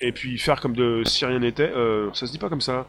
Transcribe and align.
et 0.00 0.12
puis 0.12 0.38
faire 0.38 0.60
comme 0.60 0.74
de 0.74 1.02
si 1.04 1.24
rien 1.24 1.38
n'était. 1.38 1.70
Euh, 1.74 2.10
ça 2.14 2.26
se 2.26 2.32
dit 2.32 2.38
pas 2.38 2.48
comme 2.48 2.60
ça. 2.60 2.86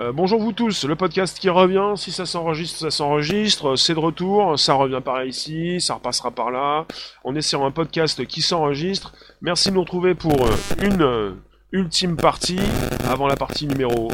Euh, 0.00 0.12
bonjour 0.12 0.40
vous 0.40 0.52
tous, 0.52 0.84
le 0.84 0.96
podcast 0.96 1.38
qui 1.38 1.48
revient, 1.48 1.92
si 1.96 2.10
ça 2.10 2.26
s'enregistre, 2.26 2.80
ça 2.80 2.90
s'enregistre, 2.90 3.76
c'est 3.76 3.94
de 3.94 3.98
retour, 3.98 4.58
ça 4.58 4.74
revient 4.74 5.00
par 5.04 5.24
ici, 5.24 5.80
ça 5.80 5.94
repassera 5.94 6.30
par 6.32 6.50
là. 6.50 6.86
On 7.22 7.34
est 7.36 7.42
sur 7.42 7.64
un 7.64 7.70
podcast 7.70 8.26
qui 8.26 8.42
s'enregistre. 8.42 9.14
Merci 9.40 9.68
de 9.68 9.74
nous 9.74 9.82
retrouver 9.82 10.14
pour 10.14 10.32
euh, 10.32 10.50
une 10.82 11.02
euh, 11.02 11.32
ultime 11.72 12.16
partie, 12.16 12.60
avant 13.08 13.28
la 13.28 13.36
partie 13.36 13.66
numéro 13.66 14.08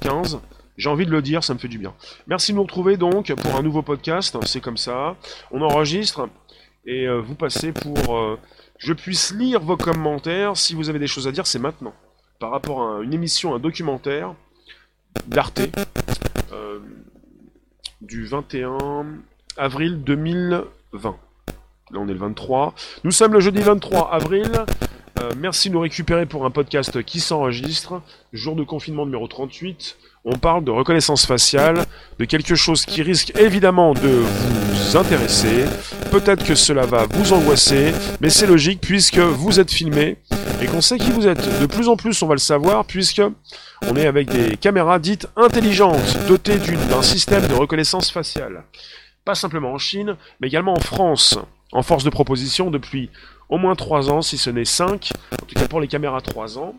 15. 0.00 0.40
J'ai 0.76 0.90
envie 0.90 1.06
de 1.06 1.10
le 1.10 1.22
dire, 1.22 1.42
ça 1.42 1.54
me 1.54 1.58
fait 1.58 1.68
du 1.68 1.78
bien. 1.78 1.94
Merci 2.26 2.52
de 2.52 2.56
nous 2.56 2.62
retrouver 2.62 2.96
donc 2.96 3.34
pour 3.34 3.56
un 3.56 3.62
nouveau 3.62 3.82
podcast, 3.82 4.36
c'est 4.44 4.60
comme 4.60 4.76
ça. 4.76 5.16
On 5.50 5.62
enregistre 5.62 6.28
et 6.86 7.06
vous 7.08 7.34
passez 7.34 7.72
pour 7.72 8.38
je 8.78 8.92
puisse 8.92 9.34
lire 9.34 9.60
vos 9.60 9.76
commentaires. 9.76 10.56
Si 10.56 10.74
vous 10.74 10.88
avez 10.88 10.98
des 10.98 11.06
choses 11.06 11.26
à 11.28 11.32
dire, 11.32 11.46
c'est 11.46 11.58
maintenant. 11.58 11.94
Par 12.38 12.50
rapport 12.50 12.82
à 12.82 13.02
une 13.02 13.12
émission, 13.12 13.54
un 13.54 13.58
documentaire 13.58 14.34
d'Arte 15.26 15.62
euh, 16.52 16.78
du 18.00 18.26
21 18.26 19.06
avril 19.56 20.02
2020. 20.02 21.16
Là, 21.92 21.98
on 21.98 22.08
est 22.08 22.12
le 22.12 22.18
23. 22.18 22.74
Nous 23.04 23.12
sommes 23.12 23.32
le 23.32 23.40
jeudi 23.40 23.62
23 23.62 24.12
avril. 24.12 24.50
Euh, 25.18 25.32
merci 25.38 25.68
de 25.68 25.74
nous 25.74 25.80
récupérer 25.80 26.26
pour 26.26 26.44
un 26.44 26.50
podcast 26.50 27.02
qui 27.02 27.20
s'enregistre. 27.20 28.02
Jour 28.32 28.54
de 28.54 28.64
confinement 28.64 29.06
numéro 29.06 29.26
38 29.26 29.96
on 30.26 30.38
parle 30.38 30.64
de 30.64 30.72
reconnaissance 30.72 31.24
faciale, 31.24 31.86
de 32.18 32.24
quelque 32.24 32.56
chose 32.56 32.84
qui 32.84 33.00
risque 33.02 33.32
évidemment 33.38 33.94
de 33.94 34.24
intéresser. 34.94 35.64
Peut-être 36.10 36.44
que 36.44 36.54
cela 36.54 36.86
va 36.86 37.06
vous 37.10 37.32
angoisser, 37.32 37.92
mais 38.20 38.30
c'est 38.30 38.46
logique 38.46 38.80
puisque 38.80 39.18
vous 39.18 39.58
êtes 39.58 39.70
filmé 39.72 40.18
et 40.60 40.66
qu'on 40.66 40.80
sait 40.80 40.98
qui 40.98 41.10
vous 41.10 41.26
êtes. 41.26 41.60
De 41.60 41.66
plus 41.66 41.88
en 41.88 41.96
plus, 41.96 42.22
on 42.22 42.26
va 42.26 42.34
le 42.34 42.40
savoir 42.40 42.84
puisque 42.84 43.22
on 43.82 43.96
est 43.96 44.06
avec 44.06 44.28
des 44.28 44.56
caméras 44.56 44.98
dites 44.98 45.26
intelligentes, 45.36 46.16
dotées 46.28 46.58
d'un 46.58 47.02
système 47.02 47.46
de 47.48 47.54
reconnaissance 47.54 48.12
faciale. 48.12 48.64
Pas 49.24 49.34
simplement 49.34 49.72
en 49.72 49.78
Chine, 49.78 50.16
mais 50.40 50.46
également 50.46 50.74
en 50.74 50.80
France, 50.80 51.38
en 51.72 51.82
force 51.82 52.04
de 52.04 52.10
proposition 52.10 52.70
depuis 52.70 53.10
au 53.48 53.58
moins 53.58 53.74
3 53.74 54.10
ans, 54.10 54.22
si 54.22 54.38
ce 54.38 54.50
n'est 54.50 54.64
5, 54.64 55.10
en 55.32 55.46
tout 55.46 55.54
cas 55.54 55.68
pour 55.68 55.80
les 55.80 55.88
caméras 55.88 56.20
3 56.20 56.58
ans. 56.58 56.74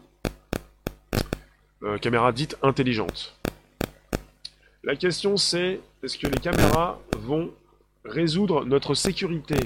Euh, 1.83 1.97
caméras 1.97 2.31
dites 2.31 2.57
intelligentes. 2.63 3.35
La 4.83 4.95
question 4.95 5.37
c'est, 5.37 5.79
est-ce 6.03 6.17
que 6.17 6.27
les 6.27 6.39
caméras 6.39 6.99
vont 7.17 7.51
résoudre 8.05 8.65
notre 8.65 8.93
sécurité 8.93 9.57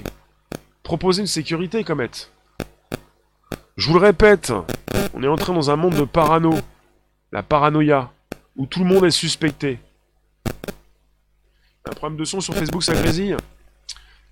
Proposer 0.82 1.20
une 1.20 1.26
sécurité, 1.26 1.84
Comet 1.84 2.10
Je 3.76 3.88
vous 3.88 3.94
le 3.98 4.04
répète, 4.04 4.52
on 5.14 5.22
est 5.22 5.28
entré 5.28 5.54
dans 5.54 5.70
un 5.70 5.76
monde 5.76 5.94
de 5.94 6.04
parano, 6.04 6.54
la 7.30 7.42
paranoïa, 7.42 8.12
où 8.56 8.66
tout 8.66 8.80
le 8.80 8.86
monde 8.86 9.04
est 9.04 9.10
suspecté. 9.10 9.78
Un 11.84 11.92
problème 11.92 12.18
de 12.18 12.24
son 12.24 12.40
sur 12.40 12.54
Facebook, 12.54 12.82
ça 12.82 12.94
grésille? 12.94 13.36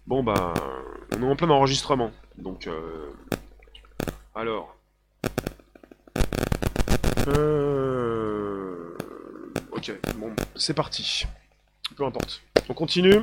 Bon 0.06 0.22
bah, 0.22 0.54
on 1.16 1.22
est 1.22 1.30
en 1.30 1.36
plein 1.36 1.50
enregistrement, 1.50 2.10
donc... 2.36 2.66
Euh... 2.66 3.10
Alors... 4.34 4.76
Euh... 7.28 8.96
Ok, 9.70 9.92
bon, 10.16 10.34
c'est 10.56 10.74
parti. 10.74 11.26
Peu 11.96 12.04
importe. 12.04 12.42
On 12.68 12.74
continue. 12.74 13.22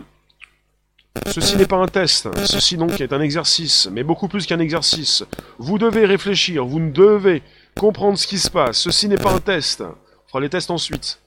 Ceci 1.25 1.57
n'est 1.57 1.65
pas 1.65 1.77
un 1.77 1.87
test, 1.87 2.29
ceci 2.45 2.77
donc 2.77 2.99
est 3.01 3.13
un 3.13 3.21
exercice, 3.21 3.89
mais 3.91 4.03
beaucoup 4.03 4.27
plus 4.27 4.45
qu'un 4.45 4.59
exercice. 4.59 5.23
Vous 5.57 5.77
devez 5.77 6.05
réfléchir, 6.05 6.65
vous 6.65 6.79
ne 6.79 6.91
devez 6.91 7.43
comprendre 7.77 8.17
ce 8.17 8.27
qui 8.27 8.39
se 8.39 8.49
passe. 8.49 8.77
Ceci 8.79 9.07
n'est 9.07 9.17
pas 9.17 9.33
un 9.33 9.39
test. 9.39 9.81
On 9.81 10.27
fera 10.27 10.39
les 10.39 10.49
tests 10.49 10.71
ensuite. 10.71 11.19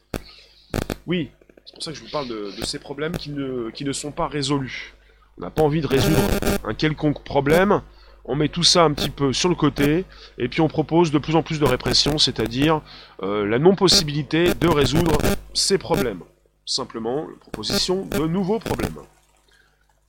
Oui, 1.06 1.30
c'est 1.64 1.74
pour 1.74 1.82
ça 1.82 1.92
que 1.92 1.98
je 1.98 2.02
vous 2.02 2.10
parle 2.10 2.28
de, 2.28 2.52
ces 2.64 2.78
problèmes 2.78 3.16
qui 3.16 3.30
ne, 3.30 3.92
sont 3.92 4.12
pas 4.12 4.28
résolus. 4.28 4.94
On 5.38 5.42
n'a 5.42 5.50
pas 5.50 5.62
envie 5.62 5.80
de 5.80 5.86
résoudre 5.86 6.20
un 6.64 6.74
quelconque 6.74 7.22
problème, 7.24 7.80
on 8.24 8.36
met 8.36 8.48
tout 8.48 8.62
ça 8.62 8.84
un 8.84 8.92
petit 8.92 9.08
peu 9.08 9.32
sur 9.32 9.48
le 9.48 9.54
côté, 9.54 10.04
et 10.38 10.48
puis 10.48 10.60
on 10.60 10.68
propose 10.68 11.10
de 11.10 11.18
plus 11.18 11.36
en 11.36 11.42
plus 11.42 11.58
de 11.58 11.64
répression, 11.64 12.18
c'est-à-dire 12.18 12.82
euh, 13.22 13.46
la 13.46 13.58
non-possibilité 13.58 14.52
de 14.54 14.68
résoudre 14.68 15.18
ces 15.54 15.78
problèmes. 15.78 16.20
Simplement, 16.66 17.26
la 17.26 17.36
proposition 17.40 18.04
de 18.04 18.26
nouveaux 18.26 18.58
problèmes. 18.58 18.98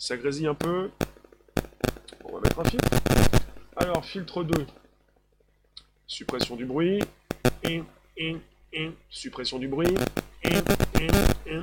Ça 0.02 0.18
grésille 0.18 0.48
un 0.48 0.56
peu. 0.56 0.90
On 2.26 2.34
va 2.34 2.40
mettre 2.40 2.60
un 2.60 2.64
filtre. 2.64 2.90
Alors, 3.76 4.04
filtre 4.04 4.44
2. 4.44 4.66
Suppression 6.08 6.56
du 6.56 6.66
bruit. 6.66 7.04
suppression 9.12 9.60
du 9.60 9.68
bruit. 9.68 9.96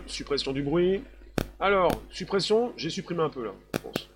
suppression 0.06 0.52
du 0.52 0.62
bruit. 0.62 1.02
Alors, 1.58 1.90
suppression, 2.12 2.72
j'ai 2.76 2.90
supprimé 2.90 3.24
un 3.24 3.28
peu 3.28 3.44
là, 3.44 3.50
je 3.74 3.80
pense. 3.80 4.08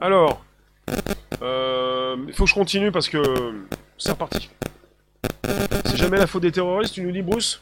Alors, 0.00 0.46
euh, 1.42 2.16
il 2.26 2.32
faut 2.32 2.44
que 2.44 2.50
je 2.50 2.54
continue 2.54 2.90
parce 2.90 3.10
que 3.10 3.66
c'est 3.98 4.12
reparti. 4.12 4.48
C'est 5.84 5.98
jamais 5.98 6.16
la 6.16 6.26
faute 6.26 6.40
des 6.40 6.52
terroristes, 6.52 6.94
tu 6.94 7.02
nous 7.02 7.12
dis 7.12 7.20
Bruce? 7.20 7.60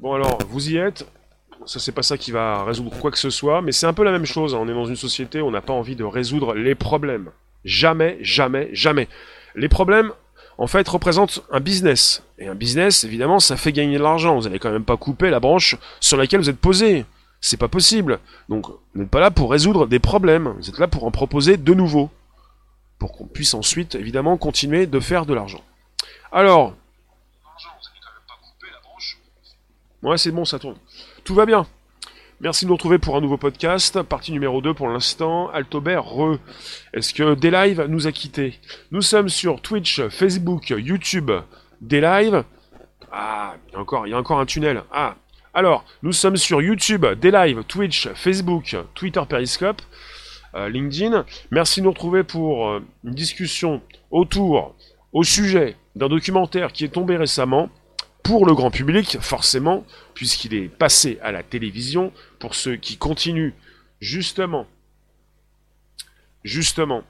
Bon 0.00 0.14
alors, 0.14 0.38
vous 0.48 0.70
y 0.70 0.78
êtes. 0.78 1.06
Ça 1.66 1.78
c'est 1.80 1.92
pas 1.92 2.02
ça 2.02 2.16
qui 2.16 2.30
va 2.30 2.64
résoudre 2.64 2.90
quoi 2.98 3.10
que 3.10 3.18
ce 3.18 3.30
soit, 3.30 3.60
mais 3.62 3.72
c'est 3.72 3.86
un 3.86 3.92
peu 3.92 4.04
la 4.04 4.12
même 4.12 4.24
chose. 4.24 4.54
On 4.54 4.68
est 4.68 4.72
dans 4.72 4.86
une 4.86 4.96
société 4.96 5.40
où 5.40 5.46
on 5.46 5.50
n'a 5.50 5.60
pas 5.60 5.72
envie 5.72 5.96
de 5.96 6.04
résoudre 6.04 6.54
les 6.54 6.74
problèmes. 6.74 7.30
Jamais, 7.64 8.18
jamais, 8.20 8.70
jamais. 8.72 9.08
Les 9.54 9.68
problèmes, 9.68 10.12
en 10.56 10.66
fait, 10.66 10.88
représentent 10.88 11.42
un 11.50 11.60
business. 11.60 12.22
Et 12.38 12.48
un 12.48 12.54
business, 12.54 13.04
évidemment, 13.04 13.40
ça 13.40 13.56
fait 13.56 13.72
gagner 13.72 13.98
de 13.98 14.02
l'argent. 14.02 14.36
Vous 14.36 14.44
n'allez 14.44 14.58
quand 14.58 14.70
même 14.70 14.84
pas 14.84 14.96
couper 14.96 15.30
la 15.30 15.40
branche 15.40 15.76
sur 16.00 16.16
laquelle 16.16 16.40
vous 16.40 16.50
êtes 16.50 16.58
posé. 16.58 17.04
C'est 17.40 17.56
pas 17.56 17.68
possible. 17.68 18.18
Donc, 18.48 18.68
vous 18.68 19.00
n'êtes 19.00 19.10
pas 19.10 19.20
là 19.20 19.30
pour 19.30 19.50
résoudre 19.50 19.86
des 19.86 19.98
problèmes. 19.98 20.54
Vous 20.58 20.68
êtes 20.68 20.78
là 20.78 20.88
pour 20.88 21.04
en 21.04 21.10
proposer 21.10 21.56
de 21.56 21.74
nouveaux. 21.74 22.10
Pour 22.98 23.12
qu'on 23.12 23.26
puisse 23.26 23.54
ensuite, 23.54 23.94
évidemment, 23.94 24.36
continuer 24.36 24.86
de 24.86 25.00
faire 25.00 25.26
de 25.26 25.34
l'argent. 25.34 25.62
Alors. 26.32 26.74
Ouais, 30.02 30.18
c'est 30.18 30.30
bon, 30.30 30.44
ça 30.44 30.58
tourne. 30.58 30.76
Tout 31.28 31.34
va 31.34 31.44
bien. 31.44 31.66
Merci 32.40 32.64
de 32.64 32.70
nous 32.70 32.76
retrouver 32.76 32.96
pour 32.96 33.14
un 33.14 33.20
nouveau 33.20 33.36
podcast. 33.36 34.00
Partie 34.00 34.32
numéro 34.32 34.62
2 34.62 34.72
pour 34.72 34.88
l'instant. 34.88 35.50
Altobert 35.50 36.06
Re. 36.06 36.38
Est-ce 36.94 37.12
que 37.12 37.34
Daylive 37.34 37.84
nous 37.86 38.06
a 38.06 38.12
quittés? 38.12 38.58
Nous 38.92 39.02
sommes 39.02 39.28
sur 39.28 39.60
Twitch, 39.60 40.00
Facebook, 40.08 40.70
YouTube. 40.70 41.30
Daylive. 41.82 42.44
Ah, 43.12 43.56
il 43.68 43.74
y 43.74 43.76
encore, 43.76 44.06
il 44.06 44.10
y 44.10 44.14
a 44.14 44.18
encore 44.18 44.40
un 44.40 44.46
tunnel. 44.46 44.84
Ah, 44.90 45.16
alors, 45.52 45.84
nous 46.02 46.12
sommes 46.12 46.38
sur 46.38 46.62
YouTube, 46.62 47.04
des 47.04 47.30
lives, 47.30 47.62
Twitch, 47.64 48.08
Facebook, 48.14 48.74
Twitter 48.94 49.20
Periscope, 49.28 49.82
euh, 50.54 50.70
LinkedIn. 50.70 51.26
Merci 51.50 51.80
de 51.80 51.84
nous 51.84 51.90
retrouver 51.90 52.24
pour 52.24 52.68
euh, 52.68 52.82
une 53.04 53.12
discussion 53.12 53.82
autour, 54.10 54.74
au 55.12 55.24
sujet 55.24 55.76
d'un 55.94 56.08
documentaire 56.08 56.72
qui 56.72 56.86
est 56.86 56.94
tombé 56.94 57.18
récemment, 57.18 57.68
pour 58.28 58.44
le 58.44 58.54
grand 58.54 58.70
public, 58.70 59.16
forcément, 59.22 59.86
puisqu'il 60.12 60.52
est 60.52 60.68
passé 60.68 61.18
à 61.22 61.32
la 61.32 61.42
télévision, 61.42 62.12
pour 62.38 62.54
ceux 62.54 62.76
qui 62.76 62.98
continuent 62.98 63.54
justement, 64.02 64.66
justement, 66.44 67.04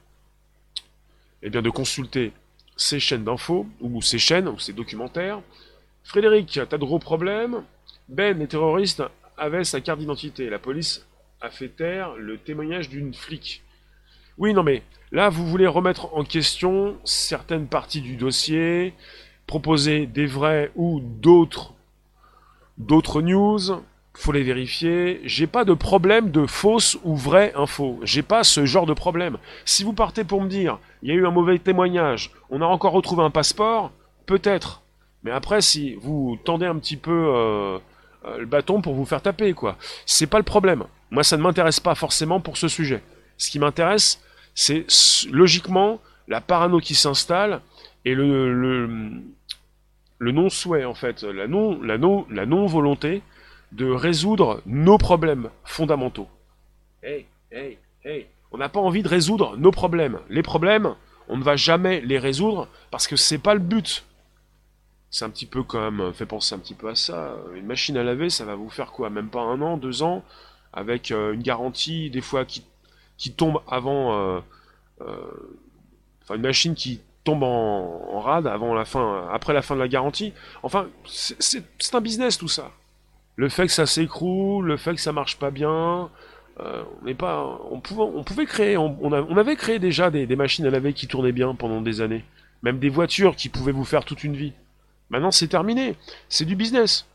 eh 1.42 1.50
bien, 1.50 1.60
de 1.60 1.70
consulter 1.70 2.30
ces 2.76 3.00
chaînes 3.00 3.24
d'infos, 3.24 3.66
ou 3.80 4.00
ces 4.00 4.20
chaînes, 4.20 4.46
ou 4.46 4.60
ces 4.60 4.72
documentaires. 4.72 5.42
Frédéric, 6.04 6.60
t'as 6.70 6.78
de 6.78 6.84
gros 6.84 7.00
problèmes 7.00 7.64
ben, 8.08 8.38
les 8.38 8.46
terroristes 8.46 9.02
avaient 9.36 9.64
sa 9.64 9.80
carte 9.80 9.98
d'identité. 9.98 10.48
La 10.48 10.60
police 10.60 11.04
a 11.40 11.50
fait 11.50 11.70
taire 11.70 12.14
le 12.14 12.38
témoignage 12.38 12.90
d'une 12.90 13.12
flic. 13.12 13.64
Oui, 14.38 14.54
non 14.54 14.62
mais 14.62 14.84
là, 15.10 15.30
vous 15.30 15.48
voulez 15.48 15.66
remettre 15.66 16.14
en 16.14 16.22
question 16.22 16.96
certaines 17.02 17.66
parties 17.66 18.02
du 18.02 18.14
dossier, 18.14 18.94
proposer 19.48 20.06
des 20.06 20.26
vrais 20.26 20.70
ou 20.76 21.00
d'autres 21.00 21.72
d'autres 22.76 23.22
news, 23.22 23.58
faut 24.14 24.30
les 24.30 24.44
vérifier. 24.44 25.20
J'ai 25.24 25.48
pas 25.48 25.64
de 25.64 25.74
problème 25.74 26.30
de 26.30 26.46
fausse 26.46 26.96
ou 27.02 27.16
vraie 27.16 27.52
info. 27.56 27.98
J'ai 28.02 28.22
pas 28.22 28.44
ce 28.44 28.66
genre 28.66 28.86
de 28.86 28.92
problème. 28.92 29.38
Si 29.64 29.82
vous 29.82 29.92
partez 29.92 30.22
pour 30.22 30.42
me 30.42 30.48
dire, 30.48 30.78
il 31.02 31.08
y 31.08 31.12
a 31.12 31.14
eu 31.14 31.26
un 31.26 31.32
mauvais 31.32 31.58
témoignage, 31.58 32.30
on 32.50 32.60
a 32.60 32.66
encore 32.66 32.92
retrouvé 32.92 33.24
un 33.24 33.30
passeport, 33.30 33.90
peut-être. 34.26 34.82
Mais 35.24 35.32
après, 35.32 35.60
si 35.60 35.94
vous 35.94 36.38
tendez 36.44 36.66
un 36.66 36.76
petit 36.76 36.96
peu 36.96 37.10
euh, 37.10 37.78
euh, 38.24 38.38
le 38.38 38.46
bâton 38.46 38.80
pour 38.80 38.94
vous 38.94 39.06
faire 39.06 39.22
taper, 39.22 39.54
quoi. 39.54 39.76
C'est 40.06 40.26
pas 40.26 40.38
le 40.38 40.44
problème. 40.44 40.84
Moi, 41.10 41.24
ça 41.24 41.36
ne 41.36 41.42
m'intéresse 41.42 41.80
pas 41.80 41.94
forcément 41.94 42.40
pour 42.40 42.56
ce 42.56 42.68
sujet. 42.68 43.02
Ce 43.38 43.50
qui 43.50 43.58
m'intéresse, 43.58 44.22
c'est 44.54 44.86
logiquement 45.30 46.00
la 46.28 46.40
parano 46.40 46.78
qui 46.78 46.94
s'installe 46.94 47.60
et 48.04 48.14
le, 48.14 48.52
le, 48.52 49.22
non-souhait, 50.20 50.84
en 50.84 50.94
fait, 50.94 51.22
la 51.22 51.46
non, 51.46 51.80
la, 51.82 51.98
non, 51.98 52.26
la 52.30 52.46
non-volonté 52.46 53.22
de 53.72 53.86
résoudre 53.86 54.62
nos 54.66 54.98
problèmes 54.98 55.50
fondamentaux. 55.64 56.28
Hey, 57.02 57.26
hey, 57.52 57.78
hey, 58.04 58.26
On 58.50 58.58
n'a 58.58 58.68
pas 58.68 58.80
envie 58.80 59.02
de 59.02 59.08
résoudre 59.08 59.56
nos 59.56 59.70
problèmes. 59.70 60.18
Les 60.28 60.42
problèmes, 60.42 60.94
on 61.28 61.36
ne 61.36 61.42
va 61.42 61.56
jamais 61.56 62.00
les 62.00 62.18
résoudre 62.18 62.68
parce 62.90 63.06
que 63.06 63.16
c'est 63.16 63.38
pas 63.38 63.54
le 63.54 63.60
but. 63.60 64.04
C'est 65.10 65.24
un 65.24 65.30
petit 65.30 65.46
peu 65.46 65.62
comme, 65.62 66.12
fait 66.12 66.26
penser 66.26 66.54
un 66.54 66.58
petit 66.58 66.74
peu 66.74 66.88
à 66.88 66.94
ça. 66.94 67.36
Une 67.54 67.66
machine 67.66 67.96
à 67.96 68.02
laver, 68.02 68.30
ça 68.30 68.44
va 68.44 68.56
vous 68.56 68.68
faire 68.68 68.92
quoi? 68.92 69.10
Même 69.10 69.28
pas 69.28 69.40
un 69.40 69.60
an, 69.62 69.76
deux 69.76 70.02
ans, 70.02 70.24
avec 70.72 71.10
euh, 71.10 71.32
une 71.32 71.42
garantie 71.42 72.10
des 72.10 72.20
fois 72.20 72.44
qui, 72.44 72.64
qui 73.16 73.32
tombe 73.32 73.60
avant. 73.68 74.14
Euh, 74.14 74.40
euh, 75.00 75.14
enfin, 76.22 76.34
une 76.34 76.42
machine 76.42 76.74
qui 76.74 77.00
en, 77.32 78.20
rade 78.20 78.46
avant 78.46 78.74
la 78.74 78.84
fin, 78.84 79.28
après 79.32 79.52
la 79.52 79.62
fin 79.62 79.74
de 79.74 79.80
la 79.80 79.88
garantie. 79.88 80.32
Enfin, 80.62 80.88
c'est 81.06 81.94
un 81.94 82.00
business 82.00 82.38
tout 82.38 82.48
ça. 82.48 82.70
Le 83.36 83.48
fait 83.48 83.66
que 83.66 83.72
ça 83.72 83.86
s'écroule, 83.86 84.66
le 84.66 84.76
fait 84.76 84.94
que 84.94 85.00
ça 85.00 85.12
marche 85.12 85.38
pas 85.38 85.50
bien, 85.50 86.10
on 86.58 87.04
n'est 87.04 87.14
pas, 87.14 87.60
on 87.70 87.78
pouvait, 87.80 88.02
on 88.02 88.24
pouvait 88.24 88.46
créer, 88.46 88.76
on, 88.76 88.98
on, 89.00 89.36
avait 89.36 89.54
créé 89.54 89.78
déjà 89.78 90.10
des, 90.10 90.26
des, 90.26 90.34
machines 90.34 90.66
à 90.66 90.70
laver 90.70 90.92
qui 90.92 91.06
tournaient 91.06 91.32
bien 91.32 91.54
pendant 91.54 91.80
des 91.80 92.00
années, 92.00 92.24
même 92.62 92.80
des 92.80 92.88
voitures 92.88 93.36
qui 93.36 93.48
pouvaient 93.48 93.70
vous 93.70 93.84
faire 93.84 94.04
toute 94.04 94.24
une 94.24 94.34
vie. 94.34 94.52
Maintenant, 95.10 95.30
c'est 95.30 95.48
terminé, 95.48 95.94
c'est 96.28 96.44
du 96.44 96.56
business. 96.56 97.06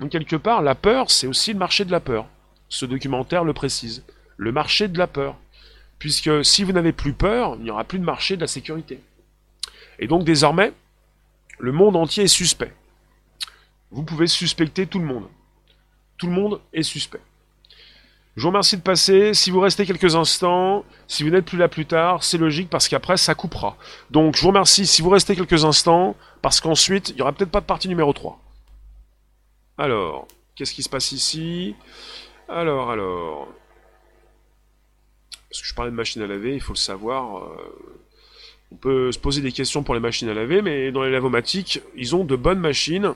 Donc 0.00 0.10
quelque 0.10 0.36
part, 0.36 0.62
la 0.62 0.74
peur, 0.74 1.10
c'est 1.10 1.26
aussi 1.26 1.52
le 1.52 1.58
marché 1.58 1.84
de 1.84 1.92
la 1.92 2.00
peur. 2.00 2.26
Ce 2.68 2.86
documentaire 2.86 3.44
le 3.44 3.52
précise, 3.52 4.02
le 4.36 4.52
marché 4.52 4.88
de 4.88 4.98
la 4.98 5.06
peur, 5.06 5.36
puisque 5.98 6.44
si 6.44 6.64
vous 6.64 6.72
n'avez 6.72 6.92
plus 6.92 7.12
peur, 7.12 7.56
il 7.58 7.64
n'y 7.64 7.70
aura 7.70 7.84
plus 7.84 7.98
de 7.98 8.04
marché 8.04 8.36
de 8.36 8.40
la 8.40 8.46
sécurité. 8.46 9.00
Et 9.98 10.06
donc 10.06 10.24
désormais, 10.24 10.72
le 11.58 11.72
monde 11.72 11.96
entier 11.96 12.24
est 12.24 12.28
suspect. 12.28 12.72
Vous 13.90 14.02
pouvez 14.02 14.26
suspecter 14.26 14.86
tout 14.86 14.98
le 14.98 15.04
monde. 15.04 15.28
Tout 16.16 16.26
le 16.26 16.32
monde 16.32 16.60
est 16.72 16.82
suspect. 16.82 17.20
Je 18.36 18.42
vous 18.42 18.48
remercie 18.48 18.76
de 18.76 18.82
passer. 18.82 19.34
Si 19.34 19.50
vous 19.50 19.60
restez 19.60 19.84
quelques 19.84 20.14
instants, 20.14 20.84
si 21.08 21.24
vous 21.24 21.30
n'êtes 21.30 21.44
plus 21.44 21.58
là 21.58 21.68
plus 21.68 21.86
tard, 21.86 22.22
c'est 22.22 22.38
logique 22.38 22.70
parce 22.70 22.88
qu'après 22.88 23.16
ça 23.16 23.34
coupera. 23.34 23.76
Donc 24.10 24.36
je 24.36 24.42
vous 24.42 24.48
remercie 24.48 24.86
si 24.86 25.02
vous 25.02 25.10
restez 25.10 25.34
quelques 25.34 25.64
instants 25.64 26.16
parce 26.40 26.60
qu'ensuite 26.60 27.10
il 27.10 27.16
n'y 27.16 27.22
aura 27.22 27.32
peut-être 27.32 27.50
pas 27.50 27.60
de 27.60 27.66
partie 27.66 27.88
numéro 27.88 28.12
3. 28.12 28.40
Alors, 29.76 30.28
qu'est-ce 30.54 30.72
qui 30.72 30.82
se 30.82 30.88
passe 30.88 31.12
ici? 31.12 31.74
Alors, 32.48 32.90
alors. 32.90 33.48
Parce 35.48 35.62
que 35.62 35.66
je 35.66 35.74
parlais 35.74 35.90
de 35.90 35.96
machines 35.96 36.22
à 36.22 36.26
laver, 36.26 36.54
il 36.54 36.60
faut 36.60 36.74
le 36.74 36.78
savoir. 36.78 37.38
Euh, 37.38 38.00
on 38.72 38.76
peut 38.76 39.10
se 39.12 39.18
poser 39.18 39.40
des 39.40 39.52
questions 39.52 39.82
pour 39.82 39.94
les 39.94 40.00
machines 40.00 40.28
à 40.28 40.34
laver, 40.34 40.62
mais 40.62 40.92
dans 40.92 41.02
les 41.02 41.10
lavomatiques, 41.10 41.82
ils 41.96 42.14
ont 42.14 42.24
de 42.24 42.36
bonnes 42.36 42.60
machines. 42.60 43.14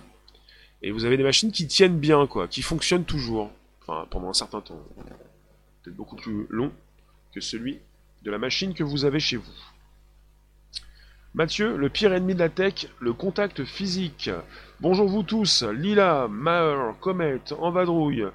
Et 0.82 0.90
vous 0.90 1.04
avez 1.04 1.16
des 1.16 1.22
machines 1.22 1.52
qui 1.52 1.66
tiennent 1.66 1.98
bien, 1.98 2.26
quoi, 2.26 2.48
qui 2.48 2.60
fonctionnent 2.60 3.04
toujours. 3.04 3.50
Enfin, 3.82 4.06
pendant 4.10 4.30
un 4.30 4.34
certain 4.34 4.60
temps. 4.60 4.82
Peut-être 5.82 5.96
beaucoup 5.96 6.16
plus 6.16 6.46
long 6.50 6.72
que 7.32 7.40
celui 7.40 7.78
de 8.22 8.30
la 8.30 8.38
machine 8.38 8.74
que 8.74 8.82
vous 8.82 9.04
avez 9.04 9.20
chez 9.20 9.36
vous. 9.36 9.52
Mathieu, 11.34 11.76
le 11.76 11.88
pire 11.88 12.12
ennemi 12.12 12.34
de 12.34 12.38
la 12.38 12.48
tech, 12.48 12.86
le 13.00 13.12
contact 13.12 13.64
physique. 13.64 14.30
Bonjour 14.80 15.08
vous 15.08 15.22
tous, 15.22 15.62
Lila, 15.62 16.28
Maher, 16.28 16.94
Comet, 17.00 17.40
Envadrouille, 17.58 18.26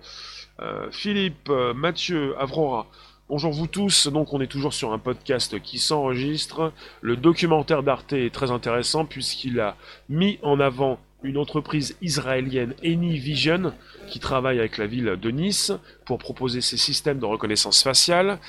euh, 0.59 0.91
Philippe, 0.91 1.49
Mathieu, 1.75 2.37
Avrora. 2.37 2.87
Bonjour 3.29 3.51
vous 3.51 3.67
tous, 3.67 4.07
donc 4.07 4.33
on 4.33 4.41
est 4.41 4.47
toujours 4.47 4.73
sur 4.73 4.91
un 4.91 4.97
podcast 4.97 5.61
qui 5.61 5.77
s'enregistre. 5.77 6.73
Le 7.01 7.15
documentaire 7.15 7.83
d'Arte 7.83 8.13
est 8.13 8.33
très 8.33 8.49
intéressant 8.49 9.05
puisqu'il 9.05 9.59
a 9.59 9.75
mis 10.09 10.39
en 10.41 10.59
avant 10.59 10.97
une 11.21 11.37
entreprise 11.37 11.95
israélienne 12.01 12.73
AnyVision 12.83 13.71
qui 14.07 14.19
travaille 14.19 14.57
avec 14.57 14.79
la 14.79 14.87
ville 14.87 15.15
de 15.21 15.29
Nice 15.29 15.71
pour 16.05 16.17
proposer 16.17 16.61
ses 16.61 16.77
systèmes 16.77 17.19
de 17.19 17.25
reconnaissance 17.25 17.83
faciale. 17.83 18.39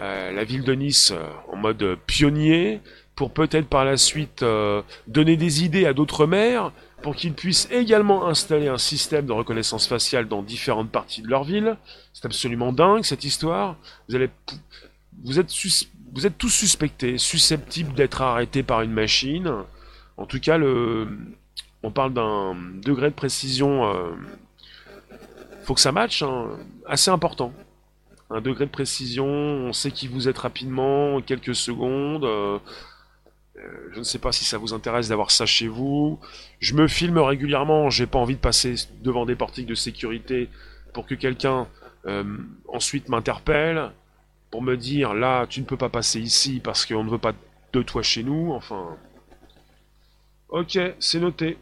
Euh, 0.00 0.30
la 0.32 0.44
ville 0.44 0.64
de 0.64 0.74
Nice 0.74 1.12
euh, 1.12 1.26
en 1.50 1.56
mode 1.56 1.96
pionnier 2.06 2.80
pour 3.14 3.32
peut-être 3.32 3.68
par 3.68 3.86
la 3.86 3.96
suite 3.96 4.42
euh, 4.42 4.82
donner 5.06 5.38
des 5.38 5.64
idées 5.64 5.86
à 5.86 5.94
d'autres 5.94 6.26
maires 6.26 6.72
pour 7.02 7.16
qu'ils 7.16 7.32
puissent 7.32 7.68
également 7.70 8.26
installer 8.26 8.68
un 8.68 8.78
système 8.78 9.26
de 9.26 9.32
reconnaissance 9.32 9.86
faciale 9.86 10.28
dans 10.28 10.42
différentes 10.42 10.90
parties 10.90 11.22
de 11.22 11.28
leur 11.28 11.44
ville. 11.44 11.76
C'est 12.12 12.26
absolument 12.26 12.72
dingue 12.72 13.04
cette 13.04 13.24
histoire. 13.24 13.76
Vous 14.08 15.38
êtes, 15.38 15.52
tous 16.38 16.50
suspectés, 16.50 17.18
susceptibles 17.18 17.94
d'être 17.94 18.22
arrêtés 18.22 18.62
par 18.62 18.82
une 18.82 18.92
machine. 18.92 19.50
En 20.16 20.26
tout 20.26 20.40
cas, 20.40 20.58
on 21.82 21.90
parle 21.90 22.12
d'un 22.12 22.54
degré 22.84 23.08
de 23.08 23.14
précision. 23.14 23.86
Euh, 23.86 24.10
faut 25.62 25.74
que 25.74 25.80
ça 25.80 25.92
matche, 25.92 26.22
hein, 26.22 26.48
assez 26.86 27.10
important. 27.10 27.52
Un 28.28 28.40
degré 28.40 28.66
de 28.66 28.70
précision, 28.70 29.26
on 29.26 29.72
sait 29.72 29.90
qui 29.90 30.06
vous 30.06 30.28
êtes 30.28 30.38
rapidement, 30.38 31.16
en 31.16 31.20
quelques 31.20 31.54
secondes. 31.54 32.24
Euh, 32.24 32.58
je 33.92 33.98
ne 33.98 34.04
sais 34.04 34.18
pas 34.18 34.32
si 34.32 34.44
ça 34.44 34.58
vous 34.58 34.72
intéresse 34.72 35.08
d'avoir 35.08 35.30
ça 35.30 35.46
chez 35.46 35.68
vous. 35.68 36.18
Je 36.60 36.74
me 36.74 36.88
filme 36.88 37.18
régulièrement, 37.18 37.90
j'ai 37.90 38.06
pas 38.06 38.18
envie 38.18 38.36
de 38.36 38.40
passer 38.40 38.74
devant 39.02 39.26
des 39.26 39.36
portiques 39.36 39.66
de 39.66 39.74
sécurité 39.74 40.48
pour 40.92 41.06
que 41.06 41.14
quelqu'un 41.14 41.68
euh, 42.06 42.24
ensuite 42.68 43.08
m'interpelle 43.08 43.90
pour 44.50 44.62
me 44.62 44.76
dire 44.76 45.14
là 45.14 45.46
tu 45.46 45.60
ne 45.60 45.66
peux 45.66 45.76
pas 45.76 45.90
passer 45.90 46.18
ici 46.20 46.60
parce 46.62 46.86
qu'on 46.86 47.04
ne 47.04 47.10
veut 47.10 47.18
pas 47.18 47.34
de 47.72 47.82
toi 47.82 48.02
chez 48.02 48.22
nous. 48.22 48.52
Enfin. 48.52 48.96
Ok, 50.48 50.78
c'est 50.98 51.20
noté. 51.20 51.58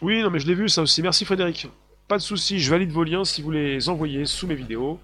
Oui, 0.00 0.22
non 0.22 0.30
mais 0.30 0.38
je 0.38 0.46
l'ai 0.46 0.54
vu 0.54 0.68
ça 0.68 0.82
aussi. 0.82 1.02
Merci 1.02 1.24
Frédéric. 1.24 1.68
Pas 2.06 2.16
de 2.16 2.22
souci, 2.22 2.58
je 2.58 2.70
valide 2.70 2.90
vos 2.90 3.04
liens 3.04 3.24
si 3.24 3.42
vous 3.42 3.50
les 3.50 3.88
envoyez 3.88 4.24
sous 4.24 4.46
mes 4.46 4.54
vidéos. 4.54 5.00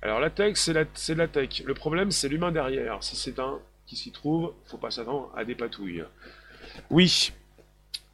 Alors 0.00 0.18
la 0.18 0.30
tech, 0.30 0.56
c'est 0.56 0.72
de 0.72 1.18
la 1.18 1.28
tech. 1.28 1.62
Le 1.64 1.74
problème, 1.74 2.10
c'est 2.10 2.28
l'humain 2.28 2.50
derrière. 2.50 3.02
Si 3.02 3.16
c'est 3.16 3.38
un 3.38 3.60
s'y 3.96 4.12
trouve, 4.12 4.52
faut 4.66 4.78
pas 4.78 4.90
s'attendre 4.90 5.30
à 5.36 5.44
des 5.44 5.54
patouilles. 5.54 6.04
Oui, 6.90 7.32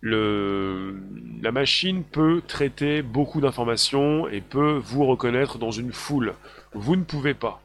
le, 0.01 1.01
la 1.43 1.53
machine 1.53 2.05
peut 2.05 2.43
traiter 2.47 3.03
beaucoup 3.03 3.41
d'informations 3.41 4.29
et 4.29 4.41
peut 4.41 4.81
vous 4.83 5.07
reconnaître 5.07 5.59
dans 5.59 5.71
une 5.71 5.93
foule. 5.93 6.35
Vous 6.73 6.97
ne 6.97 7.03
pouvez 7.03 7.35
pas. 7.35 7.61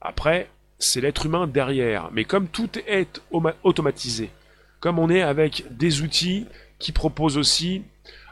Après, 0.00 0.48
c'est 0.78 1.00
l'être 1.00 1.26
humain 1.26 1.46
derrière. 1.46 2.10
Mais 2.12 2.24
comme 2.24 2.48
tout 2.48 2.70
est 2.86 3.20
automatisé, 3.62 4.30
comme 4.80 4.98
on 4.98 5.08
est 5.08 5.22
avec 5.22 5.64
des 5.70 6.02
outils 6.02 6.46
qui 6.78 6.92
proposent 6.92 7.38
aussi 7.38 7.82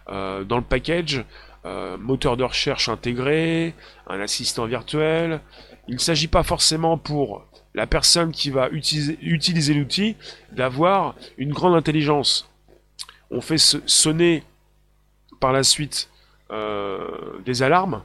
euh, 0.09 0.45
dans 0.45 0.57
le 0.57 0.65
package 0.65 1.25
euh, 1.65 1.97
moteur 1.97 2.37
de 2.37 2.45
recherche 2.45 2.89
intégré, 2.89 3.75
un 4.09 4.21
assistant 4.21 4.67
virtuel, 4.67 5.41
il 5.89 5.95
ne 5.95 6.01
s'agit 6.01 6.29
pas 6.29 6.43
forcément 6.43 6.99
pour 6.99 7.47
la 7.75 7.87
personne 7.87 8.33
qui 8.33 8.51
va 8.51 8.69
utiliser, 8.71 9.75
l'outil 9.75 10.17
d'avoir 10.53 11.15
une 11.39 11.53
grande 11.53 11.75
intelligence. 11.75 12.51
On 13.31 13.41
fait 13.41 13.59
sonner 13.59 14.45
par 15.41 15.53
la 15.53 15.63
suite 15.63 16.11
euh, 16.51 17.09
des 17.45 17.63
alarmes, 17.63 18.03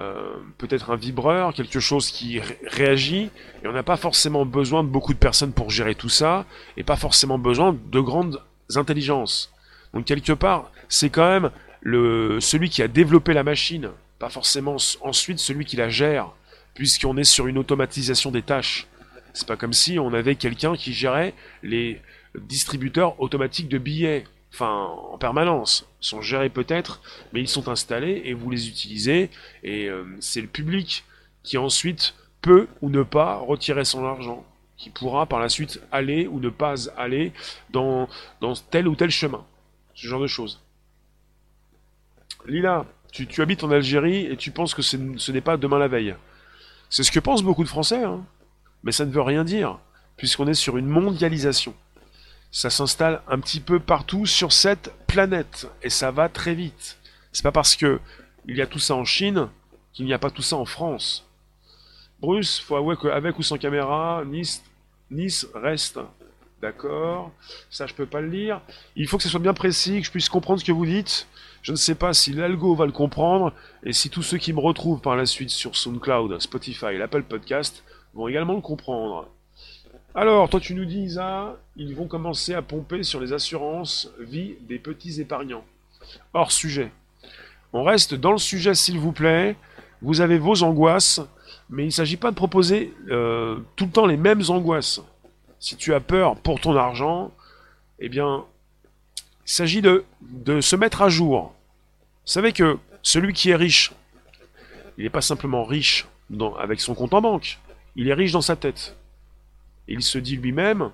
euh, 0.00 0.36
peut-être 0.56 0.90
un 0.90 0.96
vibreur, 0.96 1.52
quelque 1.52 1.78
chose 1.78 2.10
qui 2.10 2.40
réagit, 2.66 3.30
et 3.62 3.68
on 3.68 3.72
n'a 3.72 3.82
pas 3.82 3.98
forcément 3.98 4.46
besoin 4.46 4.82
de 4.82 4.88
beaucoup 4.88 5.12
de 5.12 5.18
personnes 5.18 5.52
pour 5.52 5.68
gérer 5.68 5.94
tout 5.94 6.08
ça, 6.08 6.46
et 6.78 6.82
pas 6.82 6.96
forcément 6.96 7.38
besoin 7.38 7.76
de 7.90 8.00
grandes 8.00 8.40
intelligences. 8.76 9.52
Donc 9.92 10.06
quelque 10.06 10.32
part, 10.32 10.72
c'est 10.88 11.10
quand 11.10 11.28
même 11.28 11.50
celui 12.40 12.70
qui 12.70 12.82
a 12.82 12.88
développé 12.88 13.34
la 13.34 13.44
machine, 13.44 13.90
pas 14.18 14.30
forcément 14.30 14.76
ensuite 15.02 15.38
celui 15.38 15.66
qui 15.66 15.76
la 15.76 15.90
gère, 15.90 16.30
puisqu'on 16.74 17.18
est 17.18 17.24
sur 17.24 17.46
une 17.46 17.58
automatisation 17.58 18.30
des 18.30 18.42
tâches. 18.42 18.86
C'est 19.32 19.46
pas 19.46 19.56
comme 19.56 19.72
si 19.72 19.98
on 19.98 20.12
avait 20.12 20.36
quelqu'un 20.36 20.76
qui 20.76 20.92
gérait 20.92 21.34
les 21.62 22.00
distributeurs 22.38 23.20
automatiques 23.20 23.68
de 23.68 23.78
billets, 23.78 24.24
enfin 24.52 24.90
en 25.10 25.18
permanence. 25.18 25.86
Ils 26.02 26.06
sont 26.06 26.22
gérés 26.22 26.50
peut-être, 26.50 27.00
mais 27.32 27.40
ils 27.40 27.48
sont 27.48 27.68
installés 27.68 28.22
et 28.24 28.34
vous 28.34 28.50
les 28.50 28.68
utilisez, 28.68 29.30
et 29.62 29.88
euh, 29.88 30.04
c'est 30.20 30.40
le 30.40 30.46
public 30.48 31.04
qui 31.42 31.58
ensuite 31.58 32.14
peut 32.40 32.68
ou 32.80 32.90
ne 32.90 33.02
pas 33.02 33.36
retirer 33.36 33.84
son 33.84 34.04
argent, 34.04 34.44
qui 34.76 34.90
pourra 34.90 35.26
par 35.26 35.40
la 35.40 35.48
suite 35.48 35.80
aller 35.92 36.26
ou 36.26 36.40
ne 36.40 36.50
pas 36.50 36.90
aller 36.96 37.32
dans, 37.70 38.08
dans 38.40 38.54
tel 38.54 38.88
ou 38.88 38.96
tel 38.96 39.10
chemin. 39.10 39.44
Ce 39.94 40.06
genre 40.06 40.20
de 40.20 40.26
choses. 40.26 40.60
Lila, 42.46 42.86
tu, 43.12 43.42
habites 43.42 43.62
en 43.62 43.70
Algérie 43.70 44.26
et 44.26 44.36
tu 44.36 44.50
penses 44.50 44.74
que 44.74 44.82
ce 44.82 44.96
n'est 45.30 45.40
pas 45.40 45.56
demain 45.56 45.78
la 45.78 45.88
veille. 45.88 46.16
C'est 46.90 47.04
ce 47.04 47.12
que 47.12 47.20
pensent 47.20 47.42
beaucoup 47.42 47.62
de 47.62 47.68
Français. 47.68 48.02
Hein 48.02 48.24
mais 48.82 48.92
ça 48.92 49.04
ne 49.04 49.12
veut 49.12 49.22
rien 49.22 49.44
dire, 49.44 49.78
puisqu'on 50.16 50.46
est 50.46 50.54
sur 50.54 50.76
une 50.76 50.88
mondialisation. 50.88 51.74
Ça 52.50 52.70
s'installe 52.70 53.22
un 53.28 53.40
petit 53.40 53.60
peu 53.60 53.80
partout 53.80 54.26
sur 54.26 54.52
cette 54.52 54.92
planète, 55.06 55.68
et 55.82 55.90
ça 55.90 56.10
va 56.10 56.28
très 56.28 56.54
vite. 56.54 56.98
C'est 57.32 57.42
pas 57.42 57.52
parce 57.52 57.76
que 57.76 58.00
il 58.46 58.56
y 58.56 58.62
a 58.62 58.66
tout 58.66 58.78
ça 58.78 58.94
en 58.94 59.04
Chine 59.04 59.48
qu'il 59.92 60.06
n'y 60.06 60.14
a 60.14 60.18
pas 60.18 60.30
tout 60.30 60.42
ça 60.42 60.56
en 60.56 60.64
France. 60.64 61.26
Bruce, 62.20 62.60
faut 62.60 62.76
avouer 62.76 62.96
qu'avec 63.00 63.38
ou 63.38 63.42
sans 63.42 63.58
caméra, 63.58 64.22
Nice, 64.26 64.62
nice 65.10 65.46
reste 65.54 65.98
D'accord. 66.62 67.32
Ça, 67.70 67.88
je 67.88 67.94
peux 67.94 68.06
pas 68.06 68.20
le 68.20 68.28
lire. 68.28 68.60
Il 68.94 69.08
faut 69.08 69.16
que 69.16 69.24
ce 69.24 69.28
soit 69.28 69.40
bien 69.40 69.52
précis, 69.52 69.98
que 69.98 70.06
je 70.06 70.12
puisse 70.12 70.28
comprendre 70.28 70.60
ce 70.60 70.64
que 70.64 70.70
vous 70.70 70.86
dites. 70.86 71.26
Je 71.60 71.72
ne 71.72 71.76
sais 71.76 71.96
pas 71.96 72.14
si 72.14 72.32
l'algo 72.32 72.76
va 72.76 72.86
le 72.86 72.92
comprendre 72.92 73.52
et 73.82 73.92
si 73.92 74.10
tous 74.10 74.22
ceux 74.22 74.38
qui 74.38 74.52
me 74.52 74.60
retrouvent 74.60 75.00
par 75.00 75.16
la 75.16 75.26
suite 75.26 75.50
sur 75.50 75.76
SoundCloud, 75.76 76.40
Spotify 76.40 76.96
l'Apple 76.96 77.24
Podcast 77.24 77.82
vont 78.14 78.28
également 78.28 78.54
le 78.54 78.60
comprendre. 78.60 79.28
Alors, 80.14 80.48
toi, 80.48 80.60
tu 80.60 80.74
nous 80.74 80.84
dis, 80.84 81.00
Isa, 81.00 81.56
ils 81.76 81.94
vont 81.94 82.06
commencer 82.06 82.54
à 82.54 82.62
pomper 82.62 83.02
sur 83.02 83.20
les 83.20 83.32
assurances 83.32 84.10
vie 84.18 84.54
des 84.62 84.78
petits 84.78 85.20
épargnants. 85.20 85.64
Hors 86.34 86.52
sujet. 86.52 86.92
On 87.72 87.84
reste 87.84 88.14
dans 88.14 88.32
le 88.32 88.38
sujet, 88.38 88.74
s'il 88.74 88.98
vous 88.98 89.12
plaît. 89.12 89.56
Vous 90.02 90.20
avez 90.20 90.38
vos 90.38 90.62
angoisses, 90.62 91.20
mais 91.70 91.84
il 91.84 91.86
ne 91.86 91.92
s'agit 91.92 92.16
pas 92.16 92.30
de 92.30 92.36
proposer 92.36 92.92
euh, 93.08 93.58
tout 93.76 93.86
le 93.86 93.90
temps 93.92 94.06
les 94.06 94.16
mêmes 94.16 94.42
angoisses 94.48 95.00
si 95.62 95.76
tu 95.76 95.94
as 95.94 96.00
peur 96.00 96.36
pour 96.36 96.60
ton 96.60 96.76
argent, 96.76 97.30
eh 98.00 98.08
bien, 98.08 98.44
il 99.46 99.50
s'agit 99.50 99.80
de, 99.80 100.04
de 100.20 100.60
se 100.60 100.74
mettre 100.74 101.02
à 101.02 101.08
jour. 101.08 101.54
Vous 102.26 102.32
savez 102.32 102.52
que 102.52 102.78
celui 103.02 103.32
qui 103.32 103.50
est 103.50 103.56
riche, 103.56 103.92
il 104.98 105.04
n'est 105.04 105.10
pas 105.10 105.20
simplement 105.20 105.64
riche 105.64 106.08
dans, 106.30 106.56
avec 106.56 106.80
son 106.80 106.94
compte 106.94 107.14
en 107.14 107.20
banque, 107.20 107.60
il 107.96 108.08
est 108.08 108.14
riche 108.14 108.32
dans 108.32 108.42
sa 108.42 108.56
tête. 108.56 108.96
il 109.88 110.02
se 110.02 110.18
dit 110.18 110.36
lui-même, 110.36 110.90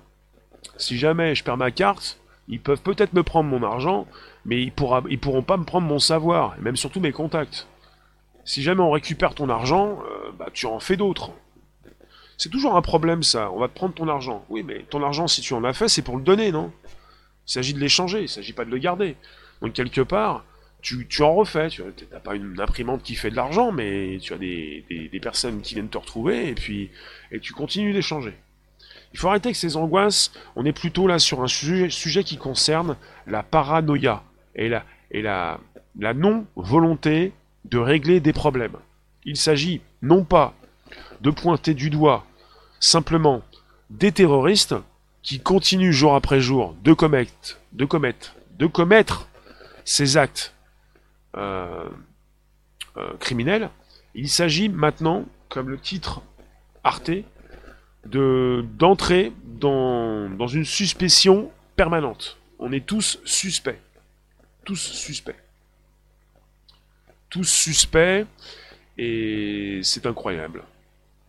si 0.77 0.97
jamais 0.97 1.35
je 1.35 1.43
perds 1.43 1.57
ma 1.57 1.71
carte, 1.71 2.19
ils 2.47 2.59
peuvent 2.59 2.81
peut-être 2.81 3.13
me 3.13 3.23
prendre 3.23 3.49
mon 3.49 3.63
argent, 3.63 4.07
mais 4.45 4.61
ils, 4.61 4.71
pourra, 4.71 5.03
pourront 5.21 5.43
pas 5.43 5.57
me 5.57 5.63
prendre 5.63 5.87
mon 5.87 5.99
savoir, 5.99 6.55
et 6.57 6.61
même 6.61 6.75
surtout 6.75 6.99
mes 6.99 7.11
contacts. 7.11 7.67
Si 8.43 8.63
jamais 8.63 8.81
on 8.81 8.91
récupère 8.91 9.35
ton 9.35 9.49
argent, 9.49 9.99
euh, 10.03 10.31
bah, 10.37 10.47
tu 10.51 10.65
en 10.65 10.79
fais 10.79 10.97
d'autres. 10.97 11.31
C'est 12.37 12.49
toujours 12.49 12.75
un 12.75 12.81
problème 12.81 13.21
ça, 13.21 13.51
on 13.51 13.59
va 13.59 13.67
te 13.67 13.75
prendre 13.75 13.93
ton 13.93 14.07
argent. 14.07 14.43
Oui, 14.49 14.63
mais 14.63 14.83
ton 14.89 15.03
argent, 15.03 15.27
si 15.27 15.41
tu 15.41 15.53
en 15.53 15.63
as 15.63 15.73
fait, 15.73 15.89
c'est 15.89 16.01
pour 16.01 16.17
le 16.17 16.23
donner, 16.23 16.51
non? 16.51 16.71
Il 17.47 17.51
s'agit 17.51 17.73
de 17.73 17.79
l'échanger, 17.79 18.21
il 18.21 18.29
s'agit 18.29 18.53
pas 18.53 18.65
de 18.65 18.71
le 18.71 18.77
garder. 18.77 19.17
Donc 19.61 19.73
quelque 19.73 20.01
part, 20.01 20.45
tu, 20.81 21.21
en 21.21 21.35
refais, 21.35 21.69
tu 21.69 21.83
n'as 22.11 22.19
pas 22.19 22.35
une 22.35 22.59
imprimante 22.59 23.03
qui 23.03 23.15
fait 23.15 23.29
de 23.29 23.35
l'argent, 23.35 23.71
mais 23.71 24.17
tu 24.21 24.33
as 24.33 24.37
des, 24.37 25.19
personnes 25.21 25.61
qui 25.61 25.73
viennent 25.73 25.89
te 25.89 25.97
retrouver, 25.97 26.49
et 26.49 26.55
puis 26.55 26.89
et 27.31 27.39
tu 27.39 27.53
continues 27.53 27.93
d'échanger. 27.93 28.33
Il 29.13 29.19
faut 29.19 29.27
arrêter 29.27 29.51
que 29.51 29.57
ces 29.57 29.75
angoisses, 29.75 30.31
on 30.55 30.65
est 30.65 30.71
plutôt 30.71 31.07
là 31.07 31.19
sur 31.19 31.41
un 31.41 31.47
sujet, 31.47 32.23
qui 32.23 32.37
concerne 32.37 32.95
la 33.27 33.43
paranoïa 33.43 34.23
et 34.55 34.69
la, 34.69 34.85
et 35.11 35.21
la, 35.21 35.59
la 35.97 36.13
non-volonté 36.13 37.33
de 37.65 37.77
régler 37.77 38.19
des 38.19 38.33
problèmes. 38.33 38.77
Il 39.25 39.35
s'agit 39.35 39.81
non 40.01 40.23
pas 40.23 40.53
de 41.21 41.29
pointer 41.29 41.73
du 41.73 41.89
doigt 41.89 42.25
simplement 42.79 43.41
des 43.89 44.11
terroristes 44.11 44.75
qui 45.23 45.39
continuent 45.39 45.91
jour 45.91 46.15
après 46.15 46.39
jour 46.39 46.75
de 46.83 46.93
commettre, 46.93 47.59
de 47.73 47.85
commettre, 47.85 48.35
de 48.57 48.67
commettre 48.67 49.27
ces 49.83 50.15
actes 50.15 50.53
euh, 51.35 51.89
euh, 52.97 53.13
criminels. 53.19 53.69
Il 54.15 54.29
s'agit 54.29 54.69
maintenant, 54.69 55.25
comme 55.49 55.69
le 55.69 55.77
titre 55.77 56.21
Arte, 56.83 57.11
de 58.05 58.65
d'entrer 58.77 59.33
dans, 59.43 60.29
dans 60.29 60.47
une 60.47 60.65
suspicion 60.65 61.51
permanente. 61.75 62.37
On 62.57 62.71
est 62.71 62.85
tous 62.85 63.19
suspects. 63.25 63.79
Tous 64.65 64.75
suspects. 64.75 65.35
Tous 67.29 67.43
suspects. 67.43 68.25
Et 68.97 69.79
c'est 69.83 70.05
incroyable 70.05 70.63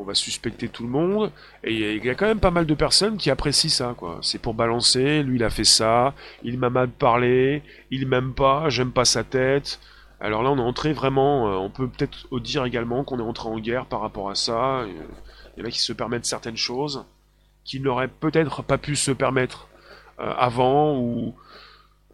on 0.00 0.04
va 0.04 0.14
suspecter 0.14 0.68
tout 0.68 0.82
le 0.82 0.88
monde. 0.88 1.30
Et 1.62 1.96
il 1.96 2.04
y 2.04 2.10
a 2.10 2.14
quand 2.14 2.26
même 2.26 2.40
pas 2.40 2.50
mal 2.50 2.66
de 2.66 2.74
personnes 2.74 3.18
qui 3.18 3.30
apprécient 3.30 3.70
ça. 3.70 3.94
C'est 4.22 4.40
pour 4.40 4.54
balancer, 4.54 5.22
lui 5.22 5.36
il 5.36 5.44
a 5.44 5.50
fait 5.50 5.64
ça, 5.64 6.14
il 6.42 6.58
m'a 6.58 6.70
mal 6.70 6.88
parlé, 6.88 7.62
il 7.90 8.06
m'aime 8.06 8.32
pas, 8.32 8.70
j'aime 8.70 8.92
pas 8.92 9.04
sa 9.04 9.24
tête. 9.24 9.78
Alors 10.20 10.42
là 10.42 10.50
on 10.50 10.58
est 10.58 10.62
entré 10.62 10.92
vraiment, 10.92 11.48
euh, 11.48 11.56
on 11.56 11.70
peut 11.70 11.88
peut-être 11.88 12.38
dire 12.40 12.64
également 12.64 13.04
qu'on 13.04 13.18
est 13.18 13.22
entré 13.22 13.48
en 13.48 13.58
guerre 13.58 13.86
par 13.86 14.00
rapport 14.00 14.30
à 14.30 14.34
ça. 14.34 14.84
Il 15.56 15.60
y 15.60 15.62
en 15.62 15.66
a 15.66 15.70
qui 15.70 15.80
se 15.80 15.92
permettent 15.92 16.26
certaines 16.26 16.56
choses 16.56 17.04
qu'ils 17.64 17.82
n'auraient 17.82 18.08
peut-être 18.08 18.62
pas 18.62 18.78
pu 18.78 18.96
se 18.96 19.10
permettre 19.10 19.68
euh, 20.18 20.32
avant 20.36 20.96
ou 20.98 21.34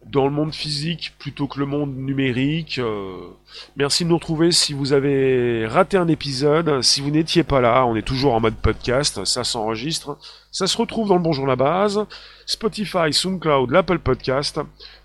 dans 0.05 0.25
le 0.25 0.31
monde 0.31 0.53
physique 0.53 1.13
plutôt 1.19 1.47
que 1.47 1.59
le 1.59 1.65
monde 1.65 1.95
numérique. 1.95 2.79
Euh, 2.79 3.27
merci 3.75 4.03
de 4.03 4.09
nous 4.09 4.15
retrouver 4.15 4.51
si 4.51 4.73
vous 4.73 4.93
avez 4.93 5.65
raté 5.67 5.97
un 5.97 6.07
épisode. 6.07 6.81
Si 6.81 7.01
vous 7.01 7.11
n'étiez 7.11 7.43
pas 7.43 7.61
là, 7.61 7.85
on 7.85 7.95
est 7.95 8.01
toujours 8.01 8.33
en 8.33 8.39
mode 8.39 8.55
podcast, 8.55 9.25
ça 9.25 9.43
s'enregistre. 9.43 10.17
Ça 10.51 10.67
se 10.67 10.77
retrouve 10.77 11.09
dans 11.09 11.15
le 11.15 11.21
Bonjour 11.21 11.45
la 11.45 11.55
base, 11.55 12.05
Spotify, 12.45 13.11
SoundCloud, 13.11 13.71
l'Apple 13.71 13.99
Podcast. 13.99 14.59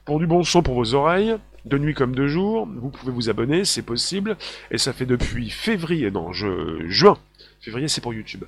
Pour 0.04 0.18
du 0.18 0.26
bon 0.26 0.42
son 0.44 0.62
pour 0.62 0.74
vos 0.74 0.94
oreilles, 0.94 1.36
de 1.64 1.78
nuit 1.78 1.94
comme 1.94 2.14
de 2.14 2.26
jour, 2.26 2.66
vous 2.66 2.90
pouvez 2.90 3.12
vous 3.12 3.30
abonner, 3.30 3.64
c'est 3.64 3.82
possible. 3.82 4.36
Et 4.70 4.78
ça 4.78 4.92
fait 4.92 5.06
depuis 5.06 5.50
février, 5.50 6.10
non, 6.10 6.32
je, 6.32 6.86
juin. 6.88 7.18
Février 7.60 7.88
c'est 7.88 8.00
pour 8.00 8.14
YouTube. 8.14 8.44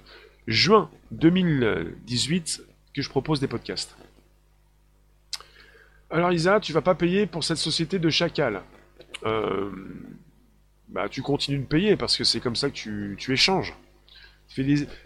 Juin 0.47 0.91
2018 1.13 2.63
que 2.95 3.03
je 3.03 3.09
propose 3.09 3.41
des 3.41 3.49
podcasts. 3.49 3.97
Alors 6.11 6.33
Isa, 6.33 6.61
tu 6.61 6.73
vas 6.73 6.83
pas 6.83 6.95
payer 6.95 7.27
pour 7.27 7.45
cette 7.45 7.59
société 7.59 7.99
de 7.99 8.11
chacal. 8.11 8.63
Euh, 9.25 9.71
bah, 10.89 11.09
tu 11.09 11.23
continues 11.23 11.59
de 11.59 11.67
payer 11.67 11.97
parce 11.97 12.17
que 12.17 12.25
c'est 12.25 12.41
comme 12.41 12.57
ça 12.57 12.71
que 12.71 13.15
tu, 13.15 13.33
échanges. 13.33 13.75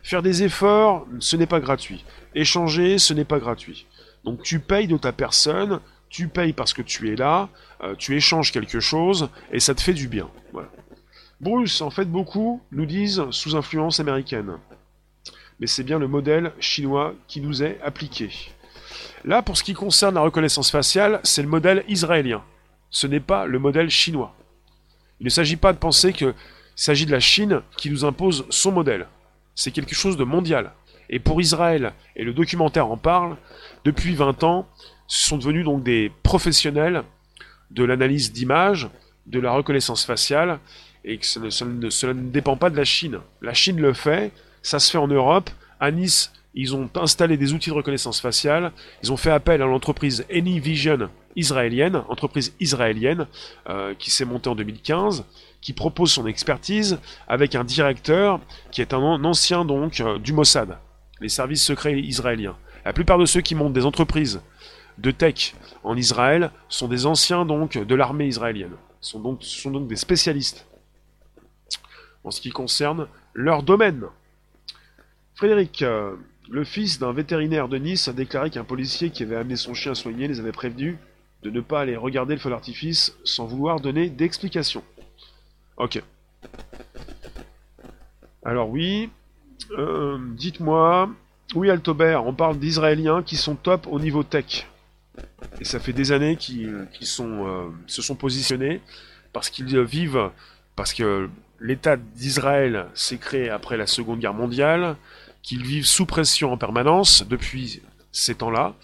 faire 0.02 0.22
des 0.22 0.42
efforts, 0.42 1.06
ce 1.20 1.36
n'est 1.36 1.46
pas 1.46 1.60
gratuit. 1.60 2.04
Échanger, 2.34 2.98
ce 2.98 3.14
n'est 3.14 3.24
pas 3.24 3.38
gratuit. 3.38 3.86
Donc 4.24 4.42
tu 4.42 4.60
payes 4.60 4.88
de 4.88 4.96
ta 4.96 5.12
personne, 5.12 5.80
tu 6.10 6.28
payes 6.28 6.52
parce 6.52 6.74
que 6.74 6.82
tu 6.82 7.10
es 7.12 7.16
là, 7.16 7.48
euh, 7.82 7.94
tu 7.96 8.16
échanges 8.16 8.52
quelque 8.52 8.80
chose 8.80 9.30
et 9.52 9.60
ça 9.60 9.74
te 9.74 9.80
fait 9.80 9.94
du 9.94 10.08
bien. 10.08 10.28
Bruce, 11.40 11.80
en 11.82 11.90
fait, 11.90 12.06
beaucoup 12.06 12.60
nous 12.72 12.84
disent 12.84 13.24
sous 13.30 13.54
influence 13.54 14.00
américaine. 14.00 14.58
Mais 15.60 15.68
c'est 15.68 15.84
bien 15.84 15.98
le 15.98 16.08
modèle 16.08 16.52
chinois 16.58 17.14
qui 17.28 17.40
nous 17.40 17.62
est 17.62 17.80
appliqué. 17.80 18.30
Là, 19.24 19.42
pour 19.42 19.56
ce 19.56 19.64
qui 19.64 19.74
concerne 19.74 20.14
la 20.14 20.20
reconnaissance 20.20 20.70
faciale, 20.70 21.20
c'est 21.22 21.42
le 21.42 21.48
modèle 21.48 21.84
israélien. 21.88 22.42
Ce 22.90 23.06
n'est 23.06 23.20
pas 23.20 23.46
le 23.46 23.58
modèle 23.58 23.90
chinois. 23.90 24.34
Il 25.20 25.24
ne 25.24 25.30
s'agit 25.30 25.56
pas 25.56 25.72
de 25.72 25.78
penser 25.78 26.12
qu'il 26.12 26.34
s'agit 26.76 27.06
de 27.06 27.12
la 27.12 27.20
Chine 27.20 27.62
qui 27.76 27.90
nous 27.90 28.04
impose 28.04 28.46
son 28.50 28.72
modèle. 28.72 29.06
C'est 29.54 29.72
quelque 29.72 29.94
chose 29.94 30.16
de 30.16 30.24
mondial. 30.24 30.72
Et 31.10 31.18
pour 31.18 31.40
Israël, 31.40 31.92
et 32.16 32.24
le 32.24 32.32
documentaire 32.32 32.90
en 32.90 32.96
parle, 32.96 33.36
depuis 33.84 34.14
20 34.14 34.44
ans, 34.44 34.68
ce 35.06 35.28
sont 35.28 35.38
devenus 35.38 35.64
donc 35.64 35.82
des 35.82 36.12
professionnels 36.22 37.02
de 37.70 37.84
l'analyse 37.84 38.32
d'images, 38.32 38.88
de 39.26 39.40
la 39.40 39.52
reconnaissance 39.52 40.04
faciale, 40.04 40.58
et 41.04 41.18
que 41.18 41.26
cela 41.26 42.14
ne 42.14 42.30
dépend 42.30 42.56
pas 42.56 42.70
de 42.70 42.76
la 42.76 42.84
Chine. 42.84 43.20
La 43.40 43.54
Chine 43.54 43.80
le 43.80 43.92
fait, 43.94 44.32
ça 44.62 44.78
se 44.78 44.90
fait 44.90 44.98
en 44.98 45.08
Europe. 45.08 45.50
À 45.80 45.90
Nice, 45.90 46.32
ils 46.54 46.74
ont 46.74 46.88
installé 46.94 47.36
des 47.36 47.52
outils 47.52 47.70
de 47.70 47.74
reconnaissance 47.74 48.20
faciale, 48.20 48.72
ils 49.02 49.12
ont 49.12 49.16
fait 49.16 49.30
appel 49.30 49.62
à 49.62 49.66
l'entreprise 49.66 50.24
AnyVision 50.30 51.10
israélienne, 51.36 52.02
entreprise 52.08 52.54
israélienne 52.58 53.26
euh, 53.68 53.94
qui 53.94 54.10
s'est 54.10 54.24
montée 54.24 54.48
en 54.48 54.54
2015, 54.54 55.24
qui 55.60 55.72
propose 55.72 56.10
son 56.10 56.26
expertise 56.26 56.98
avec 57.28 57.54
un 57.54 57.64
directeur 57.64 58.40
qui 58.70 58.80
est 58.80 58.94
un 58.94 59.24
ancien 59.24 59.64
donc 59.64 60.00
euh, 60.00 60.18
du 60.18 60.32
Mossad, 60.32 60.78
les 61.20 61.28
services 61.28 61.64
secrets 61.64 61.98
israéliens. 61.98 62.56
La 62.84 62.92
plupart 62.92 63.18
de 63.18 63.26
ceux 63.26 63.40
qui 63.40 63.54
montent 63.54 63.72
des 63.72 63.84
entreprises 63.84 64.40
de 64.98 65.10
tech 65.10 65.54
en 65.84 65.96
Israël 65.96 66.50
sont 66.68 66.88
des 66.88 67.06
anciens 67.06 67.44
donc 67.44 67.78
de 67.78 67.94
l'armée 67.94 68.26
israélienne, 68.26 68.74
sont 69.00 69.20
donc, 69.20 69.44
sont 69.44 69.70
donc 69.70 69.86
des 69.86 69.96
spécialistes 69.96 70.66
en 72.24 72.30
ce 72.30 72.40
qui 72.40 72.50
concerne 72.50 73.06
leur 73.32 73.62
domaine. 73.62 74.04
Frédéric, 75.34 75.82
euh, 75.82 76.16
le 76.50 76.64
fils 76.64 76.98
d'un 76.98 77.12
vétérinaire 77.12 77.68
de 77.68 77.78
Nice 77.78 78.08
a 78.08 78.12
déclaré 78.12 78.50
qu'un 78.50 78.64
policier 78.64 79.10
qui 79.10 79.22
avait 79.22 79.36
amené 79.36 79.56
son 79.56 79.74
chien 79.74 79.94
soigner 79.94 80.28
les 80.28 80.40
avait 80.40 80.52
prévenus 80.52 80.96
de 81.42 81.50
ne 81.50 81.60
pas 81.60 81.80
aller 81.80 81.96
regarder 81.96 82.34
le 82.34 82.40
feu 82.40 82.50
d'artifice 82.50 83.16
sans 83.24 83.46
vouloir 83.46 83.80
donner 83.80 84.08
d'explication. 84.08 84.82
Ok. 85.76 86.02
Alors 88.44 88.70
oui, 88.70 89.10
euh, 89.72 90.18
dites-moi, 90.34 91.10
oui 91.54 91.70
Altobert, 91.70 92.26
on 92.26 92.32
parle 92.32 92.58
d'Israéliens 92.58 93.22
qui 93.22 93.36
sont 93.36 93.54
top 93.54 93.86
au 93.86 94.00
niveau 94.00 94.22
tech. 94.22 94.66
Et 95.60 95.64
ça 95.64 95.80
fait 95.80 95.92
des 95.92 96.12
années 96.12 96.36
qu'ils 96.36 96.68
euh, 96.68 97.68
se 97.86 98.02
sont 98.02 98.14
positionnés 98.14 98.80
parce 99.32 99.50
qu'ils 99.50 99.78
vivent, 99.80 100.30
parce 100.76 100.94
que 100.94 101.28
l'État 101.60 101.96
d'Israël 101.96 102.86
s'est 102.94 103.18
créé 103.18 103.50
après 103.50 103.76
la 103.76 103.86
Seconde 103.86 104.20
Guerre 104.20 104.34
mondiale, 104.34 104.96
qu'ils 105.42 105.64
vivent 105.64 105.86
sous 105.86 106.06
pression 106.06 106.52
en 106.52 106.58
permanence 106.58 107.24
depuis 107.26 107.82
ces 108.12 108.34
temps-là, 108.34 108.74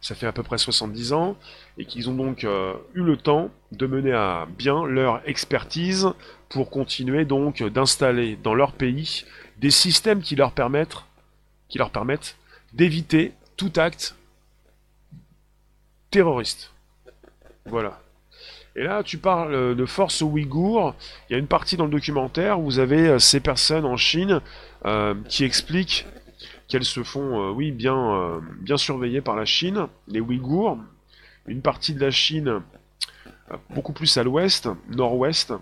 ça 0.00 0.14
fait 0.14 0.26
à 0.26 0.32
peu 0.32 0.42
près 0.42 0.58
70 0.58 1.12
ans, 1.12 1.36
et 1.78 1.84
qu'ils 1.84 2.10
ont 2.10 2.14
donc 2.14 2.44
euh, 2.44 2.74
eu 2.94 3.02
le 3.02 3.16
temps 3.16 3.50
de 3.70 3.86
mener 3.86 4.12
à 4.12 4.46
bien 4.58 4.84
leur 4.84 5.26
expertise 5.28 6.08
pour 6.48 6.70
continuer 6.70 7.24
donc 7.24 7.62
d'installer 7.62 8.36
dans 8.42 8.54
leur 8.54 8.72
pays 8.72 9.24
des 9.58 9.70
systèmes 9.70 10.20
qui 10.20 10.36
leur 10.36 10.52
permettent, 10.52 10.96
qui 11.68 11.78
leur 11.78 11.90
permettent 11.90 12.36
d'éviter 12.72 13.32
tout 13.56 13.72
acte 13.76 14.16
terroristes. 16.10 16.72
Voilà. 17.66 18.00
Et 18.74 18.82
là, 18.82 19.02
tu 19.02 19.18
parles 19.18 19.76
de 19.76 19.86
force 19.86 20.22
ouïghour. 20.22 20.94
Il 21.28 21.34
y 21.34 21.36
a 21.36 21.38
une 21.38 21.46
partie 21.46 21.76
dans 21.76 21.84
le 21.84 21.90
documentaire 21.90 22.58
où 22.58 22.64
vous 22.64 22.78
avez 22.78 23.18
ces 23.18 23.40
personnes 23.40 23.84
en 23.84 23.96
Chine 23.96 24.40
qui 25.28 25.44
expliquent 25.44 26.06
qu'elles 26.68 26.84
se 26.84 27.02
font, 27.02 27.50
oui, 27.50 27.70
bien, 27.70 28.40
bien 28.60 28.76
surveiller 28.76 29.20
par 29.20 29.36
la 29.36 29.44
Chine, 29.44 29.86
les 30.08 30.20
Ouïghours. 30.20 30.78
Une 31.46 31.62
partie 31.62 31.94
de 31.94 32.00
la 32.00 32.10
Chine 32.10 32.62
beaucoup 33.70 33.92
plus 33.92 34.16
à 34.16 34.22
l'ouest, 34.22 34.68
nord-ouest, 34.88 35.52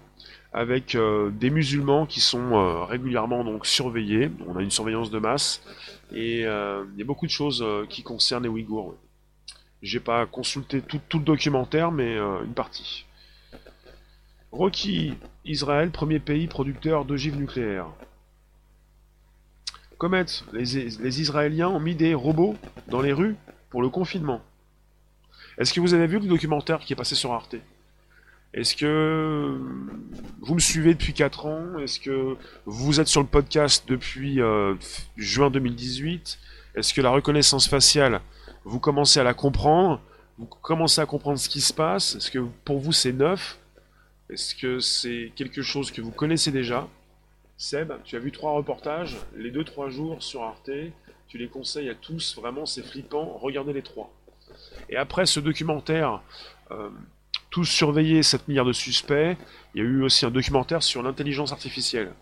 avec 0.52 0.94
euh, 0.94 1.30
des 1.30 1.50
musulmans 1.50 2.06
qui 2.06 2.20
sont 2.20 2.54
euh, 2.54 2.84
régulièrement 2.84 3.44
donc 3.44 3.66
surveillés. 3.66 4.30
On 4.48 4.56
a 4.56 4.62
une 4.62 4.70
surveillance 4.70 5.10
de 5.10 5.18
masse 5.18 5.62
et 6.12 6.44
euh, 6.44 6.84
il 6.92 6.98
y 6.98 7.02
a 7.02 7.04
beaucoup 7.04 7.26
de 7.26 7.30
choses 7.30 7.64
qui 7.88 8.02
concernent 8.02 8.42
les 8.42 8.48
Ouïghours. 8.48 8.96
J'ai 9.82 10.00
pas 10.00 10.26
consulté 10.26 10.82
tout, 10.82 11.00
le 11.14 11.24
documentaire, 11.24 11.90
mais 11.90 12.16
une 12.16 12.52
partie. 12.52 13.06
Rocky, 14.52 15.14
Israël, 15.44 15.90
premier 15.90 16.18
pays 16.18 16.48
producteur 16.48 17.06
d'ogives 17.06 17.36
nucléaires. 17.36 17.86
Comet, 20.00 20.24
les, 20.54 20.64
les 20.64 21.20
Israéliens 21.20 21.68
ont 21.68 21.78
mis 21.78 21.94
des 21.94 22.14
robots 22.14 22.56
dans 22.88 23.02
les 23.02 23.12
rues 23.12 23.36
pour 23.68 23.82
le 23.82 23.90
confinement. 23.90 24.40
Est-ce 25.58 25.74
que 25.74 25.80
vous 25.80 25.92
avez 25.92 26.06
vu 26.06 26.18
le 26.18 26.26
documentaire 26.26 26.78
qui 26.78 26.94
est 26.94 26.96
passé 26.96 27.14
sur 27.14 27.34
Arte? 27.34 27.56
Est-ce 28.54 28.74
que 28.76 29.60
vous 30.40 30.54
me 30.54 30.58
suivez 30.58 30.94
depuis 30.94 31.12
4 31.12 31.44
ans? 31.44 31.78
Est-ce 31.78 32.00
que 32.00 32.38
vous 32.64 32.98
êtes 32.98 33.08
sur 33.08 33.20
le 33.20 33.26
podcast 33.26 33.84
depuis 33.88 34.40
euh, 34.40 34.74
juin 35.18 35.50
2018 35.50 36.38
Est-ce 36.76 36.94
que 36.94 37.02
la 37.02 37.10
reconnaissance 37.10 37.68
faciale, 37.68 38.22
vous 38.64 38.80
commencez 38.80 39.20
à 39.20 39.22
la 39.22 39.34
comprendre? 39.34 40.00
Vous 40.38 40.46
commencez 40.46 41.02
à 41.02 41.06
comprendre 41.06 41.38
ce 41.38 41.50
qui 41.50 41.60
se 41.60 41.74
passe? 41.74 42.14
Est-ce 42.14 42.30
que 42.30 42.38
pour 42.64 42.78
vous 42.78 42.92
c'est 42.92 43.12
neuf? 43.12 43.58
Est-ce 44.30 44.54
que 44.54 44.78
c'est 44.78 45.30
quelque 45.36 45.60
chose 45.60 45.90
que 45.90 46.00
vous 46.00 46.10
connaissez 46.10 46.50
déjà? 46.50 46.88
Seb, 47.60 47.92
tu 48.04 48.16
as 48.16 48.18
vu 48.20 48.32
trois 48.32 48.52
reportages, 48.52 49.18
les 49.36 49.52
2-3 49.52 49.90
jours 49.90 50.22
sur 50.22 50.42
Arte, 50.42 50.70
tu 51.28 51.36
les 51.36 51.46
conseilles 51.46 51.90
à 51.90 51.94
tous, 51.94 52.34
vraiment 52.36 52.64
c'est 52.64 52.82
flippant, 52.82 53.36
regardez 53.38 53.74
les 53.74 53.82
trois. 53.82 54.10
Et 54.88 54.96
après 54.96 55.26
ce 55.26 55.40
documentaire... 55.40 56.22
Euh, 56.70 56.88
tous 57.50 57.64
surveiller 57.64 58.22
7 58.22 58.46
milliards 58.46 58.64
de 58.64 58.72
suspects. 58.72 59.36
Il 59.74 59.82
y 59.82 59.84
a 59.84 59.88
eu 59.88 60.02
aussi 60.02 60.24
un 60.24 60.30
documentaire 60.30 60.84
sur 60.84 61.02
l'intelligence 61.02 61.50
artificielle. 61.50 62.12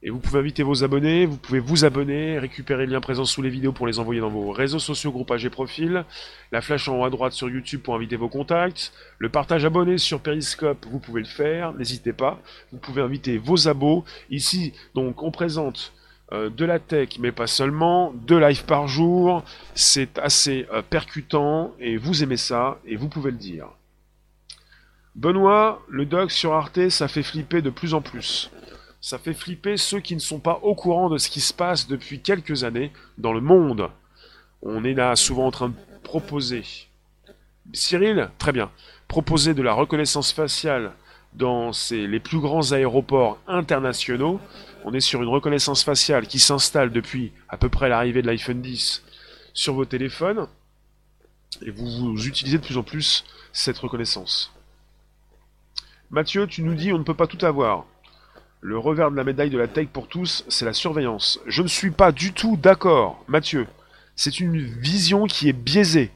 Et 0.00 0.10
vous 0.10 0.20
pouvez 0.20 0.38
inviter 0.38 0.62
vos 0.62 0.84
abonnés, 0.84 1.26
vous 1.26 1.36
pouvez 1.36 1.58
vous 1.58 1.84
abonner, 1.84 2.38
récupérer 2.38 2.86
le 2.86 2.92
lien 2.92 3.00
présent 3.00 3.24
sous 3.24 3.42
les 3.42 3.50
vidéos 3.50 3.72
pour 3.72 3.88
les 3.88 3.98
envoyer 3.98 4.20
dans 4.20 4.28
vos 4.28 4.52
réseaux 4.52 4.78
sociaux, 4.78 5.10
groupages 5.10 5.44
et 5.44 5.50
profils, 5.50 6.04
la 6.52 6.60
flèche 6.60 6.88
en 6.88 7.00
haut 7.00 7.04
à 7.04 7.10
droite 7.10 7.32
sur 7.32 7.50
YouTube 7.50 7.80
pour 7.82 7.96
inviter 7.96 8.14
vos 8.14 8.28
contacts, 8.28 8.92
le 9.18 9.28
partage 9.28 9.64
abonné 9.64 9.98
sur 9.98 10.20
Periscope, 10.20 10.86
vous 10.88 11.00
pouvez 11.00 11.20
le 11.20 11.26
faire, 11.26 11.72
n'hésitez 11.72 12.12
pas, 12.12 12.40
vous 12.70 12.78
pouvez 12.78 13.02
inviter 13.02 13.38
vos 13.38 13.66
abos. 13.66 14.04
Ici, 14.30 14.72
donc, 14.94 15.24
on 15.24 15.32
présente 15.32 15.92
euh, 16.32 16.48
de 16.48 16.64
la 16.64 16.78
tech, 16.78 17.18
mais 17.18 17.32
pas 17.32 17.48
seulement, 17.48 18.12
deux 18.12 18.38
lives 18.38 18.66
par 18.66 18.86
jour, 18.86 19.42
c'est 19.74 20.16
assez 20.20 20.68
euh, 20.72 20.80
percutant, 20.80 21.74
et 21.80 21.96
vous 21.96 22.22
aimez 22.22 22.36
ça, 22.36 22.78
et 22.86 22.94
vous 22.94 23.08
pouvez 23.08 23.32
le 23.32 23.36
dire. 23.36 23.66
Benoît, 25.16 25.82
le 25.88 26.06
doc 26.06 26.30
sur 26.30 26.52
Arte, 26.52 26.88
ça 26.90 27.08
fait 27.08 27.24
flipper 27.24 27.62
de 27.62 27.70
plus 27.70 27.94
en 27.94 28.00
plus. 28.00 28.52
Ça 29.00 29.18
fait 29.18 29.34
flipper 29.34 29.76
ceux 29.76 30.00
qui 30.00 30.14
ne 30.14 30.20
sont 30.20 30.40
pas 30.40 30.58
au 30.62 30.74
courant 30.74 31.08
de 31.08 31.18
ce 31.18 31.28
qui 31.28 31.40
se 31.40 31.54
passe 31.54 31.86
depuis 31.86 32.20
quelques 32.20 32.64
années 32.64 32.92
dans 33.16 33.32
le 33.32 33.40
monde. 33.40 33.90
On 34.62 34.84
est 34.84 34.94
là 34.94 35.14
souvent 35.14 35.46
en 35.46 35.50
train 35.50 35.68
de 35.68 35.74
proposer. 36.02 36.64
Cyril, 37.72 38.30
très 38.38 38.52
bien. 38.52 38.70
Proposer 39.06 39.54
de 39.54 39.62
la 39.62 39.72
reconnaissance 39.72 40.32
faciale 40.32 40.92
dans 41.34 41.70
les 41.90 42.20
plus 42.20 42.40
grands 42.40 42.72
aéroports 42.72 43.38
internationaux, 43.46 44.40
on 44.84 44.92
est 44.94 45.00
sur 45.00 45.22
une 45.22 45.28
reconnaissance 45.28 45.84
faciale 45.84 46.26
qui 46.26 46.38
s'installe 46.38 46.90
depuis 46.90 47.32
à 47.48 47.56
peu 47.56 47.68
près 47.68 47.88
l'arrivée 47.88 48.22
de 48.22 48.26
l'iPhone 48.26 48.60
10 48.62 49.04
sur 49.52 49.74
vos 49.74 49.84
téléphones, 49.84 50.46
et 51.62 51.70
vous, 51.70 51.86
vous, 51.86 52.26
utilisez 52.26 52.58
de 52.58 52.64
plus 52.64 52.76
en 52.76 52.82
plus 52.82 53.24
cette 53.52 53.78
reconnaissance. 53.78 54.52
Mathieu, 56.10 56.46
tu 56.46 56.62
nous 56.62 56.74
dis 56.74 56.92
on 56.92 56.98
ne 56.98 57.04
peut 57.04 57.14
pas 57.14 57.26
tout 57.26 57.44
avoir. 57.44 57.84
Le 58.60 58.78
revers 58.78 59.10
de 59.10 59.16
la 59.16 59.24
médaille 59.24 59.50
de 59.50 59.58
la 59.58 59.68
tech 59.68 59.88
pour 59.92 60.08
tous, 60.08 60.44
c'est 60.48 60.64
la 60.64 60.72
surveillance. 60.72 61.40
Je 61.46 61.62
ne 61.62 61.68
suis 61.68 61.92
pas 61.92 62.10
du 62.10 62.32
tout 62.32 62.56
d'accord, 62.56 63.22
Mathieu. 63.28 63.66
C'est 64.16 64.40
une 64.40 64.60
vision 64.60 65.26
qui 65.26 65.48
est 65.48 65.52
biaisée. 65.52 66.10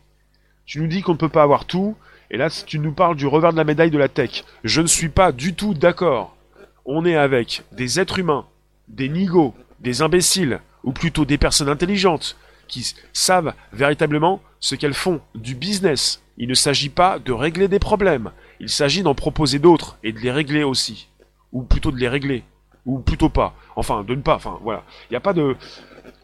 Tu 0.67 0.81
nous 0.81 0.89
dis 0.89 1.03
qu'on 1.03 1.13
ne 1.13 1.19
peut 1.19 1.29
pas 1.29 1.45
avoir 1.45 1.67
tout, 1.67 1.97
et 2.31 2.37
là 2.37 2.49
tu 2.51 2.81
nous 2.81 2.93
parles 2.93 3.17
du 3.17 3.27
revers 3.27 3.53
de 3.53 3.59
la 3.59 3.65
médaille 3.65 3.93
de 3.93 3.99
la 3.99 4.09
tech. 4.09 4.45
Je 4.65 4.81
ne 4.81 4.87
suis 4.87 5.09
pas 5.09 5.31
du 5.31 5.55
tout 5.55 5.75
d'accord. 5.75 6.37
On 6.85 7.05
est 7.05 7.17
avec 7.17 7.63
des 7.73 8.01
êtres 8.01 8.19
humains 8.19 8.47
des 8.89 9.09
nigauds, 9.09 9.55
des 9.81 10.03
imbéciles, 10.03 10.61
ou 10.85 10.93
plutôt 10.93 11.25
des 11.25 11.39
personnes 11.39 11.69
intelligentes, 11.69 12.37
qui 12.69 12.95
savent 13.13 13.55
véritablement 13.73 14.43
ce 14.61 14.75
qu'elles 14.75 14.95
font, 14.95 15.21
du 15.35 15.55
business. 15.55 16.23
Il 16.39 16.49
ne 16.49 16.55
s'agit 16.55 16.89
pas 16.89 17.19
de 17.19 17.33
régler 17.33 17.69
des 17.69 17.79
problèmes, 17.79 18.31
il 18.61 18.69
s'agit 18.69 19.03
d'en 19.03 19.15
proposer 19.15 19.59
d'autres 19.59 19.99
et 20.03 20.13
de 20.13 20.19
les 20.21 20.31
régler 20.31 20.65
aussi. 20.65 21.09
Ou 21.53 21.63
plutôt 21.63 21.91
de 21.91 21.99
les 21.99 22.09
régler. 22.09 22.45
Ou 22.87 22.99
plutôt 22.99 23.29
pas. 23.29 23.55
Enfin, 23.77 24.05
de 24.05 24.15
ne 24.15 24.23
pas. 24.23 24.37
Enfin, 24.37 24.59
voilà. 24.63 24.83
Il 25.09 25.13
n'y 25.13 25.17
a 25.17 25.21
pas 25.21 25.33
de. 25.33 25.57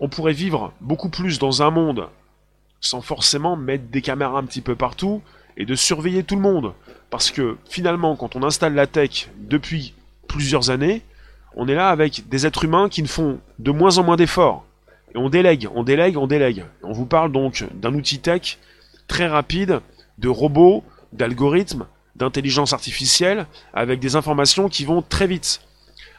On 0.00 0.08
pourrait 0.08 0.32
vivre 0.32 0.72
beaucoup 0.80 1.08
plus 1.08 1.38
dans 1.38 1.62
un 1.62 1.70
monde 1.70 2.08
sans 2.80 3.00
forcément 3.00 3.56
mettre 3.56 3.84
des 3.90 4.02
caméras 4.02 4.38
un 4.38 4.44
petit 4.44 4.60
peu 4.60 4.76
partout 4.76 5.22
et 5.56 5.64
de 5.64 5.74
surveiller 5.74 6.22
tout 6.22 6.36
le 6.36 6.42
monde. 6.42 6.72
Parce 7.10 7.30
que 7.30 7.56
finalement, 7.68 8.16
quand 8.16 8.36
on 8.36 8.42
installe 8.42 8.74
la 8.74 8.86
tech 8.86 9.28
depuis 9.36 9.94
plusieurs 10.28 10.70
années, 10.70 11.02
on 11.56 11.66
est 11.68 11.74
là 11.74 11.88
avec 11.88 12.28
des 12.28 12.46
êtres 12.46 12.64
humains 12.64 12.88
qui 12.88 13.02
ne 13.02 13.08
font 13.08 13.40
de 13.58 13.70
moins 13.70 13.98
en 13.98 14.04
moins 14.04 14.16
d'efforts. 14.16 14.64
Et 15.14 15.18
on 15.18 15.30
délègue, 15.30 15.68
on 15.74 15.82
délègue, 15.82 16.16
on 16.16 16.26
délègue. 16.26 16.64
On 16.82 16.92
vous 16.92 17.06
parle 17.06 17.32
donc 17.32 17.64
d'un 17.74 17.94
outil 17.94 18.20
tech 18.20 18.58
très 19.08 19.26
rapide, 19.26 19.80
de 20.18 20.28
robots, 20.28 20.84
d'algorithmes, 21.12 21.86
d'intelligence 22.18 22.72
artificielle, 22.72 23.46
avec 23.72 24.00
des 24.00 24.16
informations 24.16 24.68
qui 24.68 24.84
vont 24.84 25.02
très 25.02 25.26
vite, 25.26 25.62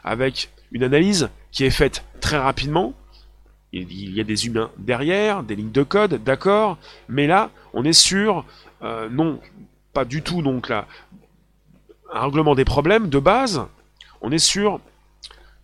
avec 0.02 0.50
une 0.72 0.82
analyse 0.82 1.28
qui 1.52 1.64
est 1.64 1.70
faite 1.70 2.04
très 2.20 2.38
rapidement. 2.38 2.94
Il 3.72 4.16
y 4.16 4.20
a 4.20 4.24
des 4.24 4.46
humains 4.46 4.70
derrière, 4.78 5.44
des 5.44 5.54
lignes 5.54 5.70
de 5.70 5.84
code, 5.84 6.24
d'accord, 6.24 6.76
mais 7.08 7.28
là, 7.28 7.50
on 7.72 7.84
est 7.84 7.92
sur, 7.92 8.44
euh, 8.82 9.08
non, 9.08 9.38
pas 9.92 10.04
du 10.04 10.22
tout 10.22 10.42
donc 10.42 10.68
là, 10.68 10.86
un 12.12 12.22
règlement 12.22 12.56
des 12.56 12.64
problèmes 12.64 13.08
de 13.08 13.18
base, 13.20 13.62
on 14.22 14.32
est 14.32 14.38
sur 14.38 14.80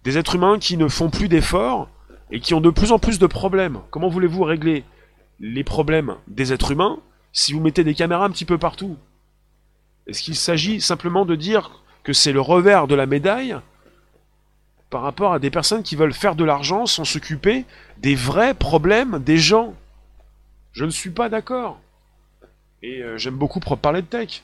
des 0.05 0.19
êtres 0.19 0.37
humains 0.37 0.59
qui 0.61 0.77
ne 0.77 0.87
font 0.87 1.11
plus 1.11 1.29
d'efforts 1.29 1.89
et 2.31 2.39
qui 2.39 2.55
ont 2.55 2.61
de 2.61 2.71
plus 2.71 2.93
en 2.93 3.01
plus 3.01 3.19
de 3.19 3.27
problèmes. 3.27 3.81
Comment 3.91 4.09
voulez-vous 4.09 4.45
régler 4.45 4.85
les 5.41 5.65
problèmes 5.65 6.15
des 6.29 6.53
êtres 6.53 6.71
humains 6.71 6.99
si 7.33 7.53
vous 7.53 7.61
mettez 7.61 7.83
des 7.83 7.95
caméras 7.95 8.25
un 8.25 8.31
petit 8.31 8.45
peu 8.45 8.59
partout? 8.59 8.97
Est-ce 10.07 10.23
qu'il 10.23 10.37
s'agit 10.37 10.81
simplement 10.81 11.25
de 11.25 11.35
dire 11.35 11.83
que 12.05 12.13
c'est 12.13 12.33
le 12.33 12.41
revers 12.41 12.87
de 12.87 12.95
la 12.95 13.07
médaille 13.07 13.57
par 14.91 15.03
rapport 15.03 15.33
à 15.33 15.39
des 15.39 15.51
personnes 15.51 15.83
qui 15.83 15.97
veulent 15.97 16.15
faire 16.15 16.37
de 16.37 16.45
l'argent 16.45 16.87
sans 16.87 17.05
s'occuper 17.05 17.65
des 17.99 18.15
vrais 18.15 18.55
problèmes 18.55 19.19
des 19.23 19.39
gens? 19.39 19.75
Je 20.73 20.85
ne 20.85 20.91
suis 20.91 21.11
pas 21.11 21.29
d'accord. 21.29 21.81
Et 22.83 23.03
euh, 23.03 23.19
j'aime 23.19 23.37
beaucoup 23.37 23.61
parler 23.61 24.03
de 24.03 24.07
tech. 24.07 24.43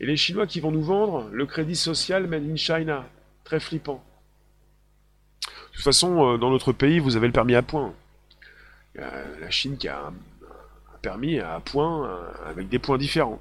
Et 0.00 0.06
les 0.06 0.16
Chinois 0.16 0.46
qui 0.46 0.60
vont 0.60 0.70
nous 0.70 0.82
vendre 0.82 1.28
le 1.32 1.46
crédit 1.46 1.76
social 1.76 2.26
made 2.26 2.44
in 2.48 2.56
China. 2.56 3.04
Très 3.44 3.60
flippant. 3.60 4.04
De 5.42 5.76
toute 5.76 5.84
façon, 5.84 6.34
euh, 6.34 6.38
dans 6.38 6.50
notre 6.50 6.72
pays, 6.72 6.98
vous 6.98 7.16
avez 7.16 7.26
le 7.26 7.32
permis 7.32 7.54
à 7.54 7.62
point. 7.62 7.92
la 8.94 9.50
Chine 9.50 9.76
qui 9.76 9.88
a 9.88 9.98
un, 10.06 10.14
permis 11.04 11.38
à 11.38 11.60
point 11.60 12.08
euh, 12.08 12.50
avec 12.50 12.68
des 12.68 12.78
points 12.78 12.96
différents. 12.96 13.40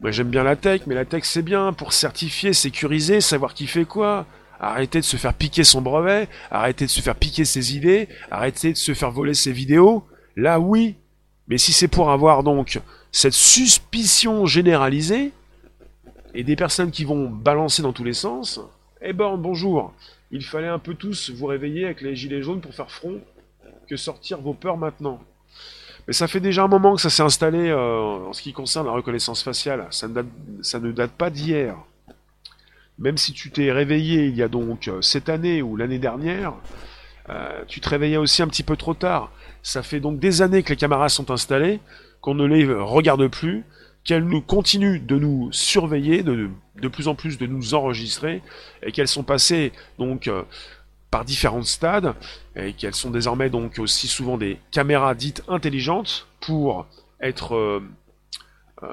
Moi 0.00 0.10
j'aime 0.10 0.28
bien 0.28 0.44
la 0.44 0.56
tech, 0.56 0.82
mais 0.86 0.94
la 0.94 1.04
tech 1.04 1.24
c'est 1.24 1.42
bien 1.42 1.72
pour 1.72 1.92
certifier, 1.92 2.52
sécuriser, 2.52 3.20
savoir 3.20 3.54
qui 3.54 3.66
fait 3.66 3.84
quoi. 3.84 4.26
Arrêter 4.60 5.00
de 5.00 5.04
se 5.04 5.16
faire 5.16 5.34
piquer 5.34 5.64
son 5.64 5.80
brevet, 5.80 6.28
arrêter 6.50 6.86
de 6.86 6.90
se 6.90 7.00
faire 7.00 7.14
piquer 7.14 7.44
ses 7.44 7.76
idées, 7.76 8.08
arrêter 8.30 8.72
de 8.72 8.76
se 8.76 8.94
faire 8.94 9.10
voler 9.10 9.34
ses 9.34 9.52
vidéos. 9.52 10.04
Là 10.36 10.58
oui. 10.60 10.96
Mais 11.46 11.58
si 11.58 11.72
c'est 11.72 11.88
pour 11.88 12.10
avoir 12.10 12.42
donc 12.42 12.80
cette 13.12 13.32
suspicion 13.32 14.46
généralisée, 14.46 15.32
et 16.34 16.44
des 16.44 16.56
personnes 16.56 16.90
qui 16.90 17.04
vont 17.04 17.28
balancer 17.30 17.82
dans 17.82 17.92
tous 17.92 18.04
les 18.04 18.12
sens, 18.12 18.60
eh 19.00 19.12
ben 19.12 19.36
bonjour 19.36 19.94
il 20.30 20.44
fallait 20.44 20.68
un 20.68 20.78
peu 20.78 20.94
tous 20.94 21.30
vous 21.30 21.46
réveiller 21.46 21.86
avec 21.86 22.00
les 22.00 22.14
gilets 22.14 22.42
jaunes 22.42 22.60
pour 22.60 22.74
faire 22.74 22.90
front 22.90 23.20
que 23.88 23.96
sortir 23.96 24.40
vos 24.40 24.54
peurs 24.54 24.76
maintenant. 24.76 25.20
Mais 26.08 26.14
ça 26.14 26.26
fait 26.26 26.40
déjà 26.40 26.64
un 26.64 26.68
moment 26.68 26.96
que 26.96 27.02
ça 27.02 27.10
s'est 27.10 27.22
installé 27.22 27.68
euh, 27.68 28.28
en 28.28 28.32
ce 28.32 28.40
qui 28.40 28.54
concerne 28.54 28.86
la 28.86 28.92
reconnaissance 28.92 29.42
faciale. 29.42 29.86
Ça 29.90 30.08
ne 30.08 30.92
date, 30.92 31.12
pas 31.12 31.28
d'hier. 31.28 31.76
Même 32.98 33.18
si 33.18 33.34
tu 33.34 33.50
t'es 33.50 33.70
réveillé 33.70 34.26
il 34.26 34.34
y 34.34 34.42
a 34.42 34.48
donc 34.48 34.88
euh, 34.88 35.02
cette 35.02 35.28
année 35.28 35.62
ou 35.62 35.76
l'année 35.76 36.00
dernière, 36.00 36.54
Euh, 37.30 37.62
tu 37.66 37.80
te 37.80 37.88
réveillais 37.90 38.16
aussi 38.16 38.40
un 38.40 38.48
petit 38.48 38.62
peu 38.62 38.74
trop 38.76 38.94
tard. 38.94 39.30
Ça 39.62 39.82
fait 39.82 40.00
donc 40.00 40.18
des 40.18 40.40
années 40.40 40.62
que 40.62 40.70
les 40.70 40.76
caméras 40.76 41.10
sont 41.10 41.30
installées, 41.30 41.78
qu'on 42.22 42.34
ne 42.34 42.46
les 42.46 42.64
regarde 42.64 43.28
plus, 43.28 43.64
qu'elles 44.02 44.24
nous 44.24 44.40
continuent 44.40 45.04
de 45.04 45.18
nous 45.18 45.52
surveiller, 45.52 46.22
de, 46.22 46.48
plus 46.88 47.06
en 47.06 47.14
plus 47.14 47.36
de 47.36 47.46
nous 47.46 47.74
enregistrer, 47.74 48.40
et 48.82 48.92
qu'elles 48.92 49.08
sont 49.08 49.24
passées 49.24 49.72
donc 49.98 50.30
par 51.10 51.24
différents 51.24 51.62
stades, 51.62 52.14
et 52.54 52.74
qu'elles 52.74 52.94
sont 52.94 53.10
désormais 53.10 53.50
donc 53.50 53.78
aussi 53.78 54.08
souvent 54.08 54.36
des 54.36 54.58
caméras 54.70 55.14
dites 55.14 55.42
intelligentes 55.48 56.26
pour 56.40 56.86
être 57.20 57.54
euh, 57.54 57.82
euh, 58.82 58.88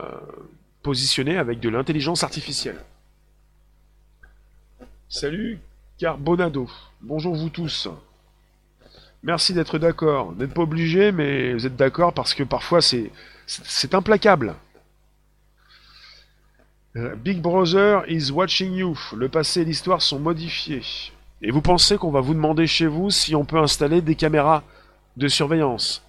positionnées 0.81 1.37
avec 1.37 1.59
de 1.59 1.69
l'intelligence 1.69 2.23
artificielle. 2.23 2.79
Salut 5.09 5.59
Carbonado, 5.97 6.69
bonjour 7.01 7.35
vous 7.35 7.49
tous. 7.49 7.87
Merci 9.23 9.53
d'être 9.53 9.79
d'accord. 9.79 10.31
Vous 10.31 10.35
n'êtes 10.35 10.53
pas 10.53 10.61
obligé, 10.61 11.11
mais 11.11 11.53
vous 11.53 11.65
êtes 11.65 11.75
d'accord 11.75 12.13
parce 12.13 12.33
que 12.33 12.43
parfois 12.43 12.81
c'est 12.81 13.11
c'est 13.47 13.93
implacable. 13.93 14.55
Euh, 16.95 17.15
Big 17.15 17.41
Brother 17.41 18.03
is 18.07 18.31
watching 18.31 18.73
you. 18.73 18.97
Le 19.15 19.27
passé 19.27 19.61
et 19.61 19.65
l'histoire 19.65 20.01
sont 20.01 20.19
modifiés. 20.19 20.81
Et 21.45 21.51
vous 21.51 21.61
pensez 21.61 21.99
qu'on 21.99 22.09
va 22.09 22.21
vous 22.21 22.33
demander 22.33 22.65
chez 22.65 22.87
vous 22.87 23.11
si 23.11 23.35
on 23.35 23.45
peut 23.45 23.59
installer 23.59 24.01
des 24.01 24.15
caméras 24.15 24.63
de 25.15 25.27
surveillance? 25.27 26.03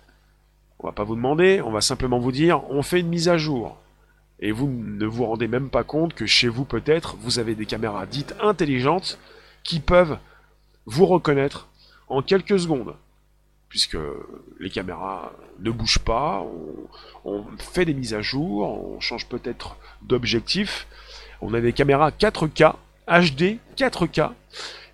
On 0.78 0.86
va 0.86 0.94
pas 0.94 1.04
vous 1.04 1.14
demander, 1.14 1.60
on 1.60 1.70
va 1.70 1.82
simplement 1.82 2.18
vous 2.18 2.32
dire 2.32 2.62
on 2.70 2.82
fait 2.82 3.00
une 3.00 3.08
mise 3.08 3.28
à 3.28 3.36
jour. 3.36 3.76
Et 4.40 4.50
vous 4.50 4.66
ne 4.66 5.04
vous 5.04 5.26
rendez 5.26 5.46
même 5.46 5.68
pas 5.68 5.84
compte 5.84 6.14
que 6.14 6.24
chez 6.24 6.48
vous 6.48 6.64
peut-être 6.64 7.16
vous 7.20 7.38
avez 7.38 7.54
des 7.54 7.66
caméras 7.66 8.06
dites 8.06 8.34
intelligentes 8.40 9.18
qui 9.62 9.78
peuvent 9.78 10.16
vous 10.86 11.04
reconnaître 11.04 11.68
en 12.08 12.22
quelques 12.22 12.58
secondes 12.58 12.94
puisque 13.68 13.98
les 14.58 14.70
caméras 14.70 15.32
ne 15.58 15.70
bougent 15.70 15.98
pas, 15.98 16.46
on, 17.26 17.44
fait 17.58 17.84
des 17.84 17.92
mises 17.92 18.14
à 18.14 18.22
jour, 18.22 18.66
on 18.70 19.00
change 19.00 19.26
peut-être 19.26 19.76
d'objectif. 20.00 20.86
On 21.42 21.52
a 21.52 21.60
des 21.60 21.74
caméras 21.74 22.08
4K, 22.08 22.72
HD 23.06 23.58
4K, 23.76 24.30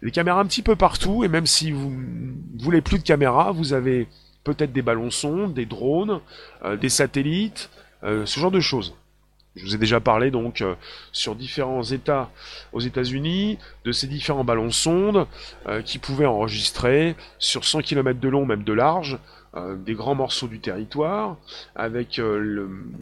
des 0.02 0.10
caméras 0.10 0.40
un 0.40 0.46
petit 0.46 0.62
peu 0.62 0.76
partout, 0.76 1.24
et 1.24 1.28
même 1.28 1.46
si 1.46 1.70
vous 1.70 1.92
voulez 2.58 2.80
plus 2.80 2.98
de 2.98 3.04
caméras, 3.04 3.52
vous 3.52 3.72
avez 3.72 4.08
peut-être 4.44 4.72
des 4.72 4.82
ballons 4.82 5.10
sondes, 5.10 5.54
des 5.54 5.66
drones, 5.66 6.20
euh, 6.64 6.76
des 6.76 6.88
satellites, 6.88 7.70
euh, 8.02 8.26
ce 8.26 8.40
genre 8.40 8.50
de 8.50 8.60
choses. 8.60 8.94
Je 9.54 9.64
vous 9.64 9.74
ai 9.74 9.78
déjà 9.78 10.00
parlé 10.00 10.30
donc 10.30 10.60
euh, 10.62 10.74
sur 11.12 11.36
différents 11.36 11.84
États 11.84 12.30
aux 12.72 12.80
États-Unis 12.80 13.58
de 13.84 13.92
ces 13.92 14.06
différents 14.06 14.44
ballons 14.44 14.70
sondes 14.70 15.26
qui 15.84 15.98
pouvaient 15.98 16.26
enregistrer 16.26 17.14
sur 17.38 17.64
100 17.64 17.82
km 17.82 18.18
de 18.18 18.28
long, 18.28 18.46
même 18.46 18.64
de 18.64 18.72
large, 18.72 19.18
euh, 19.54 19.76
des 19.76 19.94
grands 19.94 20.14
morceaux 20.14 20.48
du 20.48 20.60
territoire, 20.60 21.36
avec 21.74 22.20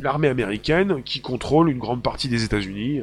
l'armée 0.01 0.29
américaine 0.29 1.03
qui 1.03 1.21
contrôle 1.21 1.71
une 1.71 1.79
grande 1.79 2.03
partie 2.03 2.29
des 2.29 2.45
États-Unis 2.45 3.01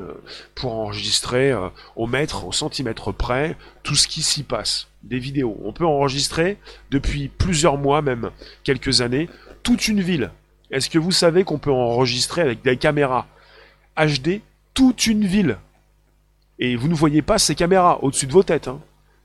pour 0.56 0.74
enregistrer 0.74 1.54
au 1.96 2.08
mètre, 2.08 2.46
au 2.46 2.52
centimètre 2.52 3.12
près, 3.12 3.56
tout 3.84 3.96
ce 3.96 4.08
qui 4.08 4.22
s'y 4.22 4.44
passe. 4.44 4.88
Des 5.04 5.20
vidéos. 5.20 5.58
On 5.64 5.72
peut 5.72 5.86
enregistrer 5.86 6.58
depuis 6.92 7.30
plusieurs 7.30 7.78
mois, 7.78 8.02
même 8.02 8.32
quelques 8.64 9.02
années, 9.02 9.30
toute 9.64 9.88
une 9.88 10.02
ville. 10.02 10.32
Est-ce 10.72 10.90
que 10.90 11.00
vous 11.00 11.12
savez 11.12 11.44
qu'on 11.44 11.60
peut 11.60 11.72
enregistrer 11.72 12.42
avec 12.42 12.62
des 12.62 12.76
caméras 12.76 13.28
HD 13.98 14.42
toute 14.78 15.08
une 15.08 15.26
ville. 15.26 15.58
Et 16.60 16.76
vous 16.76 16.88
ne 16.88 16.94
voyez 16.94 17.24
pas 17.24 17.40
ces 17.40 17.56
caméras 17.56 18.04
au-dessus 18.04 18.28
de 18.28 18.32
vos 18.32 18.44
têtes. 18.44 18.68
Hein. 18.68 18.80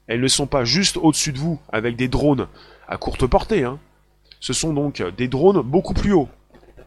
Elles 0.06 0.22
ne 0.22 0.28
sont 0.28 0.46
pas 0.46 0.64
juste 0.64 0.96
au-dessus 0.96 1.32
de 1.32 1.38
vous 1.38 1.60
avec 1.70 1.94
des 1.94 2.08
drones 2.08 2.48
à 2.88 2.96
courte 2.96 3.26
portée. 3.26 3.64
Hein. 3.64 3.78
Ce 4.42 4.52
sont 4.52 4.72
donc 4.72 5.00
des 5.16 5.28
drones 5.28 5.62
beaucoup 5.62 5.94
plus 5.94 6.12
hauts, 6.12 6.28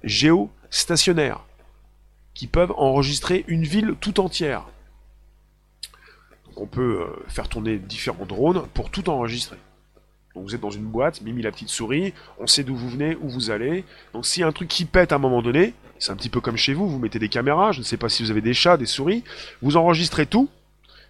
géostationnaires, 0.04 1.46
qui 2.34 2.48
peuvent 2.48 2.74
enregistrer 2.76 3.46
une 3.48 3.63
ville 3.63 3.96
tout 4.02 4.20
entière. 4.20 4.65
on 6.58 6.68
peut 6.68 7.02
euh, 7.02 7.24
faire 7.30 7.48
tourner 7.48 7.78
différents 7.78 8.26
drones 8.26 8.68
pour 8.74 8.89
tout 8.89 9.10
enregistrer. 9.10 9.56
Donc 10.36 10.44
vous 10.44 10.54
êtes 10.54 10.60
dans 10.60 10.70
une 10.70 10.84
boîte, 10.84 11.22
Mimi 11.22 11.41
la 11.41 11.52
petite 11.52 11.70
souris, 11.70 12.13
on 12.39 12.48
sait 12.48 12.65
d'où 12.65 12.76
vous 12.76 12.89
venez, 12.89 13.15
où 13.22 13.30
vous 13.30 13.52
allez. 13.52 13.86
Donc 14.12 14.26
s'il 14.26 14.41
y 14.41 14.44
a 14.44 14.48
un 14.48 14.52
truc 14.52 14.68
qui 14.68 14.84
pète 14.84 15.13
à 15.13 15.15
un 15.15 15.20
moment 15.20 15.41
donné, 15.41 15.74
c'est 15.98 16.12
un 16.12 16.18
petit 16.18 16.30
peu 16.30 16.41
comme 16.41 16.58
chez 16.58 16.74
vous, 16.74 16.89
vous 16.89 17.00
mettez 17.00 17.20
des 17.20 17.30
caméras, 17.30 17.72
je 17.72 17.80
ne 17.80 17.86
sais 17.86 17.96
pas 17.96 18.10
si 18.10 18.22
vous 18.22 18.32
avez 18.32 18.41
des 18.41 18.54
chats, 18.54 18.76
des 18.76 18.86
souris, 18.86 19.24
vous 19.62 19.78
enregistrez 19.78 20.26
tout, 20.26 20.50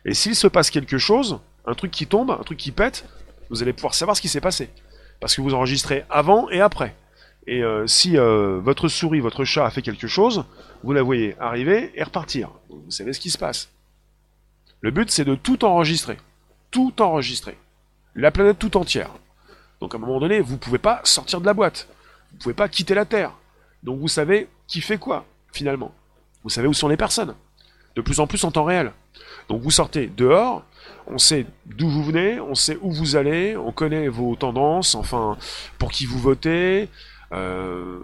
et 0.06 0.14
s'il 0.14 0.36
se 0.36 0.46
passe 0.46 0.70
quelque 0.70 1.00
chose, 1.00 1.40
un 1.66 1.74
truc 1.74 1.90
qui 1.90 2.06
tombe, 2.06 2.30
un 2.30 2.44
truc 2.44 2.60
qui 2.60 2.72
pète, 2.72 3.06
vous 3.50 3.64
allez 3.64 3.74
pouvoir 3.74 3.96
savoir 3.96 4.16
ce 4.16 4.22
qui 4.22 4.30
s'est 4.30 4.42
passé. 4.42 4.70
Parce 5.20 5.36
que 5.36 5.42
vous 5.42 5.54
enregistrez 5.54 6.06
avant 6.10 6.50
et 6.50 6.62
après. 6.62 6.96
Et 7.48 7.64
euh, 7.64 7.86
si 7.88 8.18
euh, 8.18 8.60
votre 8.60 8.88
souris, 8.88 9.20
votre 9.20 9.46
chat 9.46 9.66
a 9.66 9.70
fait 9.70 9.82
quelque 9.82 10.08
chose, 10.08 10.46
vous 10.84 10.94
la 10.94 11.04
voyez 11.04 11.36
arriver 11.40 11.92
et 11.96 12.04
repartir. 12.04 12.50
Vous 12.70 12.92
savez 12.92 13.14
ce 13.14 13.20
qui 13.20 13.30
se 13.30 13.38
passe. 13.38 13.70
Le 14.82 14.92
but, 14.92 15.12
c'est 15.12 15.26
de 15.26 15.36
tout 15.36 15.64
enregistrer. 15.64 16.18
Tout 16.72 17.02
enregistrer 17.02 17.58
la 18.16 18.32
planète 18.32 18.58
tout 18.58 18.78
entière. 18.78 19.12
Donc 19.82 19.94
à 19.94 19.98
un 19.98 20.02
moment 20.02 20.20
donné, 20.20 20.40
vous 20.40 20.54
ne 20.54 20.60
pouvez 20.60 20.78
pas 20.78 21.02
sortir 21.04 21.42
de 21.42 21.46
la 21.46 21.54
boîte. 21.54 21.88
Vous 22.32 22.38
ne 22.38 22.42
pouvez 22.42 22.56
pas 22.56 22.70
quitter 22.70 22.96
la 22.96 23.06
Terre. 23.06 23.34
Donc 23.84 24.00
vous 24.00 24.08
savez 24.08 24.48
qui 24.68 24.82
fait 24.82 24.98
quoi, 24.98 25.26
finalement. 25.52 25.94
Vous 26.44 26.50
savez 26.50 26.68
où 26.68 26.74
sont 26.74 26.88
les 26.88 26.98
personnes. 26.98 27.36
De 27.96 28.02
plus 28.02 28.20
en 28.20 28.28
plus 28.28 28.44
en 28.44 28.52
temps 28.52 28.64
réel. 28.64 28.92
Donc 29.50 29.62
vous 29.62 29.72
sortez 29.72 30.08
dehors, 30.08 30.64
on 31.08 31.18
sait 31.18 31.46
d'où 31.66 31.90
vous 31.90 32.04
venez, 32.04 32.40
on 32.40 32.56
sait 32.56 32.78
où 32.82 32.92
vous 32.92 33.16
allez, 33.16 33.56
on 33.56 33.72
connaît 33.72 34.08
vos 34.08 34.36
tendances, 34.36 34.96
enfin, 34.96 35.38
pour 35.78 35.92
qui 35.92 36.06
vous 36.06 36.20
votez, 36.20 36.90
euh, 37.32 38.00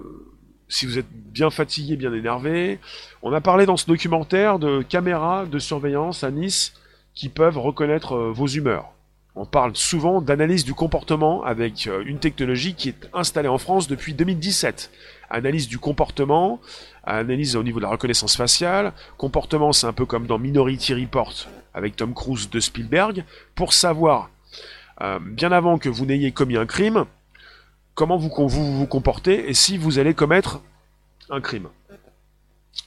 si 0.69 0.85
vous 0.85 0.97
êtes 0.97 1.11
bien 1.11 1.49
fatigué, 1.49 1.95
bien 1.95 2.13
énervé. 2.13 2.79
On 3.21 3.33
a 3.33 3.41
parlé 3.41 3.65
dans 3.65 3.77
ce 3.77 3.87
documentaire 3.87 4.59
de 4.59 4.81
caméras 4.81 5.45
de 5.45 5.59
surveillance 5.59 6.23
à 6.23 6.31
Nice 6.31 6.73
qui 7.13 7.29
peuvent 7.29 7.57
reconnaître 7.57 8.15
euh, 8.15 8.31
vos 8.31 8.47
humeurs. 8.47 8.93
On 9.35 9.45
parle 9.45 9.77
souvent 9.77 10.19
d'analyse 10.21 10.65
du 10.65 10.73
comportement 10.73 11.43
avec 11.43 11.87
euh, 11.87 12.03
une 12.05 12.19
technologie 12.19 12.75
qui 12.75 12.89
est 12.89 13.09
installée 13.13 13.47
en 13.47 13.57
France 13.57 13.87
depuis 13.87 14.13
2017. 14.13 14.91
Analyse 15.29 15.69
du 15.69 15.79
comportement, 15.79 16.59
analyse 17.05 17.55
au 17.55 17.63
niveau 17.63 17.79
de 17.79 17.85
la 17.85 17.91
reconnaissance 17.91 18.35
faciale. 18.35 18.91
Comportement, 19.17 19.71
c'est 19.71 19.87
un 19.87 19.93
peu 19.93 20.05
comme 20.05 20.27
dans 20.27 20.37
Minority 20.37 20.93
Report 20.93 21.33
avec 21.73 21.95
Tom 21.95 22.13
Cruise 22.13 22.49
de 22.49 22.59
Spielberg, 22.59 23.23
pour 23.55 23.71
savoir, 23.71 24.29
euh, 24.99 25.19
bien 25.21 25.53
avant 25.53 25.77
que 25.77 25.87
vous 25.87 26.05
n'ayez 26.05 26.33
commis 26.33 26.57
un 26.57 26.65
crime, 26.65 27.05
comment 27.95 28.17
vous, 28.17 28.29
vous 28.49 28.77
vous 28.77 28.87
comportez 28.87 29.49
et 29.49 29.53
si 29.53 29.77
vous 29.77 29.97
allez 29.97 30.13
commettre 30.13 30.59
un 31.29 31.39
crime. 31.39 31.69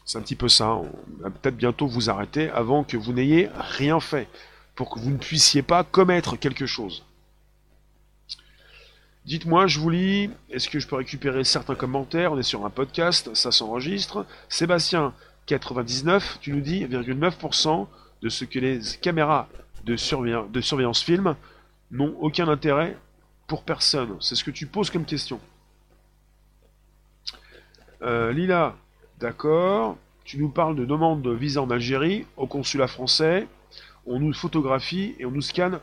C'est 0.04 0.18
un 0.18 0.20
petit 0.20 0.34
peu 0.34 0.48
ça. 0.48 0.74
On 0.74 0.90
va 1.20 1.30
peut-être 1.30 1.56
bientôt 1.56 1.86
vous 1.86 2.10
arrêter 2.10 2.50
avant 2.50 2.84
que 2.84 2.98
vous 2.98 3.14
n'ayez 3.14 3.48
rien 3.54 4.00
fait 4.00 4.28
pour 4.74 4.90
que 4.90 4.98
vous 4.98 5.10
ne 5.10 5.18
puissiez 5.18 5.62
pas 5.62 5.84
commettre 5.84 6.36
quelque 6.36 6.66
chose. 6.66 7.04
Dites-moi, 9.24 9.66
je 9.66 9.80
vous 9.80 9.88
lis, 9.88 10.30
est-ce 10.50 10.68
que 10.68 10.78
je 10.78 10.86
peux 10.86 10.96
récupérer 10.96 11.44
certains 11.44 11.74
commentaires? 11.74 12.32
On 12.32 12.38
est 12.38 12.42
sur 12.42 12.66
un 12.66 12.70
podcast, 12.70 13.34
ça 13.34 13.52
s'enregistre. 13.52 14.26
Sébastien, 14.50 15.14
99, 15.46 16.38
tu 16.40 16.52
nous 16.52 16.60
dis 16.60 16.84
9% 16.84 17.86
de 18.20 18.28
ce 18.28 18.44
que 18.44 18.58
les 18.58 18.80
caméras 19.00 19.48
de, 19.84 19.94
de 20.48 20.60
surveillance 20.60 21.02
film 21.02 21.36
n'ont 21.90 22.14
aucun 22.20 22.48
intérêt 22.48 22.96
pour 23.46 23.62
personne. 23.62 24.16
C'est 24.20 24.34
ce 24.34 24.44
que 24.44 24.50
tu 24.50 24.66
poses 24.66 24.90
comme 24.90 25.04
question. 25.04 25.40
Euh, 28.02 28.32
Lila, 28.32 28.76
d'accord. 29.20 29.96
Tu 30.24 30.38
nous 30.38 30.48
parles 30.48 30.76
de 30.76 30.84
demande 30.84 31.22
de 31.22 31.30
visa 31.30 31.62
en 31.62 31.70
Algérie 31.70 32.26
au 32.36 32.46
consulat 32.46 32.88
français 32.88 33.46
on 34.06 34.20
nous 34.20 34.32
photographie 34.32 35.14
et 35.18 35.26
on 35.26 35.30
nous 35.30 35.42
scanne 35.42 35.80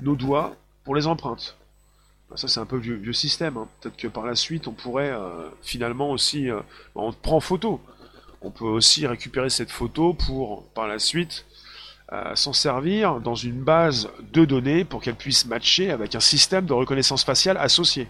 nos 0.00 0.16
doigts 0.16 0.56
pour 0.84 0.94
les 0.94 1.06
empreintes. 1.06 1.56
Ben, 2.28 2.36
ça 2.36 2.48
c'est 2.48 2.60
un 2.60 2.66
peu 2.66 2.78
vieux, 2.78 3.12
système. 3.12 3.56
Hein. 3.56 3.68
Peut-être 3.80 3.96
que 3.96 4.08
par 4.08 4.24
la 4.24 4.34
suite 4.34 4.68
on 4.68 4.72
pourrait 4.72 5.10
euh, 5.10 5.48
finalement 5.62 6.10
aussi, 6.10 6.50
euh, 6.50 6.60
ben, 6.94 7.02
on 7.02 7.12
prend 7.12 7.40
photo. 7.40 7.80
On 8.42 8.50
peut 8.50 8.64
aussi 8.64 9.06
récupérer 9.06 9.50
cette 9.50 9.70
photo 9.70 10.14
pour 10.14 10.64
par 10.68 10.86
la 10.86 10.98
suite 10.98 11.44
euh, 12.12 12.34
s'en 12.34 12.52
servir 12.52 13.20
dans 13.20 13.34
une 13.34 13.62
base 13.62 14.08
de 14.32 14.44
données 14.44 14.84
pour 14.84 15.00
qu'elle 15.00 15.14
puisse 15.14 15.46
matcher 15.46 15.90
avec 15.90 16.14
un 16.14 16.20
système 16.20 16.66
de 16.66 16.72
reconnaissance 16.72 17.24
faciale 17.24 17.56
associé. 17.56 18.08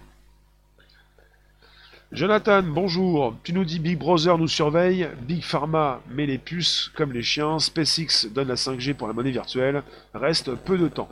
Jonathan, 2.12 2.64
bonjour. 2.64 3.36
Tu 3.44 3.52
nous 3.52 3.64
dis 3.64 3.78
Big 3.78 3.96
Brother 3.96 4.36
nous 4.36 4.48
surveille, 4.48 5.08
Big 5.28 5.44
Pharma 5.44 6.00
met 6.08 6.26
les 6.26 6.38
puces 6.38 6.90
comme 6.96 7.12
les 7.12 7.22
chiens, 7.22 7.60
SpaceX 7.60 8.26
donne 8.34 8.48
la 8.48 8.56
5G 8.56 8.94
pour 8.94 9.06
la 9.06 9.12
monnaie 9.12 9.30
virtuelle, 9.30 9.84
reste 10.12 10.56
peu 10.56 10.76
de 10.76 10.88
temps. 10.88 11.08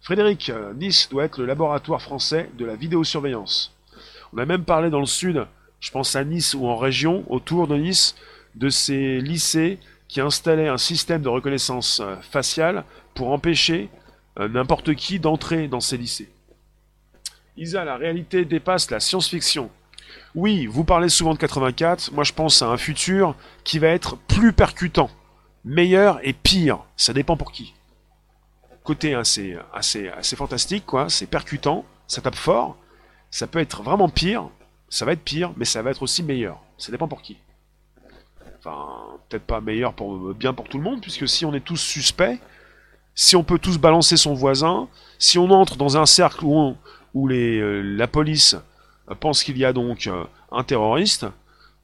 Frédéric, 0.00 0.50
Nice 0.76 1.10
doit 1.10 1.24
être 1.24 1.38
le 1.38 1.44
laboratoire 1.44 2.00
français 2.00 2.48
de 2.56 2.64
la 2.64 2.74
vidéosurveillance. 2.74 3.76
On 4.32 4.38
a 4.38 4.46
même 4.46 4.64
parlé 4.64 4.88
dans 4.88 5.00
le 5.00 5.04
sud, 5.04 5.46
je 5.78 5.90
pense 5.90 6.16
à 6.16 6.24
Nice 6.24 6.54
ou 6.54 6.66
en 6.66 6.78
région, 6.78 7.30
autour 7.30 7.68
de 7.68 7.76
Nice, 7.76 8.16
de 8.54 8.70
ces 8.70 9.20
lycées 9.20 9.78
qui 10.08 10.22
installaient 10.22 10.68
un 10.68 10.78
système 10.78 11.20
de 11.20 11.28
reconnaissance 11.28 12.00
euh, 12.00 12.16
faciale 12.22 12.84
pour 13.14 13.30
empêcher 13.30 13.90
euh, 14.40 14.48
n'importe 14.48 14.94
qui 14.94 15.20
d'entrer 15.20 15.68
dans 15.68 15.80
ces 15.80 15.98
lycées. 15.98 16.30
Isa, 17.58 17.84
la 17.84 17.98
réalité 17.98 18.46
dépasse 18.46 18.90
la 18.90 19.00
science-fiction. 19.00 19.70
Oui, 20.34 20.66
vous 20.66 20.84
parlez 20.84 21.08
souvent 21.08 21.34
de 21.34 21.38
84, 21.38 22.12
moi 22.12 22.24
je 22.24 22.32
pense 22.32 22.62
à 22.62 22.68
un 22.68 22.76
futur 22.76 23.34
qui 23.64 23.78
va 23.78 23.88
être 23.88 24.16
plus 24.16 24.52
percutant, 24.52 25.10
meilleur 25.64 26.20
et 26.22 26.32
pire, 26.32 26.80
ça 26.96 27.12
dépend 27.12 27.36
pour 27.36 27.52
qui. 27.52 27.74
Côté 28.84 29.14
assez, 29.14 29.56
assez, 29.72 30.08
assez 30.08 30.36
fantastique, 30.36 30.86
quoi, 30.86 31.08
c'est 31.08 31.26
percutant, 31.26 31.84
ça 32.06 32.20
tape 32.20 32.34
fort, 32.34 32.76
ça 33.30 33.46
peut 33.46 33.58
être 33.58 33.82
vraiment 33.82 34.08
pire, 34.08 34.48
ça 34.88 35.04
va 35.04 35.12
être 35.12 35.22
pire, 35.22 35.52
mais 35.56 35.64
ça 35.64 35.82
va 35.82 35.90
être 35.90 36.02
aussi 36.02 36.22
meilleur, 36.22 36.62
ça 36.78 36.92
dépend 36.92 37.08
pour 37.08 37.22
qui. 37.22 37.36
Enfin, 38.58 39.18
peut-être 39.28 39.44
pas 39.44 39.60
meilleur 39.60 39.94
pour 39.94 40.34
bien 40.34 40.52
pour 40.52 40.68
tout 40.68 40.78
le 40.78 40.84
monde, 40.84 41.00
puisque 41.00 41.28
si 41.28 41.44
on 41.44 41.54
est 41.54 41.60
tous 41.60 41.76
suspects, 41.76 42.38
si 43.14 43.36
on 43.36 43.42
peut 43.42 43.58
tous 43.58 43.78
balancer 43.78 44.16
son 44.16 44.34
voisin, 44.34 44.88
si 45.18 45.38
on 45.38 45.50
entre 45.50 45.76
dans 45.76 45.96
un 45.96 46.06
cercle 46.06 46.44
où, 46.44 46.74
où 47.14 47.28
euh, 47.30 47.82
la 47.82 48.06
police 48.06 48.56
pense 49.14 49.42
qu'il 49.42 49.58
y 49.58 49.64
a 49.64 49.72
donc 49.72 50.06
euh, 50.06 50.24
un 50.52 50.64
terroriste, 50.64 51.26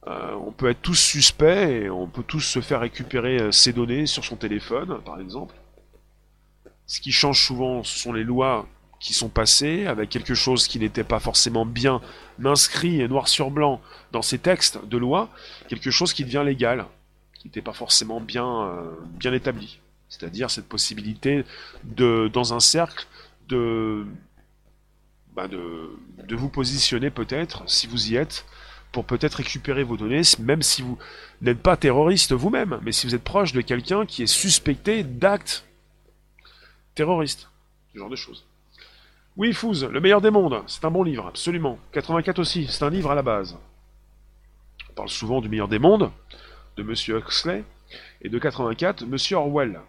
euh, 0.07 0.33
on 0.45 0.51
peut 0.51 0.69
être 0.69 0.81
tous 0.81 0.95
suspects 0.95 1.45
et 1.45 1.89
on 1.89 2.07
peut 2.07 2.23
tous 2.23 2.41
se 2.41 2.61
faire 2.61 2.81
récupérer 2.81 3.51
ses 3.51 3.73
données 3.73 4.05
sur 4.05 4.23
son 4.23 4.35
téléphone, 4.35 5.01
par 5.03 5.19
exemple. 5.19 5.55
Ce 6.85 6.99
qui 6.99 7.11
change 7.11 7.43
souvent, 7.43 7.83
ce 7.83 7.97
sont 7.97 8.13
les 8.13 8.23
lois 8.23 8.67
qui 8.99 9.13
sont 9.13 9.29
passées, 9.29 9.87
avec 9.87 10.09
quelque 10.09 10.35
chose 10.35 10.67
qui 10.67 10.79
n'était 10.79 11.03
pas 11.03 11.19
forcément 11.19 11.65
bien 11.65 12.01
inscrit 12.43 13.01
et 13.01 13.07
noir 13.07 13.27
sur 13.27 13.51
blanc 13.51 13.81
dans 14.11 14.21
ces 14.21 14.37
textes 14.37 14.83
de 14.85 14.97
loi, 14.97 15.29
quelque 15.67 15.91
chose 15.91 16.13
qui 16.13 16.23
devient 16.23 16.43
légal, 16.45 16.85
qui 17.33 17.47
n'était 17.47 17.61
pas 17.61 17.73
forcément 17.73 18.21
bien, 18.21 18.71
bien 19.19 19.33
établi. 19.33 19.79
C'est-à-dire 20.09 20.49
cette 20.49 20.67
possibilité 20.67 21.43
de, 21.83 22.29
dans 22.31 22.53
un 22.53 22.59
cercle, 22.59 23.07
de, 23.49 24.05
bah, 25.35 25.47
de, 25.47 26.35
vous 26.35 26.49
positionner 26.49 27.09
peut-être, 27.09 27.63
si 27.67 27.87
vous 27.87 28.11
y 28.11 28.15
êtes, 28.15 28.45
pour 28.91 29.05
peut-être 29.05 29.35
récupérer 29.35 29.83
vos 29.83 29.97
données, 29.97 30.21
même 30.39 30.61
si 30.61 30.81
vous 30.81 30.97
n'êtes 31.41 31.61
pas 31.61 31.75
terroriste 31.75 32.31
vous-même, 32.31 32.79
mais 32.83 32.93
si 32.93 33.05
vous 33.05 33.15
êtes 33.15 33.23
proche 33.23 33.51
de 33.51 33.59
quelqu'un 33.59 34.05
qui 34.05 34.23
est 34.23 34.27
suspecté 34.27 35.03
d'actes 35.03 35.65
terroristes. 36.95 37.49
Ce 37.93 37.99
genre 37.99 38.09
de 38.09 38.15
choses. 38.15 38.45
Oui, 39.35 39.51
Fouz, 39.51 39.83
Le 39.83 39.99
meilleur 39.99 40.21
des 40.21 40.29
mondes, 40.29 40.63
c'est 40.67 40.85
un 40.85 40.91
bon 40.91 41.03
livre, 41.03 41.27
absolument. 41.27 41.77
84 41.91 42.39
aussi, 42.39 42.67
c'est 42.67 42.85
un 42.85 42.89
livre 42.89 43.11
à 43.11 43.15
la 43.15 43.21
base. 43.21 43.57
On 44.89 44.93
parle 44.93 45.09
souvent 45.09 45.41
du 45.41 45.49
meilleur 45.49 45.67
des 45.67 45.79
mondes, 45.79 46.09
de 46.77 46.83
Monsieur 46.83 47.17
Huxley, 47.17 47.65
et 48.21 48.29
de 48.29 48.39
84, 48.39 49.05
Monsieur 49.05 49.35
Orwell. 49.35 49.81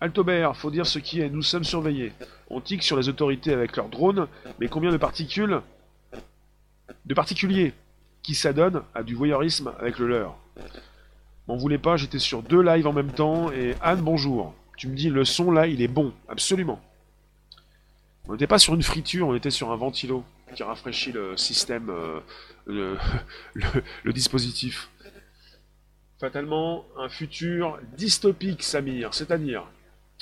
Altobert, 0.00 0.56
faut 0.56 0.70
dire 0.70 0.86
ce 0.86 0.98
qui 0.98 1.20
est, 1.20 1.28
nous 1.28 1.42
sommes 1.42 1.64
surveillés. 1.64 2.12
On 2.50 2.60
tique 2.60 2.84
sur 2.84 2.96
les 2.96 3.08
autorités 3.08 3.52
avec 3.52 3.76
leurs 3.76 3.88
drones, 3.88 4.28
mais 4.60 4.68
combien 4.68 4.92
de 4.92 4.96
particules? 4.96 5.60
De 7.04 7.14
particuliers 7.14 7.74
qui 8.22 8.34
s'adonnent 8.34 8.82
à 8.94 9.02
du 9.02 9.14
voyeurisme 9.14 9.72
avec 9.78 9.98
le 9.98 10.06
leur. 10.06 10.36
M'en 11.48 11.56
voulez 11.56 11.78
pas, 11.78 11.96
j'étais 11.96 12.18
sur 12.18 12.42
deux 12.42 12.62
lives 12.62 12.86
en 12.86 12.92
même 12.92 13.10
temps, 13.10 13.50
et 13.50 13.74
Anne, 13.80 14.02
bonjour. 14.02 14.54
Tu 14.76 14.86
me 14.86 14.94
dis, 14.94 15.08
le 15.08 15.24
son 15.24 15.50
là, 15.50 15.66
il 15.66 15.82
est 15.82 15.88
bon, 15.88 16.12
absolument. 16.28 16.80
On 18.28 18.32
n'était 18.32 18.46
pas 18.46 18.58
sur 18.58 18.74
une 18.74 18.82
friture, 18.82 19.26
on 19.26 19.34
était 19.34 19.50
sur 19.50 19.72
un 19.72 19.76
ventilo 19.76 20.24
qui 20.54 20.62
rafraîchit 20.62 21.12
le 21.12 21.36
système, 21.36 21.90
euh, 21.90 22.20
le, 22.66 22.96
le 24.04 24.12
dispositif. 24.12 24.90
Fatalement, 26.20 26.84
un 26.96 27.08
futur 27.08 27.78
dystopique, 27.96 28.62
Samir, 28.62 29.14
c'est-à-dire 29.14 29.66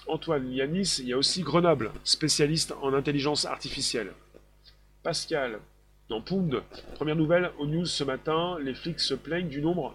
Antoine 0.09 0.53
Yanis, 0.53 0.97
il 1.01 1.09
y 1.09 1.13
a 1.13 1.19
aussi 1.19 1.43
Grenoble, 1.43 1.91
spécialiste 2.05 2.75
en 2.83 2.95
intelligence 2.95 3.45
artificielle. 3.45 4.13
Pascal, 5.03 5.59
dans 6.09 6.21
Pound, 6.21 6.63
première 6.95 7.17
nouvelle 7.17 7.51
aux 7.59 7.67
news 7.67 7.87
ce 7.87 8.05
matin, 8.05 8.59
les 8.61 8.75
flics 8.75 9.01
se 9.01 9.15
plaignent 9.15 9.49
du 9.49 9.61
nombre 9.61 9.95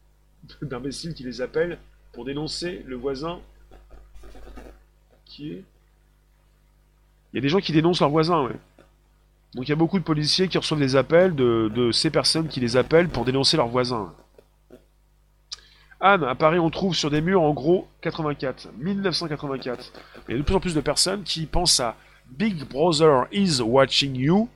d'imbéciles 0.62 1.14
qui 1.14 1.24
les 1.24 1.40
appellent 1.40 1.78
pour 2.12 2.24
dénoncer 2.24 2.82
le 2.86 2.96
voisin 2.96 3.40
qui 5.24 5.52
est... 5.52 5.64
Il 7.32 7.36
y 7.36 7.38
a 7.38 7.40
des 7.40 7.48
gens 7.48 7.60
qui 7.60 7.72
dénoncent 7.72 8.00
leur 8.00 8.10
voisin, 8.10 8.44
ouais. 8.44 8.56
Donc 9.54 9.66
il 9.66 9.70
y 9.70 9.72
a 9.72 9.76
beaucoup 9.76 9.98
de 9.98 10.04
policiers 10.04 10.48
qui 10.48 10.58
reçoivent 10.58 10.80
des 10.80 10.96
appels 10.96 11.34
de, 11.34 11.70
de 11.74 11.90
ces 11.90 12.10
personnes 12.10 12.48
qui 12.48 12.60
les 12.60 12.76
appellent 12.76 13.08
pour 13.08 13.24
dénoncer 13.24 13.56
leur 13.56 13.68
voisin. 13.68 14.12
Anne, 16.02 16.24
à 16.24 16.34
Paris, 16.34 16.58
on 16.58 16.70
trouve 16.70 16.94
sur 16.94 17.10
des 17.10 17.20
murs 17.20 17.42
en 17.42 17.52
gros 17.52 17.86
84, 18.00 18.70
1984. 18.78 19.92
Il 20.28 20.32
y 20.32 20.34
a 20.34 20.38
de 20.38 20.42
plus 20.42 20.54
en 20.54 20.60
plus 20.60 20.74
de 20.74 20.80
personnes 20.80 21.24
qui 21.24 21.44
pensent 21.44 21.78
à 21.78 21.94
Big 22.30 22.64
Brother 22.64 23.26
is 23.32 23.60
watching 23.60 24.16
you. 24.16 24.48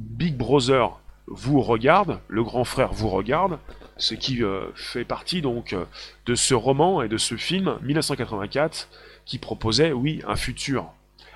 Big 0.00 0.36
Brother 0.36 0.98
vous 1.28 1.60
regarde, 1.60 2.18
le 2.26 2.42
grand 2.42 2.64
frère 2.64 2.92
vous 2.92 3.10
regarde, 3.10 3.60
ce 3.96 4.14
qui 4.14 4.42
euh, 4.42 4.66
fait 4.74 5.04
partie 5.04 5.40
donc 5.40 5.72
euh, 5.72 5.84
de 6.26 6.34
ce 6.34 6.54
roman 6.54 7.00
et 7.02 7.08
de 7.08 7.16
ce 7.16 7.36
film 7.36 7.78
1984 7.82 8.88
qui 9.24 9.38
proposait, 9.38 9.92
oui, 9.92 10.20
un 10.26 10.36
futur 10.36 10.90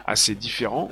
assez 0.07 0.35
différent 0.35 0.91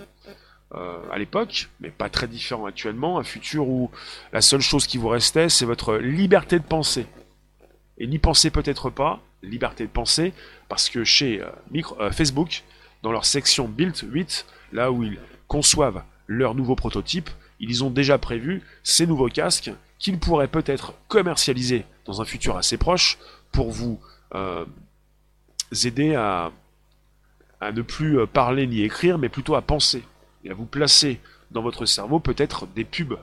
euh, 0.76 0.98
à 1.10 1.18
l'époque, 1.18 1.70
mais 1.80 1.90
pas 1.90 2.08
très 2.08 2.28
différent 2.28 2.66
actuellement, 2.66 3.18
un 3.18 3.24
futur 3.24 3.68
où 3.68 3.90
la 4.32 4.42
seule 4.42 4.60
chose 4.60 4.86
qui 4.86 4.96
vous 4.96 5.08
restait, 5.08 5.48
c'est 5.48 5.64
votre 5.64 5.96
liberté 5.96 6.60
de 6.60 6.64
penser 6.64 7.06
et 8.00 8.06
n'y 8.06 8.18
pensez 8.18 8.50
peut-être 8.50 8.90
pas, 8.90 9.20
liberté 9.42 9.84
de 9.84 9.90
penser, 9.90 10.32
parce 10.68 10.88
que 10.88 11.04
chez 11.04 11.40
euh, 11.40 11.50
euh, 12.00 12.10
Facebook, 12.10 12.64
dans 13.02 13.12
leur 13.12 13.26
section 13.26 13.68
Build 13.68 13.96
8, 14.02 14.46
là 14.72 14.90
où 14.90 15.04
ils 15.04 15.18
conçoivent 15.46 16.02
leur 16.26 16.54
nouveau 16.54 16.74
prototype, 16.74 17.30
ils 17.60 17.84
ont 17.84 17.90
déjà 17.90 18.16
prévu 18.18 18.62
ces 18.82 19.06
nouveaux 19.06 19.28
casques 19.28 19.70
qu'ils 19.98 20.18
pourraient 20.18 20.48
peut-être 20.48 20.94
commercialiser 21.08 21.84
dans 22.06 22.22
un 22.22 22.24
futur 22.24 22.56
assez 22.56 22.78
proche 22.78 23.18
pour 23.52 23.70
vous 23.70 24.00
euh, 24.34 24.64
aider 25.84 26.14
à, 26.14 26.52
à 27.60 27.72
ne 27.72 27.82
plus 27.82 28.26
parler 28.26 28.66
ni 28.66 28.80
écrire, 28.80 29.18
mais 29.18 29.28
plutôt 29.28 29.56
à 29.56 29.62
penser 29.62 30.02
et 30.44 30.50
à 30.50 30.54
vous 30.54 30.64
placer 30.64 31.20
dans 31.50 31.60
votre 31.60 31.84
cerveau 31.84 32.18
peut-être 32.18 32.66
des 32.68 32.84
pubs, 32.84 33.18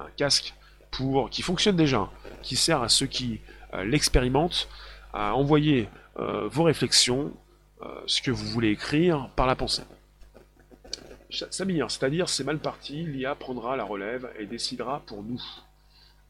un 0.00 0.08
casque 0.16 0.54
pour 0.90 1.28
qui 1.28 1.42
fonctionne 1.42 1.76
déjà, 1.76 2.08
qui 2.42 2.56
sert 2.56 2.82
à 2.82 2.88
ceux 2.88 3.06
qui 3.06 3.40
l'expérimente, 3.84 4.68
à 5.12 5.34
envoyer 5.34 5.90
euh, 6.18 6.48
vos 6.48 6.62
réflexions, 6.64 7.32
euh, 7.82 7.86
ce 8.06 8.22
que 8.22 8.30
vous 8.30 8.46
voulez 8.46 8.70
écrire, 8.70 9.28
par 9.36 9.46
la 9.46 9.56
pensée. 9.56 9.82
Samir, 11.30 11.90
c'est-à-dire 11.90 12.26
c'est 12.28 12.44
mal 12.44 12.58
parti, 12.58 13.04
l'IA 13.04 13.34
prendra 13.34 13.76
la 13.76 13.84
relève 13.84 14.30
et 14.38 14.46
décidera 14.46 15.02
pour 15.06 15.22
nous. 15.22 15.42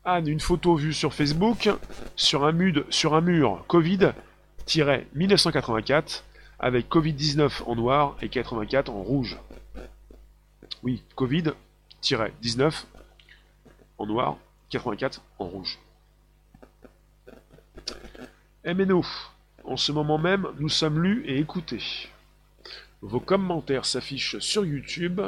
Anne, 0.05 0.27
une 0.27 0.41
photo 0.41 0.75
vue 0.75 0.93
sur 0.93 1.15
Facebook, 1.15 1.71
sur 2.17 2.45
un, 2.45 2.53
sur 2.91 3.15
un 3.15 3.21
mur 3.21 3.65
Covid-1984, 3.69 6.23
avec 6.59 6.89
Covid-19 6.89 7.63
en 7.65 7.77
noir 7.77 8.17
et 8.21 8.29
84 8.29 8.91
en 8.91 9.03
rouge. 9.03 9.39
Oui, 10.83 11.05
Covid-19 11.17 12.85
en 13.99 14.07
noir, 14.07 14.37
84 14.71 15.23
en 15.39 15.47
rouge. 15.47 15.79
MNO, 18.69 19.03
en 19.65 19.79
ce 19.79 19.93
moment 19.93 20.19
même, 20.19 20.47
nous 20.59 20.69
sommes 20.69 21.03
lus 21.03 21.25
et 21.27 21.39
écoutés. 21.39 22.11
Vos 23.01 23.19
commentaires 23.19 23.87
s'affichent 23.87 24.39
sur 24.41 24.67
YouTube. 24.67 25.23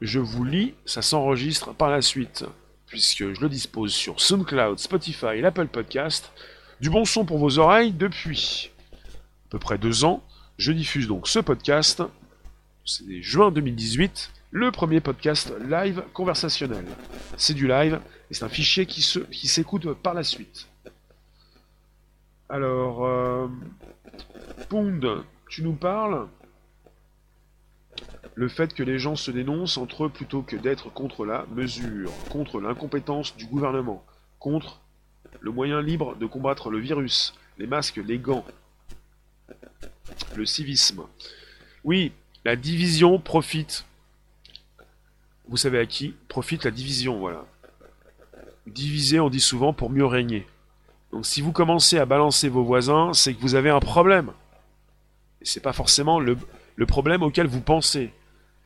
Je 0.00 0.20
vous 0.20 0.44
lis, 0.44 0.74
ça 0.84 1.02
s'enregistre 1.02 1.74
par 1.74 1.90
la 1.90 2.02
suite, 2.02 2.44
puisque 2.86 3.32
je 3.32 3.40
le 3.40 3.48
dispose 3.48 3.92
sur 3.92 4.20
SoundCloud, 4.20 4.78
Spotify 4.78 5.34
et 5.34 5.40
l'Apple 5.40 5.66
Podcast. 5.66 6.30
Du 6.80 6.88
bon 6.88 7.04
son 7.04 7.24
pour 7.24 7.38
vos 7.38 7.58
oreilles 7.58 7.90
depuis 7.90 8.70
à 8.92 9.50
peu 9.50 9.58
près 9.58 9.78
deux 9.78 10.04
ans. 10.04 10.22
Je 10.58 10.70
diffuse 10.70 11.08
donc 11.08 11.26
ce 11.26 11.40
podcast. 11.40 12.00
C'est 12.84 13.22
juin 13.22 13.50
2018, 13.50 14.30
le 14.52 14.70
premier 14.70 15.00
podcast 15.00 15.52
live 15.68 16.04
conversationnel. 16.12 16.84
C'est 17.36 17.54
du 17.54 17.66
live 17.66 18.00
et 18.30 18.34
c'est 18.34 18.44
un 18.44 18.48
fichier 18.48 18.86
qui 18.86 19.02
s'écoute 19.02 19.82
qui 19.82 20.00
par 20.00 20.14
la 20.14 20.22
suite. 20.22 20.68
Alors, 22.54 23.04
euh, 23.04 23.48
Pound, 24.68 25.24
tu 25.48 25.64
nous 25.64 25.72
parles 25.72 26.28
le 28.36 28.46
fait 28.46 28.72
que 28.72 28.84
les 28.84 29.00
gens 29.00 29.16
se 29.16 29.32
dénoncent 29.32 29.76
entre 29.76 30.04
eux 30.04 30.08
plutôt 30.08 30.42
que 30.42 30.54
d'être 30.54 30.88
contre 30.88 31.26
la 31.26 31.46
mesure, 31.46 32.12
contre 32.30 32.60
l'incompétence 32.60 33.36
du 33.36 33.46
gouvernement, 33.46 34.06
contre 34.38 34.80
le 35.40 35.50
moyen 35.50 35.82
libre 35.82 36.14
de 36.14 36.26
combattre 36.26 36.70
le 36.70 36.78
virus, 36.78 37.34
les 37.58 37.66
masques, 37.66 37.96
les 37.96 38.18
gants, 38.18 38.44
le 40.36 40.46
civisme. 40.46 41.02
Oui, 41.82 42.12
la 42.44 42.54
division 42.54 43.18
profite. 43.18 43.84
Vous 45.48 45.56
savez 45.56 45.80
à 45.80 45.86
qui? 45.86 46.14
Profite 46.28 46.62
la 46.62 46.70
division, 46.70 47.18
voilà. 47.18 47.46
Diviser, 48.68 49.18
on 49.18 49.28
dit 49.28 49.40
souvent, 49.40 49.72
pour 49.72 49.90
mieux 49.90 50.06
régner. 50.06 50.46
Donc 51.14 51.26
si 51.26 51.42
vous 51.42 51.52
commencez 51.52 51.96
à 52.00 52.06
balancer 52.06 52.48
vos 52.48 52.64
voisins, 52.64 53.12
c'est 53.12 53.34
que 53.34 53.40
vous 53.40 53.54
avez 53.54 53.70
un 53.70 53.78
problème. 53.78 54.32
Et 55.40 55.44
c'est 55.44 55.60
pas 55.60 55.72
forcément 55.72 56.18
le, 56.18 56.36
problème 56.88 57.22
auquel 57.22 57.46
vous 57.46 57.60
pensez. 57.60 58.12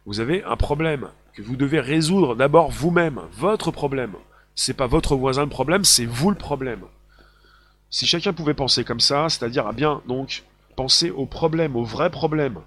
Vous 0.06 0.20
avez 0.20 0.42
un 0.44 0.56
problème 0.56 1.10
que 1.34 1.42
vous 1.42 1.56
devez 1.56 1.78
résoudre 1.78 2.34
d'abord 2.34 2.70
vous-même, 2.70 3.20
votre 3.32 3.70
problème. 3.70 4.14
C'est 4.54 4.72
pas 4.72 4.86
votre 4.86 5.14
voisin 5.14 5.42
le 5.42 5.50
problème, 5.50 5.84
c'est 5.84 6.06
vous 6.06 6.30
le 6.30 6.36
problème. 6.36 6.84
Si 7.90 8.06
chacun 8.06 8.32
pouvait 8.32 8.54
penser 8.54 8.82
comme 8.82 8.98
ça, 8.98 9.28
c'est-à-dire 9.28 9.66
à 9.66 9.74
bien 9.74 10.00
donc 10.08 10.44
penser 10.74 11.10
au 11.10 11.26
problème, 11.26 11.76
au 11.76 11.84
vrai 11.84 12.08
problème. 12.08 12.60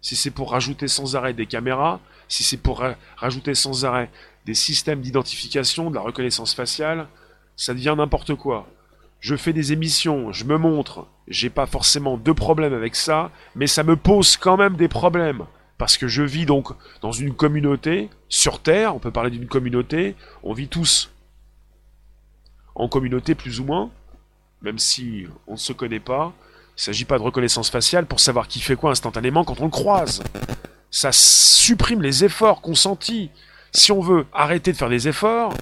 Si 0.00 0.16
c'est 0.16 0.30
pour 0.30 0.52
rajouter 0.52 0.88
sans 0.88 1.14
arrêt 1.14 1.34
des 1.34 1.44
caméras, 1.44 2.00
si 2.26 2.42
c'est 2.42 2.56
pour 2.56 2.82
rajouter 3.18 3.54
sans 3.54 3.84
arrêt 3.84 4.10
des 4.46 4.54
systèmes 4.54 5.02
d'identification, 5.02 5.90
de 5.90 5.94
la 5.96 6.00
reconnaissance 6.00 6.54
faciale, 6.54 7.06
ça 7.54 7.74
devient 7.74 7.94
n'importe 7.98 8.34
quoi. 8.34 8.66
Je 9.20 9.34
fais 9.36 9.52
des 9.52 9.72
émissions, 9.72 10.32
je 10.32 10.44
me 10.44 10.58
montre, 10.58 11.06
j'ai 11.26 11.50
pas 11.50 11.66
forcément 11.66 12.16
de 12.16 12.32
problème 12.32 12.72
avec 12.72 12.94
ça, 12.94 13.30
mais 13.54 13.66
ça 13.66 13.82
me 13.82 13.96
pose 13.96 14.36
quand 14.36 14.56
même 14.56 14.76
des 14.76 14.88
problèmes. 14.88 15.46
Parce 15.78 15.98
que 15.98 16.08
je 16.08 16.22
vis 16.22 16.46
donc 16.46 16.68
dans 17.02 17.12
une 17.12 17.34
communauté, 17.34 18.08
sur 18.28 18.60
Terre, 18.60 18.94
on 18.94 18.98
peut 18.98 19.10
parler 19.10 19.30
d'une 19.30 19.46
communauté, 19.46 20.16
on 20.42 20.52
vit 20.52 20.68
tous 20.68 21.10
en 22.74 22.88
communauté 22.88 23.34
plus 23.34 23.60
ou 23.60 23.64
moins, 23.64 23.90
même 24.62 24.78
si 24.78 25.26
on 25.46 25.52
ne 25.52 25.58
se 25.58 25.72
connaît 25.72 26.00
pas. 26.00 26.32
Il 26.70 26.80
ne 26.80 26.82
s'agit 26.82 27.04
pas 27.04 27.18
de 27.18 27.22
reconnaissance 27.22 27.70
faciale 27.70 28.06
pour 28.06 28.20
savoir 28.20 28.48
qui 28.48 28.60
fait 28.60 28.76
quoi 28.76 28.90
instantanément 28.90 29.44
quand 29.44 29.60
on 29.60 29.64
le 29.64 29.70
croise. 29.70 30.22
Ça 30.90 31.10
supprime 31.12 32.02
les 32.02 32.24
efforts 32.24 32.60
consentis. 32.60 33.30
Si 33.72 33.92
on 33.92 34.00
veut 34.00 34.26
arrêter 34.32 34.72
de 34.72 34.76
faire 34.76 34.90
des 34.90 35.08
efforts, 35.08 35.54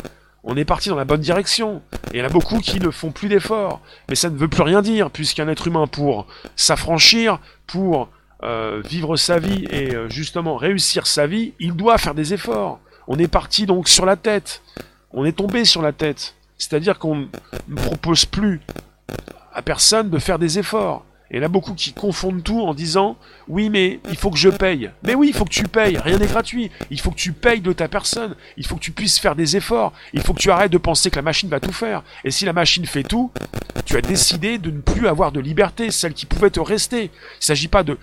on 0.44 0.56
est 0.56 0.64
parti 0.64 0.90
dans 0.90 0.96
la 0.96 1.04
bonne 1.04 1.20
direction. 1.20 1.82
Et 2.12 2.18
il 2.18 2.20
y 2.20 2.22
en 2.22 2.26
a 2.26 2.30
beaucoup 2.30 2.58
qui 2.58 2.78
ne 2.78 2.90
font 2.90 3.10
plus 3.10 3.28
d'efforts. 3.28 3.80
Mais 4.08 4.14
ça 4.14 4.30
ne 4.30 4.36
veut 4.36 4.48
plus 4.48 4.62
rien 4.62 4.82
dire, 4.82 5.10
puisqu'un 5.10 5.48
être 5.48 5.66
humain, 5.66 5.86
pour 5.86 6.26
s'affranchir, 6.54 7.38
pour 7.66 8.10
euh, 8.42 8.82
vivre 8.84 9.16
sa 9.16 9.38
vie 9.38 9.64
et 9.70 9.94
euh, 9.94 10.08
justement 10.10 10.56
réussir 10.56 11.06
sa 11.06 11.26
vie, 11.26 11.54
il 11.60 11.72
doit 11.72 11.96
faire 11.96 12.14
des 12.14 12.34
efforts. 12.34 12.78
On 13.08 13.18
est 13.18 13.28
parti 13.28 13.64
donc 13.64 13.88
sur 13.88 14.04
la 14.04 14.16
tête. 14.16 14.62
On 15.12 15.24
est 15.24 15.36
tombé 15.36 15.64
sur 15.64 15.80
la 15.80 15.92
tête. 15.92 16.34
C'est-à-dire 16.58 16.98
qu'on 16.98 17.28
ne 17.68 17.76
propose 17.76 18.26
plus 18.26 18.60
à 19.52 19.62
personne 19.62 20.10
de 20.10 20.18
faire 20.18 20.38
des 20.38 20.58
efforts. 20.58 21.04
Et 21.34 21.38
il 21.38 21.40
y 21.40 21.42
en 21.42 21.46
a 21.46 21.48
beaucoup 21.48 21.74
qui 21.74 21.92
confondent 21.92 22.44
tout 22.44 22.60
en 22.60 22.74
disant 22.74 23.16
oui 23.48 23.68
mais 23.68 23.98
il 24.08 24.16
faut 24.16 24.30
que 24.30 24.36
je 24.38 24.48
paye. 24.48 24.92
Mais 25.02 25.16
oui, 25.16 25.30
il 25.30 25.34
faut 25.34 25.44
que 25.44 25.50
tu 25.50 25.64
payes, 25.64 25.98
rien 25.98 26.16
n'est 26.16 26.28
gratuit. 26.28 26.70
Il 26.92 27.00
faut 27.00 27.10
que 27.10 27.16
tu 27.16 27.32
payes 27.32 27.60
de 27.60 27.72
ta 27.72 27.88
personne, 27.88 28.36
il 28.56 28.64
faut 28.64 28.76
que 28.76 28.80
tu 28.80 28.92
puisses 28.92 29.18
faire 29.18 29.34
des 29.34 29.56
efforts, 29.56 29.92
il 30.12 30.20
faut 30.22 30.32
que 30.32 30.38
tu 30.38 30.52
arrêtes 30.52 30.70
de 30.70 30.78
penser 30.78 31.10
que 31.10 31.16
la 31.16 31.22
machine 31.22 31.48
va 31.48 31.58
tout 31.58 31.72
faire. 31.72 32.04
Et 32.22 32.30
si 32.30 32.44
la 32.44 32.52
machine 32.52 32.86
fait 32.86 33.02
tout, 33.02 33.32
tu 33.84 33.96
as 33.96 34.00
décidé 34.00 34.58
de 34.58 34.70
ne 34.70 34.80
plus 34.80 35.08
avoir 35.08 35.32
de 35.32 35.40
liberté, 35.40 35.90
celle 35.90 36.14
qui 36.14 36.24
pouvait 36.24 36.50
te 36.50 36.60
rester. 36.60 37.06
Il 37.06 37.40
ne 37.40 37.40
s'agit 37.40 37.66
pas 37.66 37.82
de, 37.82 37.98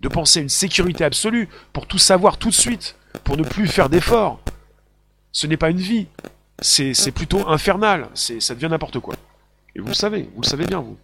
de 0.00 0.08
penser 0.08 0.38
à 0.38 0.42
une 0.42 0.48
sécurité 0.48 1.04
absolue 1.04 1.50
pour 1.74 1.86
tout 1.86 1.98
savoir 1.98 2.38
tout 2.38 2.48
de 2.48 2.54
suite, 2.54 2.96
pour 3.24 3.36
ne 3.36 3.42
plus 3.42 3.66
faire 3.66 3.90
d'efforts. 3.90 4.40
Ce 5.32 5.46
n'est 5.46 5.58
pas 5.58 5.68
une 5.68 5.76
vie, 5.76 6.06
c'est 6.62 7.12
plutôt 7.12 7.46
infernal, 7.46 8.08
ça 8.14 8.54
devient 8.54 8.68
n'importe 8.70 9.00
quoi. 9.00 9.16
Et 9.76 9.80
vous 9.80 9.88
le 9.88 9.94
savez, 9.94 10.30
vous 10.34 10.40
le 10.40 10.46
savez 10.46 10.64
bien, 10.64 10.80
vous. 10.80 10.96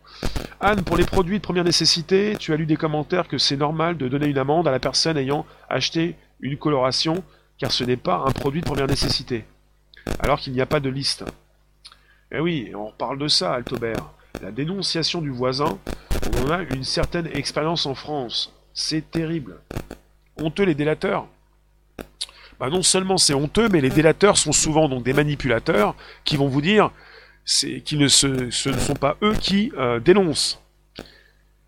Anne, 0.60 0.82
pour 0.82 0.96
les 0.96 1.04
produits 1.04 1.38
de 1.38 1.42
première 1.42 1.64
nécessité, 1.64 2.36
tu 2.38 2.52
as 2.52 2.56
lu 2.56 2.66
des 2.66 2.76
commentaires 2.76 3.28
que 3.28 3.38
c'est 3.38 3.56
normal 3.56 3.96
de 3.96 4.08
donner 4.08 4.26
une 4.26 4.38
amende 4.38 4.68
à 4.68 4.70
la 4.70 4.78
personne 4.78 5.16
ayant 5.16 5.46
acheté 5.68 6.16
une 6.40 6.58
coloration, 6.58 7.24
car 7.58 7.72
ce 7.72 7.84
n'est 7.84 7.96
pas 7.96 8.24
un 8.26 8.30
produit 8.30 8.60
de 8.60 8.66
première 8.66 8.86
nécessité. 8.86 9.44
Alors 10.18 10.38
qu'il 10.38 10.52
n'y 10.52 10.60
a 10.60 10.66
pas 10.66 10.80
de 10.80 10.90
liste. 10.90 11.24
Eh 12.32 12.40
oui, 12.40 12.72
on 12.74 12.86
reparle 12.86 13.18
de 13.18 13.28
ça, 13.28 13.54
Altobert. 13.54 14.10
La 14.42 14.50
dénonciation 14.50 15.20
du 15.20 15.30
voisin, 15.30 15.78
on 16.34 16.46
en 16.46 16.50
a 16.50 16.62
une 16.62 16.84
certaine 16.84 17.28
expérience 17.34 17.86
en 17.86 17.94
France. 17.94 18.52
C'est 18.74 19.10
terrible. 19.10 19.60
Honteux 20.36 20.64
les 20.64 20.74
délateurs. 20.74 21.26
Bah 22.58 22.68
non 22.68 22.82
seulement 22.82 23.16
c'est 23.16 23.34
honteux, 23.34 23.68
mais 23.70 23.80
les 23.80 23.88
délateurs 23.88 24.36
sont 24.36 24.52
souvent 24.52 24.88
donc 24.88 25.02
des 25.02 25.14
manipulateurs 25.14 25.94
qui 26.24 26.36
vont 26.36 26.48
vous 26.48 26.60
dire 26.60 26.90
qu'ils 27.44 27.98
ne 27.98 28.08
ce, 28.08 28.50
ce, 28.50 28.68
ne 28.68 28.78
sont 28.78 28.94
pas 28.94 29.16
eux 29.22 29.34
qui 29.34 29.72
euh, 29.76 30.00
dénoncent. 30.00 30.60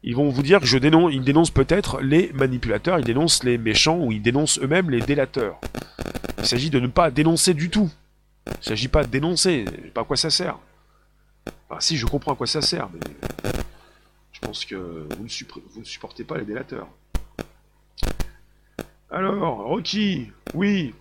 Ils 0.05 0.17
vont 0.17 0.31
vous 0.31 0.43
dire 0.43 0.61
que 0.61 0.67
je 0.67 0.79
dénonce, 0.79 1.13
ils 1.15 1.23
dénoncent 1.23 1.53
peut-être 1.53 2.01
les 2.01 2.33
manipulateurs, 2.33 2.99
ils 2.99 3.05
dénoncent 3.05 3.45
les 3.45 3.57
méchants 3.57 3.99
ou 3.99 4.11
ils 4.11 4.23
dénoncent 4.23 4.59
eux-mêmes 4.61 4.91
les 4.91 5.01
délateurs. 5.01 5.61
Il 6.39 6.47
s'agit 6.47 6.71
de 6.71 6.81
ne 6.81 6.89
pas 6.89 7.11
dénoncer 7.11 7.55
du 7.55 7.71
tout. 7.71 7.91
Il 8.47 8.59
ne 8.59 8.63
s'agit 8.65 8.89
pas 8.89 9.05
de 9.05 9.09
dénoncer, 9.09 9.65
pas 9.95 10.01
à 10.01 10.05
quoi 10.05 10.17
ça 10.17 10.31
sert. 10.31 10.59
Enfin, 11.69 11.81
si, 11.81 11.97
je 11.97 12.07
comprends 12.07 12.33
à 12.33 12.37
quoi 12.37 12.49
ça 12.49 12.61
sert, 12.61 12.89
mais 12.93 13.01
je 14.33 14.41
pense 14.41 14.65
que 14.65 14.75
vous 14.75 15.25
ne, 15.25 15.63
vous 15.73 15.81
ne 15.81 15.85
supportez 15.85 16.25
pas 16.25 16.37
les 16.39 16.45
délateurs. 16.45 16.89
Alors, 19.11 19.59
Rocky, 19.65 20.33
oui. 20.55 20.95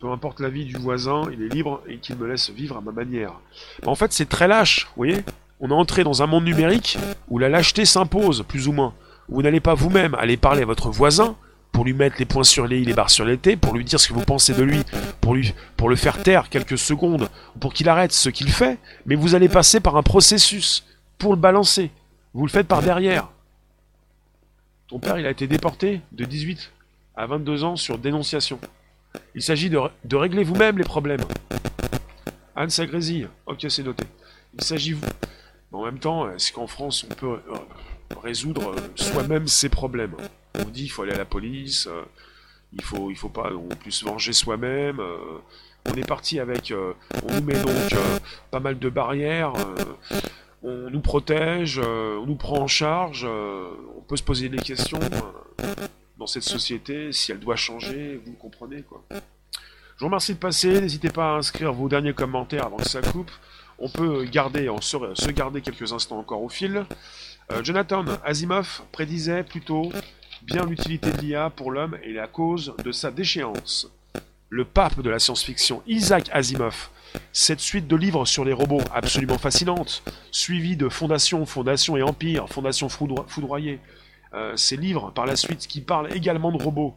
Peu 0.00 0.10
importe 0.10 0.40
la 0.40 0.48
vie 0.48 0.64
du 0.64 0.76
voisin, 0.76 1.28
il 1.30 1.42
est 1.42 1.52
libre 1.52 1.82
et 1.86 1.98
qu'il 1.98 2.16
me 2.16 2.26
laisse 2.26 2.48
vivre 2.48 2.78
à 2.78 2.80
ma 2.80 2.90
manière. 2.90 3.34
En 3.84 3.94
fait, 3.94 4.14
c'est 4.14 4.30
très 4.30 4.48
lâche, 4.48 4.86
vous 4.86 5.04
voyez 5.04 5.22
On 5.60 5.68
est 5.68 5.74
entré 5.74 6.04
dans 6.04 6.22
un 6.22 6.26
monde 6.26 6.44
numérique 6.44 6.96
où 7.28 7.38
la 7.38 7.50
lâcheté 7.50 7.84
s'impose, 7.84 8.42
plus 8.48 8.66
ou 8.66 8.72
moins. 8.72 8.94
Vous 9.28 9.42
n'allez 9.42 9.60
pas 9.60 9.74
vous-même 9.74 10.14
aller 10.14 10.38
parler 10.38 10.62
à 10.62 10.64
votre 10.64 10.88
voisin 10.88 11.36
pour 11.70 11.84
lui 11.84 11.92
mettre 11.92 12.16
les 12.18 12.24
points 12.24 12.44
sur 12.44 12.66
les 12.66 12.80
i, 12.80 12.84
les 12.86 12.94
barres 12.94 13.10
sur 13.10 13.26
les 13.26 13.36
t, 13.36 13.56
pour 13.56 13.74
lui 13.74 13.84
dire 13.84 14.00
ce 14.00 14.08
que 14.08 14.14
vous 14.14 14.24
pensez 14.24 14.54
de 14.54 14.62
lui, 14.62 14.80
pour, 15.20 15.34
lui, 15.34 15.52
pour 15.76 15.90
le 15.90 15.96
faire 15.96 16.22
taire 16.22 16.48
quelques 16.48 16.78
secondes, 16.78 17.28
pour 17.60 17.74
qu'il 17.74 17.90
arrête 17.90 18.12
ce 18.12 18.30
qu'il 18.30 18.50
fait, 18.50 18.78
mais 19.04 19.16
vous 19.16 19.34
allez 19.34 19.50
passer 19.50 19.80
par 19.80 19.98
un 19.98 20.02
processus 20.02 20.82
pour 21.18 21.32
le 21.32 21.38
balancer. 21.38 21.90
Vous 22.32 22.46
le 22.46 22.50
faites 22.50 22.68
par 22.68 22.80
derrière. 22.80 23.28
Ton 24.88 24.98
père, 24.98 25.18
il 25.18 25.26
a 25.26 25.30
été 25.30 25.46
déporté 25.46 26.00
de 26.12 26.24
18 26.24 26.72
à 27.16 27.26
22 27.26 27.64
ans 27.64 27.76
sur 27.76 27.98
dénonciation. 27.98 28.58
Il 29.34 29.42
s'agit 29.42 29.70
de, 29.70 30.16
régler 30.16 30.44
vous-même 30.44 30.78
les 30.78 30.84
problèmes. 30.84 31.20
Anne 32.56 32.70
Sagrésille. 32.70 33.28
Ok, 33.46 33.66
c'est 33.68 33.82
noté. 33.82 34.04
Il 34.54 34.62
s'agit... 34.62 34.96
En 35.72 35.84
même 35.84 36.00
temps, 36.00 36.28
est-ce 36.32 36.52
qu'en 36.52 36.66
France, 36.66 37.06
on 37.08 37.14
peut 37.14 37.26
euh, 37.26 38.18
résoudre 38.22 38.72
euh, 38.72 38.80
soi-même 38.96 39.46
ses 39.46 39.68
problèmes? 39.68 40.16
On 40.54 40.64
dit 40.64 40.82
qu'il 40.82 40.90
faut 40.90 41.02
aller 41.02 41.12
à 41.12 41.18
la 41.18 41.24
police, 41.24 41.86
euh, 41.86 42.02
il 42.72 42.82
faut, 42.82 43.12
faut 43.14 43.28
pas 43.28 43.52
plus 43.78 43.92
se 43.92 44.04
venger 44.04 44.32
soi-même. 44.32 45.00
on 45.86 45.94
est 45.94 46.06
parti 46.06 46.40
avec... 46.40 46.72
on 47.24 47.34
nous 47.34 47.42
met 47.42 47.60
donc 47.60 47.98
pas 48.50 48.60
mal 48.60 48.78
de 48.78 48.88
barrières 48.88 49.52
on 50.62 50.90
nous 50.90 51.00
protège, 51.00 51.78
on 51.78 52.26
nous 52.26 52.36
prend 52.36 52.58
en 52.58 52.66
charge, 52.66 53.24
on 53.24 54.02
peut 54.02 54.16
se 54.16 54.22
poser 54.22 54.48
des 54.48 54.58
questions 54.58 55.00
dans 56.20 56.26
cette 56.26 56.44
société, 56.44 57.12
si 57.12 57.32
elle 57.32 57.40
doit 57.40 57.56
changer, 57.56 58.20
vous 58.26 58.34
comprenez 58.34 58.82
quoi. 58.82 59.02
Je 59.10 60.00
vous 60.00 60.06
remercie 60.06 60.34
de 60.34 60.38
passer, 60.38 60.80
n'hésitez 60.80 61.08
pas 61.08 61.32
à 61.32 61.36
inscrire 61.38 61.72
vos 61.72 61.88
derniers 61.88 62.12
commentaires 62.12 62.66
avant 62.66 62.76
que 62.76 62.88
ça 62.88 63.00
coupe. 63.00 63.30
On 63.78 63.88
peut 63.88 64.24
garder, 64.24 64.68
on 64.68 64.82
se, 64.82 64.98
se 65.14 65.30
garder 65.30 65.62
quelques 65.62 65.94
instants 65.94 66.18
encore 66.18 66.42
au 66.42 66.50
fil. 66.50 66.84
Jonathan 67.62 68.04
Asimov 68.22 68.82
prédisait 68.92 69.42
plutôt 69.42 69.90
bien 70.42 70.66
l'utilité 70.66 71.10
de 71.10 71.20
l'IA 71.22 71.48
pour 71.48 71.70
l'homme 71.70 71.96
et 72.02 72.12
la 72.12 72.26
cause 72.26 72.74
de 72.84 72.92
sa 72.92 73.10
déchéance. 73.10 73.90
Le 74.50 74.66
pape 74.66 75.00
de 75.00 75.08
la 75.08 75.18
science-fiction, 75.18 75.82
Isaac 75.86 76.28
Asimov, 76.32 76.90
cette 77.32 77.60
suite 77.60 77.88
de 77.88 77.96
livres 77.96 78.26
sur 78.26 78.44
les 78.44 78.52
robots 78.52 78.82
absolument 78.94 79.38
fascinante, 79.38 80.02
suivie 80.30 80.76
de 80.76 80.90
Fondation, 80.90 81.46
Fondation 81.46 81.96
et 81.96 82.02
Empire, 82.02 82.46
Fondation 82.48 82.90
foudroyée. 82.90 83.80
Euh, 84.34 84.56
ces 84.56 84.76
livres, 84.76 85.10
par 85.10 85.26
la 85.26 85.36
suite, 85.36 85.66
qui 85.66 85.80
parlent 85.80 86.14
également 86.14 86.52
de 86.52 86.62
robots, 86.62 86.94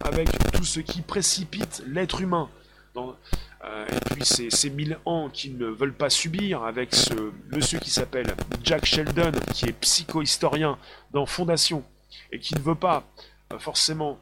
avec 0.00 0.28
tout 0.52 0.64
ce 0.64 0.80
qui 0.80 1.02
précipite 1.02 1.82
l'être 1.86 2.20
humain. 2.20 2.48
Euh, 2.96 3.86
et 3.86 4.14
puis 4.14 4.24
ces, 4.24 4.50
ces 4.50 4.70
mille 4.70 4.98
ans 5.04 5.30
qui 5.32 5.50
ne 5.50 5.66
veulent 5.66 5.94
pas 5.94 6.10
subir, 6.10 6.62
avec 6.62 6.94
ce 6.94 7.14
monsieur 7.52 7.78
qui 7.78 7.90
s'appelle 7.90 8.34
Jack 8.64 8.84
Sheldon, 8.84 9.32
qui 9.52 9.66
est 9.66 9.72
psychohistorien 9.72 10.78
dans 11.12 11.26
Fondation, 11.26 11.84
et 12.32 12.38
qui 12.38 12.54
ne 12.54 12.60
veut 12.60 12.74
pas 12.74 13.04
euh, 13.52 13.58
forcément 13.58 14.18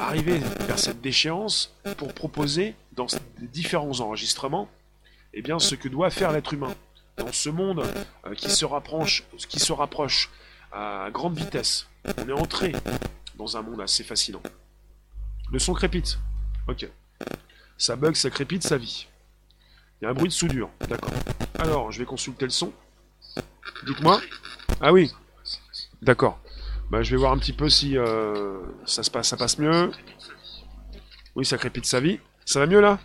arriver 0.00 0.40
vers 0.60 0.78
cette 0.78 1.02
déchéance 1.02 1.74
pour 1.98 2.14
proposer 2.14 2.74
dans 2.92 3.06
différents 3.52 4.00
enregistrements 4.00 4.70
eh 5.34 5.42
bien, 5.42 5.58
ce 5.58 5.74
que 5.74 5.88
doit 5.88 6.10
faire 6.10 6.32
l'être 6.32 6.54
humain 6.54 6.74
dans 7.16 7.32
ce 7.32 7.50
monde 7.50 7.84
euh, 8.26 8.34
qui, 8.34 8.50
se 8.50 8.64
rapproche, 8.64 9.24
qui 9.48 9.58
se 9.58 9.72
rapproche 9.72 10.30
à 10.74 11.08
grande 11.10 11.38
vitesse. 11.38 11.86
On 12.18 12.28
est 12.28 12.32
entré 12.32 12.72
dans 13.36 13.56
un 13.56 13.62
monde 13.62 13.80
assez 13.80 14.04
fascinant. 14.04 14.42
Le 15.52 15.58
son 15.58 15.72
crépite. 15.72 16.18
Ok. 16.68 16.88
Ça 17.78 17.96
bug, 17.96 18.14
ça 18.14 18.30
crépite, 18.30 18.62
ça 18.62 18.76
vit. 18.76 19.06
Il 20.00 20.04
y 20.04 20.06
a 20.08 20.10
un 20.10 20.14
bruit 20.14 20.28
de 20.28 20.34
soudure. 20.34 20.70
D'accord. 20.88 21.10
Alors, 21.58 21.92
je 21.92 21.98
vais 21.98 22.04
consulter 22.04 22.44
le 22.44 22.50
son. 22.50 22.72
Dites-moi. 23.86 24.20
Ah 24.80 24.92
oui. 24.92 25.12
D'accord. 26.02 26.40
Bah, 26.90 27.02
je 27.02 27.10
vais 27.12 27.16
voir 27.16 27.32
un 27.32 27.38
petit 27.38 27.52
peu 27.52 27.68
si 27.68 27.96
euh, 27.96 28.60
ça, 28.84 29.02
se 29.02 29.10
passe, 29.10 29.28
ça 29.28 29.36
passe 29.36 29.58
mieux. 29.58 29.90
Oui, 31.36 31.44
ça 31.44 31.56
crépite 31.56 31.86
sa 31.86 32.00
vie. 32.00 32.18
Ça 32.44 32.60
va 32.60 32.66
mieux 32.66 32.80
là? 32.80 32.98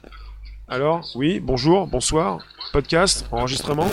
Alors, 0.68 1.10
oui, 1.16 1.40
bonjour, 1.40 1.88
bonsoir, 1.88 2.46
podcast, 2.74 3.26
enregistrement. 3.32 3.88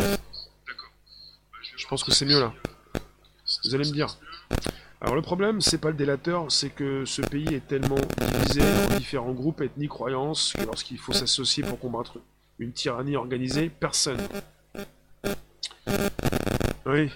Je 1.76 1.86
pense 1.86 2.04
que 2.04 2.12
c'est 2.12 2.26
mieux 2.26 2.40
là. 2.40 2.52
Vous 3.66 3.74
allez 3.74 3.88
me 3.88 3.92
dire. 3.92 4.16
Alors 5.00 5.14
le 5.14 5.22
problème, 5.22 5.60
c'est 5.60 5.78
pas 5.78 5.88
le 5.88 5.94
délateur, 5.94 6.50
c'est 6.50 6.70
que 6.70 7.04
ce 7.04 7.20
pays 7.20 7.54
est 7.54 7.66
tellement 7.66 7.96
divisé 8.18 8.62
en 8.62 8.96
différents 8.96 9.32
groupes, 9.32 9.60
ethniques, 9.60 9.90
croyances, 9.90 10.54
que 10.54 10.64
lorsqu'il 10.64 10.98
faut 10.98 11.12
s'associer 11.12 11.62
pour 11.62 11.78
combattre 11.78 12.18
une 12.58 12.72
tyrannie 12.72 13.16
organisée, 13.16 13.68
personne. 13.68 14.20
Oui. 16.86 17.10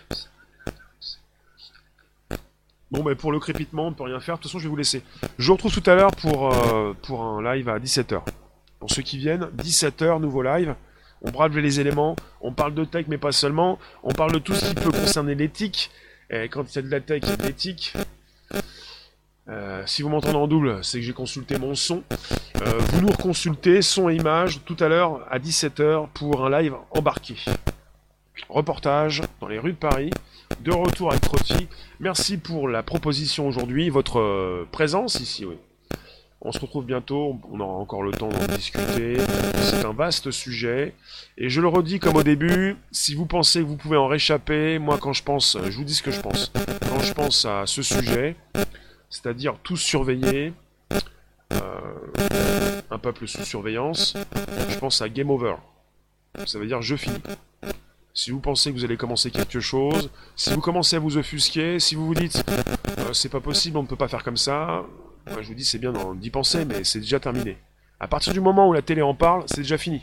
Bon, 2.90 3.04
ben 3.04 3.14
pour 3.14 3.30
le 3.30 3.38
crépitement, 3.38 3.86
on 3.86 3.92
peut 3.92 4.02
rien 4.02 4.20
faire. 4.20 4.36
De 4.36 4.42
toute 4.42 4.50
façon, 4.50 4.58
je 4.58 4.64
vais 4.64 4.70
vous 4.70 4.76
laisser. 4.76 5.02
Je 5.38 5.46
vous 5.46 5.54
retrouve 5.54 5.72
tout 5.72 5.88
à 5.88 5.94
l'heure 5.94 6.10
pour, 6.10 6.52
euh, 6.52 6.92
pour 7.02 7.22
un 7.22 7.54
live 7.54 7.68
à 7.68 7.78
17h. 7.78 8.22
Pour 8.80 8.90
ceux 8.90 9.02
qui 9.02 9.16
viennent, 9.16 9.48
17h, 9.56 10.20
nouveau 10.20 10.42
live. 10.42 10.74
On 11.22 11.30
brave 11.30 11.56
les 11.58 11.80
éléments, 11.80 12.16
on 12.40 12.52
parle 12.52 12.74
de 12.74 12.84
tech, 12.84 13.06
mais 13.08 13.18
pas 13.18 13.32
seulement. 13.32 13.78
On 14.02 14.12
parle 14.12 14.32
de 14.32 14.38
tout 14.38 14.54
ce 14.54 14.66
qui 14.66 14.74
peut 14.74 14.90
concerner 14.90 15.34
l'éthique. 15.34 15.90
Et 16.30 16.48
quand 16.48 16.72
il 16.72 16.76
y 16.76 16.78
a 16.78 16.82
de 16.82 16.90
la 16.90 17.00
tech, 17.00 17.24
a 17.24 17.36
de 17.36 17.42
l'éthique. 17.42 17.94
Euh, 19.48 19.82
si 19.86 20.02
vous 20.02 20.08
m'entendez 20.08 20.36
en 20.36 20.46
double, 20.46 20.84
c'est 20.84 21.00
que 21.00 21.04
j'ai 21.04 21.12
consulté 21.12 21.58
mon 21.58 21.74
son. 21.74 22.04
Euh, 22.62 22.78
vous 22.78 23.00
nous 23.00 23.08
reconsultez, 23.08 23.82
son 23.82 24.08
et 24.08 24.14
image, 24.14 24.60
tout 24.64 24.76
à 24.78 24.88
l'heure 24.88 25.26
à 25.28 25.40
17h 25.40 26.08
pour 26.14 26.46
un 26.46 26.60
live 26.60 26.74
embarqué. 26.92 27.34
Reportage 28.48 29.22
dans 29.40 29.48
les 29.48 29.58
rues 29.58 29.72
de 29.72 29.76
Paris. 29.76 30.10
De 30.60 30.72
retour 30.72 31.10
avec 31.10 31.22
Trotti. 31.22 31.68
Merci 31.98 32.36
pour 32.36 32.68
la 32.68 32.82
proposition 32.82 33.48
aujourd'hui, 33.48 33.88
votre 33.88 34.20
euh, 34.20 34.68
présence 34.70 35.20
ici, 35.20 35.44
oui. 35.44 35.56
On 36.42 36.52
se 36.52 36.58
retrouve 36.58 36.86
bientôt, 36.86 37.38
on 37.52 37.60
aura 37.60 37.74
encore 37.74 38.02
le 38.02 38.12
temps 38.12 38.30
d'en 38.30 38.46
discuter. 38.46 39.18
C'est 39.60 39.84
un 39.84 39.92
vaste 39.92 40.30
sujet. 40.30 40.94
Et 41.36 41.50
je 41.50 41.60
le 41.60 41.68
redis 41.68 42.00
comme 42.00 42.16
au 42.16 42.22
début, 42.22 42.76
si 42.92 43.14
vous 43.14 43.26
pensez 43.26 43.60
que 43.60 43.66
vous 43.66 43.76
pouvez 43.76 43.98
en 43.98 44.06
réchapper, 44.06 44.78
moi 44.78 44.96
quand 44.98 45.12
je 45.12 45.22
pense, 45.22 45.58
je 45.62 45.76
vous 45.76 45.84
dis 45.84 45.94
ce 45.94 46.02
que 46.02 46.10
je 46.10 46.20
pense. 46.20 46.50
Quand 46.88 47.00
je 47.00 47.12
pense 47.12 47.44
à 47.44 47.66
ce 47.66 47.82
sujet, 47.82 48.36
c'est-à-dire 49.10 49.56
tous 49.62 49.76
surveiller, 49.76 50.54
euh, 51.52 52.80
un 52.90 52.98
peuple 52.98 53.28
sous 53.28 53.44
surveillance, 53.44 54.16
je 54.70 54.78
pense 54.78 55.02
à 55.02 55.10
game 55.10 55.30
over. 55.30 55.56
Ça 56.46 56.58
veut 56.58 56.66
dire 56.66 56.80
je 56.80 56.96
finis. 56.96 57.20
Si 58.14 58.30
vous 58.30 58.40
pensez 58.40 58.70
que 58.70 58.76
vous 58.76 58.84
allez 58.84 58.96
commencer 58.96 59.30
quelque 59.30 59.60
chose, 59.60 60.10
si 60.36 60.54
vous 60.54 60.60
commencez 60.62 60.96
à 60.96 61.00
vous 61.00 61.18
offusquer, 61.18 61.78
si 61.80 61.96
vous 61.96 62.06
vous 62.06 62.14
dites 62.14 62.42
euh, 62.98 63.12
c'est 63.12 63.28
pas 63.28 63.40
possible, 63.40 63.76
on 63.76 63.82
ne 63.82 63.86
peut 63.86 63.96
pas 63.96 64.08
faire 64.08 64.24
comme 64.24 64.38
ça, 64.38 64.84
moi 65.30 65.42
je 65.42 65.48
vous 65.48 65.54
dis 65.54 65.64
c'est 65.64 65.78
bien 65.78 65.92
d'y 66.14 66.30
penser, 66.30 66.64
mais 66.64 66.84
c'est 66.84 67.00
déjà 67.00 67.20
terminé. 67.20 67.56
À 67.98 68.08
partir 68.08 68.32
du 68.32 68.40
moment 68.40 68.68
où 68.68 68.72
la 68.72 68.82
télé 68.82 69.02
en 69.02 69.14
parle, 69.14 69.44
c'est 69.46 69.60
déjà 69.60 69.78
fini. 69.78 70.02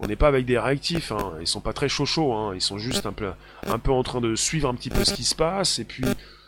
On 0.00 0.06
n'est 0.06 0.16
pas 0.16 0.28
avec 0.28 0.46
des 0.46 0.58
réactifs, 0.58 1.12
hein. 1.12 1.34
ils 1.40 1.46
sont 1.46 1.60
pas 1.60 1.72
très 1.72 1.88
chauds 1.88 2.06
chauds, 2.06 2.32
hein. 2.32 2.52
ils 2.54 2.60
sont 2.60 2.78
juste 2.78 3.06
un 3.06 3.12
peu, 3.12 3.30
un 3.66 3.78
peu 3.78 3.92
en 3.92 4.02
train 4.02 4.20
de 4.20 4.34
suivre 4.34 4.68
un 4.68 4.74
petit 4.74 4.90
peu 4.90 5.04
ce 5.04 5.14
qui 5.14 5.22
se 5.22 5.34
passe, 5.34 5.78
et 5.78 5.84
puis 5.84 6.04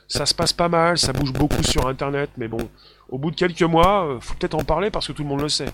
ça 0.08 0.26
se 0.26 0.34
passe 0.34 0.52
pas 0.52 0.68
mal, 0.68 0.98
ça 0.98 1.12
bouge 1.12 1.32
beaucoup 1.32 1.62
sur 1.62 1.86
internet, 1.86 2.30
mais 2.36 2.48
bon, 2.48 2.68
au 3.08 3.18
bout 3.18 3.30
de 3.30 3.36
quelques 3.36 3.62
mois, 3.62 4.06
euh, 4.06 4.20
faut 4.20 4.34
peut-être 4.34 4.54
en 4.54 4.64
parler 4.64 4.90
parce 4.90 5.06
que 5.06 5.12
tout 5.12 5.22
le 5.22 5.28
monde 5.28 5.40
le 5.40 5.48
sait. 5.48 5.68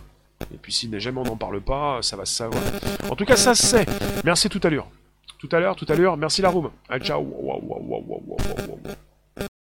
Et 0.53 0.57
puis 0.61 0.72
si 0.72 0.91
jamais 1.01 1.20
on 1.20 1.24
n'en 1.24 1.37
parle 1.37 1.61
pas, 1.61 2.01
ça 2.03 2.16
va 2.16 2.24
se 2.24 2.35
savoir. 2.35 2.62
En 3.11 3.16
tout 3.16 3.24
cas, 3.24 3.37
ça 3.37 3.55
se 3.55 3.66
sait. 3.66 3.87
Merci 4.24 4.49
tout 4.49 4.61
à 4.62 4.70
l'heure. 4.70 4.89
Tout 5.39 5.49
à 5.53 5.61
l'heure, 5.61 5.76
tout 5.76 5.87
à 5.89 5.95
l'heure. 5.95 6.16
Merci 6.16 6.43
la 6.43 6.51
room. 6.51 6.70
Ciao. 7.01 7.26